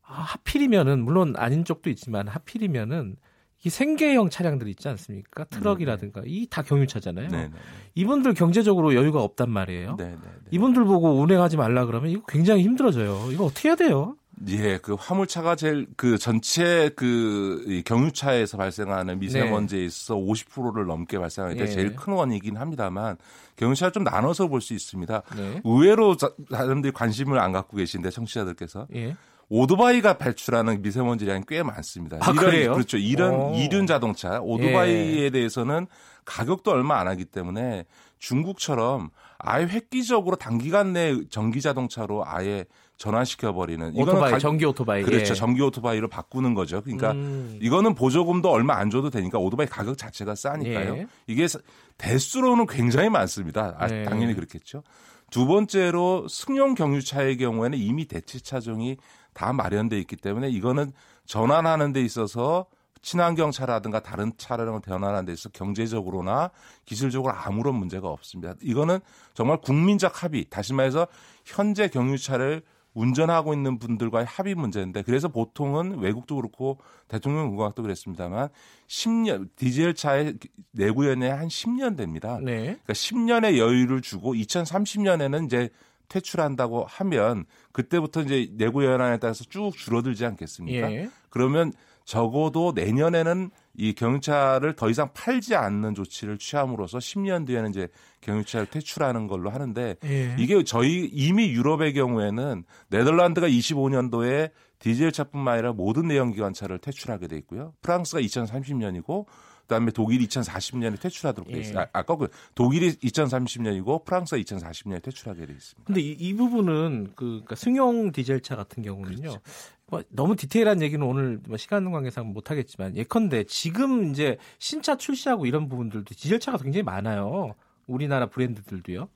[0.04, 3.16] 아, 하필이면은 물론 아닌 쪽도 있지만 하필이면은
[3.64, 5.44] 이 생계형 차량들 있지 않습니까?
[5.44, 7.28] 트럭이라든가 이 다 경유차잖아요.
[7.28, 7.50] 네네.
[7.94, 9.96] 이분들 경제적으로 여유가 없단 말이에요.
[9.96, 10.16] 네네.
[10.50, 13.30] 이분들 보고 운행하지 말라 그러면 이거 굉장히 힘들어져요.
[13.32, 14.16] 이거 어떻게 해야 돼요?
[14.48, 21.70] 예, 그 화물차가 제일 그 전체 그이 경유차에서 발생하는 미세먼지에 있어 50%를 넘게 발생하기 때문에
[21.70, 21.74] 예.
[21.74, 23.16] 제일 큰 원인이긴 합니다만
[23.56, 25.22] 경유차를 좀 나눠서 볼 수 있습니다.
[25.36, 25.60] 네.
[25.64, 29.16] 의외로 자- 사람들이 관심을 안 갖고 계신데 청취자들께서 예.
[29.54, 32.16] 오토바이가 발출하는 미세먼지량이 꽤 많습니다.
[32.22, 32.72] 아, 그래요?
[32.72, 32.96] 그렇죠.
[32.96, 33.54] 이런 오.
[33.54, 35.88] 이륜 자동차 오토바이에 대해서는
[36.24, 37.84] 가격도 얼마 안 하기 때문에
[38.18, 42.64] 중국처럼 아예 획기적으로 단기간 내에 전기 자동차로 아예
[42.96, 45.02] 전환시켜 버리는 오토바이, 전기 오토바이.
[45.02, 45.32] 그렇죠.
[45.32, 45.34] 예.
[45.34, 46.80] 전기 오토바이로 바꾸는 거죠.
[46.80, 47.58] 그러니까 음.
[47.60, 50.96] 이거는 보조금도 얼마 안 줘도 되니까 오토바이 가격 자체가 싸니까요.
[50.96, 51.06] 예.
[51.26, 51.58] 이게 사-
[51.98, 53.74] 대수로는 굉장히 많습니다.
[53.78, 54.04] 아, 네.
[54.04, 54.82] 당연히 그렇겠죠.
[55.30, 58.98] 두 번째로 승용 경유차의 경우에는 이미 대체 차종이
[59.34, 60.92] 다 마련돼 있기 때문에 이거는
[61.26, 62.66] 전환하는 데 있어서
[63.02, 66.50] 친환경 차라든가 다른 차량을 전환하는 데 있어서 경제적으로나
[66.84, 68.54] 기술적으로 아무런 문제가 없습니다.
[68.62, 69.00] 이거는
[69.34, 71.08] 정말 국민적 합의, 다시 말해서
[71.44, 72.62] 현재 경유차를
[72.94, 76.78] 운전하고 있는 분들과의 합의 문제인데 그래서 보통은 외국도 그렇고
[77.08, 78.48] 대통령 의학도 그랬습니다만
[78.86, 80.34] 10년 디젤 차의
[80.72, 82.38] 내구 연에 한 10년 됩니다.
[82.42, 82.56] 네.
[82.62, 85.70] 그러니까 10년의 여유를 주고 2030년에는 이제
[86.12, 90.92] 퇴출한다고 하면 그때부터 이제 내구 연한에 따라서 쭉 줄어들지 않겠습니까?
[90.92, 91.10] 예.
[91.30, 91.72] 그러면
[92.04, 97.88] 적어도 내년에는 이 경유차를 더 이상 팔지 않는 조치를 취함으로써 10년 뒤에는 이제
[98.20, 100.36] 경유차를 퇴출하는 걸로 하는데 예.
[100.38, 107.72] 이게 저희 이미 유럽의 경우에는 네덜란드가 25년도에 디젤차뿐만 아니라 모든 내연기관차를 퇴출하게 돼 있고요.
[107.82, 109.26] 프랑스가 2030년이고
[109.62, 111.78] 그다음에 독일이 2040년에 퇴출하도록 돼 있어요.
[111.78, 111.80] 예.
[111.82, 115.86] 아, 아까 그 독일이 2030년이고 프랑스가 2040년에 퇴출하게 돼 있습니다.
[115.86, 119.20] 근데 이, 이 부분은 그 그러니까 승용 디젤차 같은 경우는요.
[119.22, 119.40] 그렇죠.
[119.86, 125.46] 뭐 너무 디테일한 얘기는 오늘 뭐 시간 관계상 못 하겠지만 예컨대 지금 이제 신차 출시하고
[125.46, 127.54] 이런 부분들도 디젤차가 굉장히 많아요.
[127.86, 129.08] 우리나라 브랜드들도요.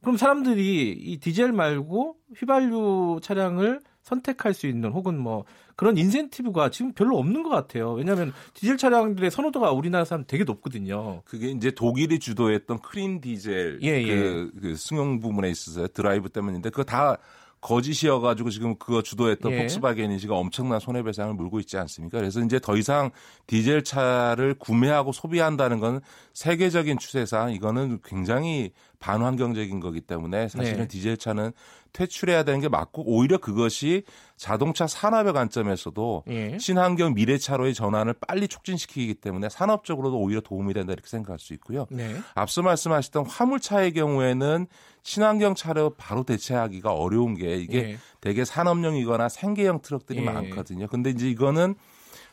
[0.00, 5.44] 그럼 사람들이 이 디젤 말고 휘발유 차량을 선택할 수 있는 혹은 뭐
[5.76, 7.92] 그런 인센티브가 지금 별로 없는 것 같아요.
[7.92, 11.22] 왜냐하면 디젤 차량들의 선호도가 우리나라 사람 되게 높거든요.
[11.24, 16.84] 그게 이제 독일이 주도했던 clean 디젤 예, 그, 그 승용 부분에 있어서 드라이브 때문인데 그거
[16.84, 17.18] 다
[17.60, 19.58] 거짓이어가지고 지금 그거 주도했던 예.
[19.58, 22.18] 폭스바겐이 지금 엄청난 손해배상을 물고 있지 않습니까?
[22.18, 23.10] 그래서 이제 더 이상
[23.46, 26.00] 디젤 차를 구매하고 소비한다는 건
[26.34, 30.88] 세계적인 추세상 이거는 굉장히 반환경적인 거기 때문에 사실은 네.
[30.88, 31.52] 디젤 차는
[31.92, 34.02] 퇴출해야 되는 게 맞고 오히려 그것이
[34.36, 36.56] 자동차 산업의 관점에서도 예.
[36.58, 41.86] 친환경 미래 차로의 전환을 빨리 촉진시키기 때문에 산업적으로도 오히려 도움이 된다 이렇게 생각할 수 있고요.
[41.90, 42.16] 네.
[42.34, 44.66] 앞서 말씀하셨던 화물차의 경우에는
[45.02, 47.98] 친환경 차로 바로 대체하기가 어려운 게 이게 예.
[48.20, 50.24] 대개 산업용이거나 생계형 트럭들이 예.
[50.24, 50.88] 많거든요.
[50.88, 51.76] 근데 이제 이거는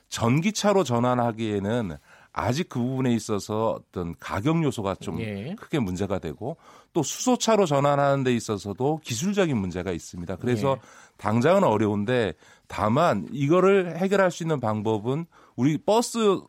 [0.09, 1.97] 전기차로 전환하기에는
[2.37, 5.55] 아직 그 부분에 있어서 어떤 가격 요소가 좀 예.
[5.57, 6.57] 크게 문제가 되고
[6.91, 10.35] 또 수소차로 전환하는 데 있어서도 기술적인 문제가 있습니다.
[10.35, 10.87] 그래서 예.
[11.15, 12.33] 당장은 어려운데
[12.67, 16.41] 다만 이거를 해결할 수 있는 방법은 우리 버스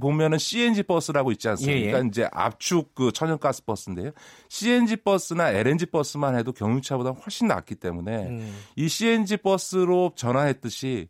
[0.00, 1.98] 보면은 CNG 버스라고 있지 않습니까?
[1.98, 2.08] 예, 예.
[2.08, 4.10] 이제 압축 그 천연가스 버스인데요.
[4.48, 8.58] CNG 버스나 LNG 버스만 해도 경유차보다 훨씬 낫기 때문에 음.
[8.74, 11.08] 이 CNG 버스로 전환했듯이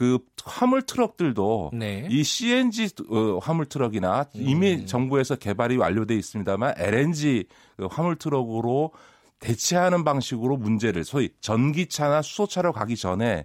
[0.00, 2.08] 그 화물 트럭들도 네.
[2.08, 4.86] 이 CNG 어, 화물 트럭이나 이미 음.
[4.86, 7.44] 정부에서 개발이 완료돼 있습니다만 LNG
[7.76, 8.92] 그 화물 트럭으로
[9.40, 13.44] 대체하는 방식으로 문제를 소위 전기차나 수소차로 가기 전에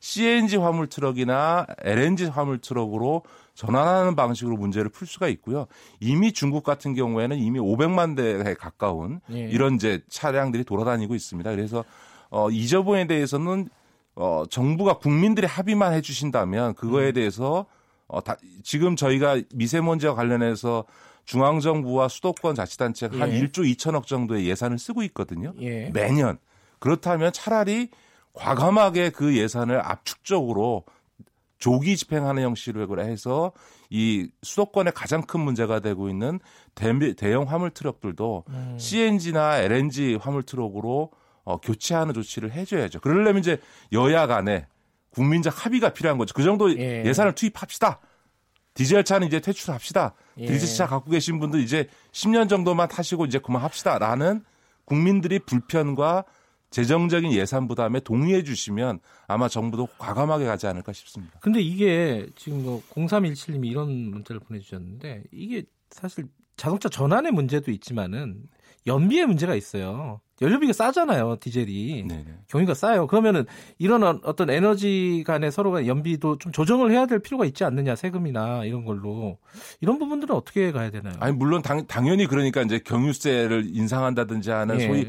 [0.00, 3.22] CNG 화물 트럭이나 LNG 화물 트럭으로
[3.54, 5.66] 전환하는 방식으로 문제를 풀 수가 있고요.
[6.00, 9.48] 이미 중국 같은 경우에는 이미 500만 대에 가까운 예.
[9.48, 11.50] 이런 이제 차량들이 돌아다니고 있습니다.
[11.50, 11.82] 그래서
[12.28, 13.70] 어, 이 저분에 대해서는
[14.16, 17.12] 어, 정부가 국민들의 합의만 해주신다면 그거에 음.
[17.14, 17.66] 대해서
[18.06, 20.84] 어, 다, 지금 저희가 미세먼지와 관련해서
[21.24, 23.40] 중앙정부와 수도권 자치단체가 한 예.
[23.40, 25.54] 1조 2천억 정도의 예산을 쓰고 있거든요.
[25.60, 25.90] 예.
[25.90, 26.38] 매년.
[26.78, 27.88] 그렇다면 차라리
[28.34, 30.84] 과감하게 그 예산을 압축적으로
[31.58, 33.52] 조기 집행하는 형식으로 해서
[33.88, 36.40] 이 수도권의 가장 큰 문제가 되고 있는
[36.74, 38.76] 대, 대형 화물 트럭들도 음.
[38.78, 41.10] CNG나 LNG 화물 트럭으로
[41.44, 43.00] 어, 교체하는 조치를 해줘야죠.
[43.00, 43.58] 그러려면 이제
[43.92, 44.66] 여야 간에
[45.10, 46.34] 국민적 합의가 필요한 거죠.
[46.34, 47.12] 그 정도 예.
[47.12, 48.00] 산을 투입합시다.
[48.74, 50.14] 디젤 차는 이제 퇴출합시다.
[50.38, 50.46] 예.
[50.46, 54.42] 디젤 차 갖고 계신 분들 이제 10년 정도만 타시고 이제 그만합시다라는
[54.84, 56.24] 국민들이 불편과
[56.70, 58.98] 재정적인 예산 부담에 동의해 주시면
[59.28, 61.38] 아마 정부도 과감하게 가지 않을까 싶습니다.
[61.40, 66.24] 근데 이게 지금 뭐 0317님이 이런 문자를 보내주셨는데 이게 사실
[66.56, 68.42] 자동차 전환의 문제도 있지만은
[68.86, 70.20] 연비의 문제가 있어요.
[70.42, 72.06] 연료비가 싸잖아요, 디젤이.
[72.08, 72.24] 네네.
[72.48, 73.06] 경유가 싸요.
[73.06, 73.46] 그러면은
[73.78, 77.94] 이런 어, 어떤 에너지 간의 서로 간 연비도 좀 조정을 해야 될 필요가 있지 않느냐,
[77.94, 79.38] 세금이나 이런 걸로.
[79.80, 81.14] 이런 부분들은 어떻게 가야 되나요?
[81.20, 84.86] 아니, 물론 당, 당연히 그러니까 이제 경유세를 인상한다든지 하는 예.
[84.86, 85.06] 소위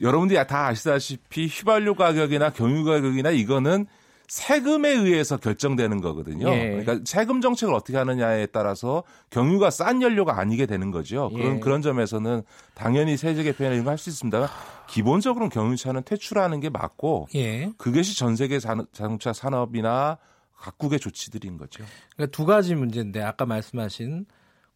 [0.00, 3.86] 여러분들이 다 아시다시피 휘발유 가격이나 경유 가격이나 이거는
[4.32, 6.48] 세금에 의해서 결정되는 거거든요.
[6.48, 6.70] 예.
[6.70, 11.28] 그러니까 세금 정책을 어떻게 하느냐에 따라서 경유가 싼 연료가 아니게 되는 거죠.
[11.34, 11.60] 그런 예.
[11.60, 12.42] 그런 점에서는
[12.72, 14.48] 당연히 세제 개편이나 이런 거할수 있습니다.
[14.88, 17.72] 기본적으로는 경유차는 퇴출하는 게 맞고 예.
[17.76, 20.16] 그것이 전 세계 자동차 산업이나
[20.56, 21.84] 각국의 조치들인 거죠.
[22.16, 24.24] 그러니까 두 가지 문제인데 아까 말씀하신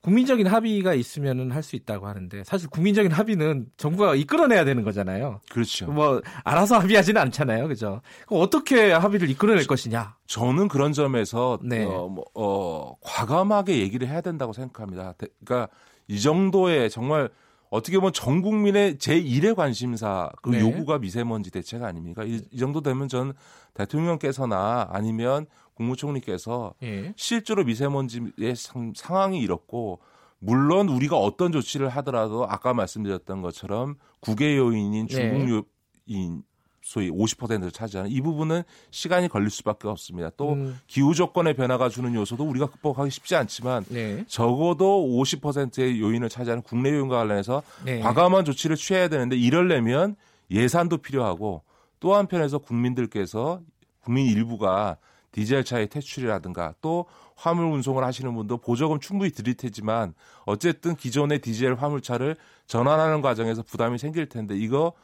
[0.07, 5.41] 국민적인 합의가 있으면은 할 수 있다고 하는데 사실 국민적인 합의는 정부가 이끌어내야 되는 거잖아요.
[5.51, 5.91] 그렇죠.
[5.91, 8.03] 뭐 알아서 합의하지는 않잖아요, 그죠?
[8.29, 10.15] 그럼 어떻게 합의를 이끌어낼 저, 것이냐?
[10.29, 11.85] 저는 그런 점에서 네.
[11.85, 15.15] 어, 뭐, 어, 과감하게 얘기를 해야 된다고 생각합니다.
[15.45, 15.69] 그러니까
[16.07, 17.31] 이 정도의 정말
[17.69, 20.61] 어떻게 보면 전 국민의 제1의 관심사 그 네.
[20.61, 22.23] 요구가 미세먼지 대책 아닙니까?
[22.23, 23.33] 이, 이 정도 되면 전
[23.75, 25.47] 대통령께서나 아니면
[25.77, 27.13] 국무총리께서 예.
[27.17, 30.01] 실제로 미세먼지의 상, 상황이 이렇고
[30.39, 35.15] 물론 우리가 어떤 조치를 하더라도 아까 말씀드렸던 것처럼 국외 요인인 네.
[35.15, 35.63] 중국 요
[36.07, 36.43] 인
[36.83, 38.63] 소위 50%를 차지하는 이 부분은
[38.93, 40.31] 시간이 걸릴 수밖에 없습니다.
[40.37, 40.79] 또 음.
[40.87, 44.25] 기후 조건의 변화가 주는 요소도 우리가 극복하기 쉽지 않지만 네.
[44.29, 47.99] 적어도 50%의 요인을 차지하는 국내 요인과 관련해서 네.
[47.99, 50.15] 과감한 조치를 취해야 되는데 이럴려면
[50.49, 51.65] 예산도 필요하고
[51.99, 53.61] 또 한편에서 국민들께서
[54.01, 54.97] 국민 일부가
[55.37, 57.05] 디젤 차의 퇴출이라든가 또
[57.35, 60.15] 화물 운송을 하시는 분도 보조금 충분히 드릴 테지만
[60.47, 62.37] 어쨌든 기존의 디젤 화물차를
[62.67, 64.95] 전환하는 과정에서 부담이 생길 텐데 이거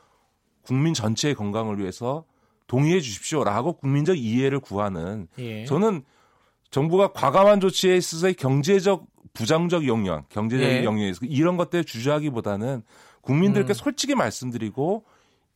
[0.63, 2.25] 국민 전체의 건강을 위해서
[2.67, 5.67] 동의해 주십시오라고 국민적 이해를 구하는 예.
[5.67, 6.03] 저는
[6.71, 9.05] 정부가 과감한 조치에 있어서의 경제적
[9.35, 10.83] 부정적 영향, 경제적 예.
[10.83, 12.83] 영향에서 이런 것들 주저하기보다는
[13.21, 13.75] 국민들께 음.
[13.75, 15.05] 솔직히 말씀드리고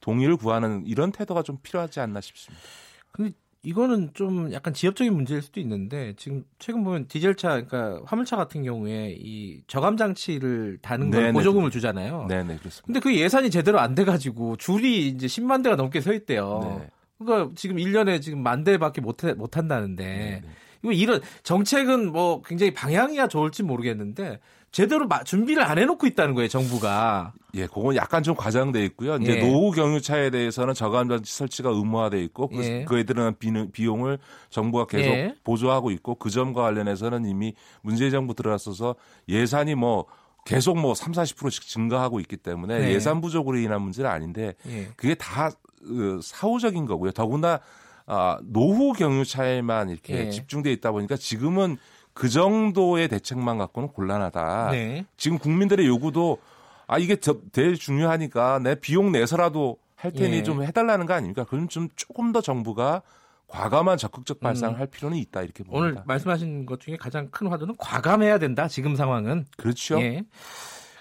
[0.00, 2.62] 동의를 구하는 이런 태도가 좀 필요하지 않나 싶습니다.
[3.10, 3.32] 근데
[3.66, 9.16] 이거는 좀 약간 지역적인 문제일 수도 있는데 지금 최근 보면 디젤차 그러니까 화물차 같은 경우에
[9.18, 12.26] 이 저감 장치를 다는 걸 보조금을 주잖아요.
[12.28, 12.86] 네, 네, 그렇습니다.
[12.86, 16.78] 근데 그 예산이 제대로 안 돼 가지고 줄이 이제 10만 대가 넘게 서 있대요.
[16.78, 16.88] 네.
[17.18, 20.48] 그러니까 지금 1년에 지금 만 대밖에 못, 해, 못 한다는데 네, 네.
[20.82, 24.38] 이거 이런 정책은 뭐 굉장히 방향이야 좋을지 모르겠는데
[24.76, 27.32] 제대로 준비를 안 해놓고 있다는 거예요, 정부가.
[27.54, 29.16] 예, 그건 약간 좀 과장돼 있고요.
[29.16, 29.40] 이제 예.
[29.40, 32.84] 노후 경유차에 대해서는 저감장치 설치가 의무화돼 있고 그, 예.
[32.84, 33.34] 그에 들어간
[33.72, 34.18] 비용을
[34.50, 35.34] 정부가 계속 예.
[35.44, 38.96] 보조하고 있고 그 점과 관련해서는 이미 문재인 정부 들어갔어서
[39.30, 40.04] 예산이 뭐
[40.44, 42.92] 계속 뭐 3, 40%씩 증가하고 있기 때문에 네.
[42.92, 44.88] 예산 부족으로 인한 문제는 아닌데 예.
[44.94, 47.12] 그게 다 어, 사후적인 거고요.
[47.12, 47.60] 더구나
[48.04, 50.30] 아, 노후 경유차에만 이렇게 예.
[50.30, 51.78] 집중돼 있다 보니까 지금은
[52.16, 54.70] 그 정도의 대책만 갖고는 곤란하다.
[54.70, 55.04] 네.
[55.18, 56.38] 지금 국민들의 요구도
[56.86, 57.16] 아 이게
[57.52, 60.42] 제일 중요하니까 내 비용 내서라도 할 테니 예.
[60.42, 61.44] 좀 해달라는 거 아닙니까?
[61.44, 63.02] 그럼 좀 조금 더 정부가
[63.48, 64.80] 과감한 적극적 발상을 음.
[64.80, 65.78] 할 필요는 있다 이렇게 봅니다.
[65.78, 68.66] 오늘 말씀하신 것 중에 가장 큰 화두는 과감해야 된다.
[68.66, 70.00] 지금 상황은 그렇죠.
[70.00, 70.24] 예.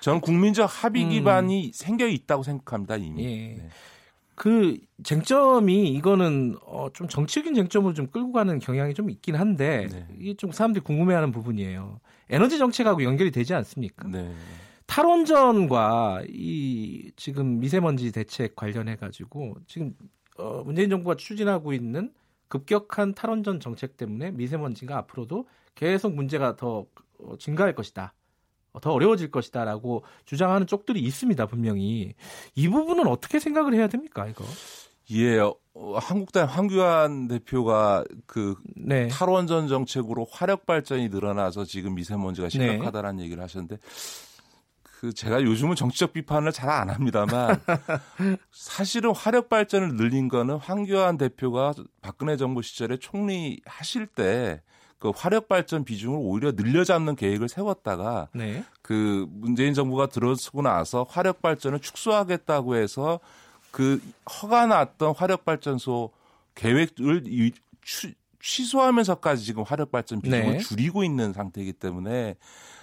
[0.02, 1.10] 저는 국민적 합의 음.
[1.12, 1.72] 기반이 음.
[1.74, 3.24] 생겨 있다고 생각합니다 이미.
[3.24, 3.62] 예.
[3.62, 3.70] 네.
[4.36, 10.08] 그 쟁점이 이거는 어, 좀 정치적인 쟁점으로 좀 끌고 가는 경향이 좀 있긴 한데 네.
[10.20, 12.00] 이게 좀 사람들이 궁금해하는 부분이에요.
[12.30, 14.08] 에너지 정책하고 연결이 되지 않습니까?
[14.08, 14.34] 네.
[14.88, 19.96] 탈원전과 이 지금 미세먼지 대책 관련해 가지고 지금
[20.38, 22.12] 어, 문재인 정부가 추진하고 있는
[22.50, 26.86] 급격한 탈원전 정책 때문에 미세먼지가 앞으로도 계속 문제가 더
[27.20, 28.14] 어, 증가할 것이다.
[28.82, 32.14] 더 어려워질 것이다라고 주장하는 쪽들이 있습니다 분명히
[32.56, 34.46] 이 부분은 어떻게 생각을 해야 됩니까 이거?
[35.12, 39.08] 예, 어, 한국당 황교안 대표가 그 네.
[39.08, 42.50] 탈원전 정책으로 화력 발전이 늘어나서 지금 미세먼지가 네.
[42.50, 43.24] 심각하다라는 네.
[43.26, 43.78] 얘기를 하셨는데
[44.82, 47.62] 그 제가 요즘은 정치적 비판을 잘 안 합니다만
[48.52, 54.62] 사실은 화력 발전을 늘린 거는 황교안 대표가 박근혜 정부 시절에 총리 하실 때
[55.00, 58.64] 그 화력 발전 비중을 오히려 늘려잡는 계획을 세웠다가 네.
[58.82, 63.20] 그 문재인 정부가 들어서고 나서 화력 발전을 축소하겠다고 해서
[63.72, 64.02] 그
[64.42, 66.12] 허가 났던 화력 발전소
[66.56, 67.52] 계획을
[67.82, 68.12] 추,
[68.42, 70.58] 취소하면서까지 지금 화력 발전 비중을 네.
[70.60, 72.36] 줄이고 있는 상태이기 때문에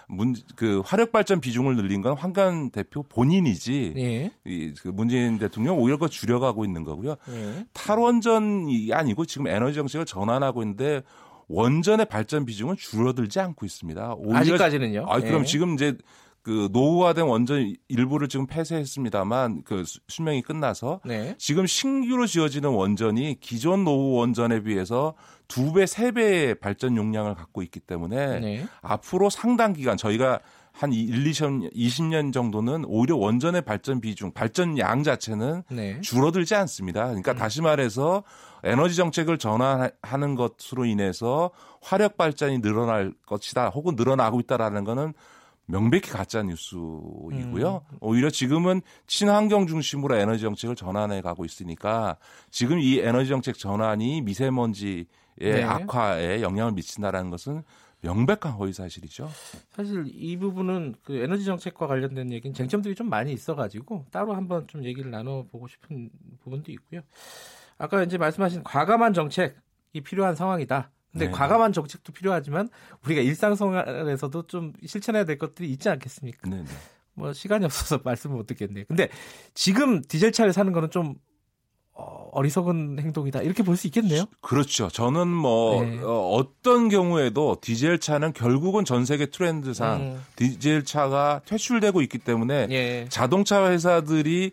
[0.08, 4.32] 문, 그 화력 발전 비중을 늘린 건 황교안 대표 본인이지 예.
[4.44, 7.16] 이, 그 문재인 대통령 오히려 그 줄여가고 있는 거고요.
[7.30, 7.66] 예.
[7.72, 11.02] 탈원전이 아니고 지금 에너지 정책을 전환하고 있는데
[11.52, 14.14] 원전의 발전 비중은 줄어들지 않고 있습니다.
[14.16, 15.06] 오히려- 아직까지는요?
[15.08, 15.44] 아, 그럼 예.
[15.44, 15.96] 지금 이제
[16.42, 21.36] 그 노후화된 원전 일부를 지금 폐쇄했습니다만 그 수- 수명이 끝나서 네.
[21.38, 25.14] 지금 신규로 지어지는 원전이 기존 노후 원전에 비해서
[25.46, 28.66] 두 배, 세 배의 발전 용량을 갖고 있기 때문에 네.
[28.80, 30.40] 앞으로 상당 기간 저희가
[30.72, 36.00] 한 1, 20년, 20년 정도는 오히려 원전의 발전 비중, 발전 양 자체는 네.
[36.00, 37.04] 줄어들지 않습니다.
[37.06, 38.24] 그러니까 다시 말해서
[38.64, 45.14] 에너지 정책을 전환하는 것으로 인해서 화력 발전이 늘어날 것이다 혹은 늘어나고 있다라는 거는
[45.66, 47.82] 명백히 가짜 뉴스이고요.
[48.00, 52.16] 오히려 지금은 친환경 중심으로 에너지 정책을 전환해 가고 있으니까
[52.50, 55.06] 지금 이 에너지 정책 전환이 미세먼지의
[55.38, 55.62] 네.
[55.62, 57.62] 악화에 영향을 미친다라는 것은
[58.02, 59.30] 명백한 허위 사실이죠.
[59.70, 64.84] 사실 이 부분은 그 에너지 정책과 관련된 얘기는 쟁점들이 좀 많이 있어가지고 따로 한번 좀
[64.84, 66.10] 얘기를 나눠보고 싶은
[66.42, 67.00] 부분도 있고요.
[67.78, 70.90] 아까 이제 말씀하신 과감한 정책이 필요한 상황이다.
[71.12, 71.30] 근데 네.
[71.32, 72.68] 과감한 정책도 필요하지만
[73.04, 76.48] 우리가 일상생활에서도 좀 실천해야 될 것들이 있지 않겠습니까?
[76.48, 76.64] 네, 네.
[77.14, 78.84] 뭐 시간이 없어서 말씀을 못 듣겠네요.
[78.88, 79.08] 근데
[79.54, 81.14] 지금 디젤 차를 사는 거는 좀
[81.94, 84.24] 어, 어리석은 행동이다 이렇게 볼 수 있겠네요.
[84.40, 84.88] 그렇죠.
[84.88, 86.00] 저는 뭐 네.
[86.02, 90.24] 어, 떤 경우에도 디젤 차는 결국은 전 세계 트렌드상 음.
[90.36, 93.06] 디젤 차가 퇴출되고 있기 때문에 예.
[93.10, 94.52] 자동차 회사들이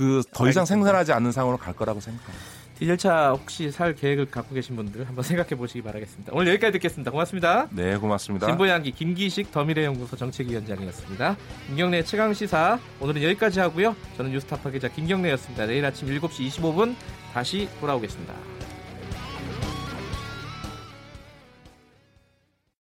[0.00, 0.64] 그 더 이상.
[0.64, 2.40] 생산하지 않는 상황으로 갈 거라고 생각합니다.
[2.78, 6.32] 디젤차 혹시 살 계획을 갖고 계신 분들 한번 생각해 보시기 바라겠습니다.
[6.34, 7.10] 오늘 여기까지 듣겠습니다.
[7.10, 7.68] 고맙습니다.
[7.72, 8.46] 네, 고맙습니다.
[8.46, 11.36] 진보양기 김기식 더미래연구소 정책위원장이었습니다.
[11.66, 13.94] 김경래 최강 시사 오늘은 여기까지 하고요.
[14.16, 15.66] 저는 뉴스타파 기자 김경래였습니다.
[15.66, 16.94] 내일 아침 7시 25분
[17.34, 18.59] 다시 돌아오겠습니다.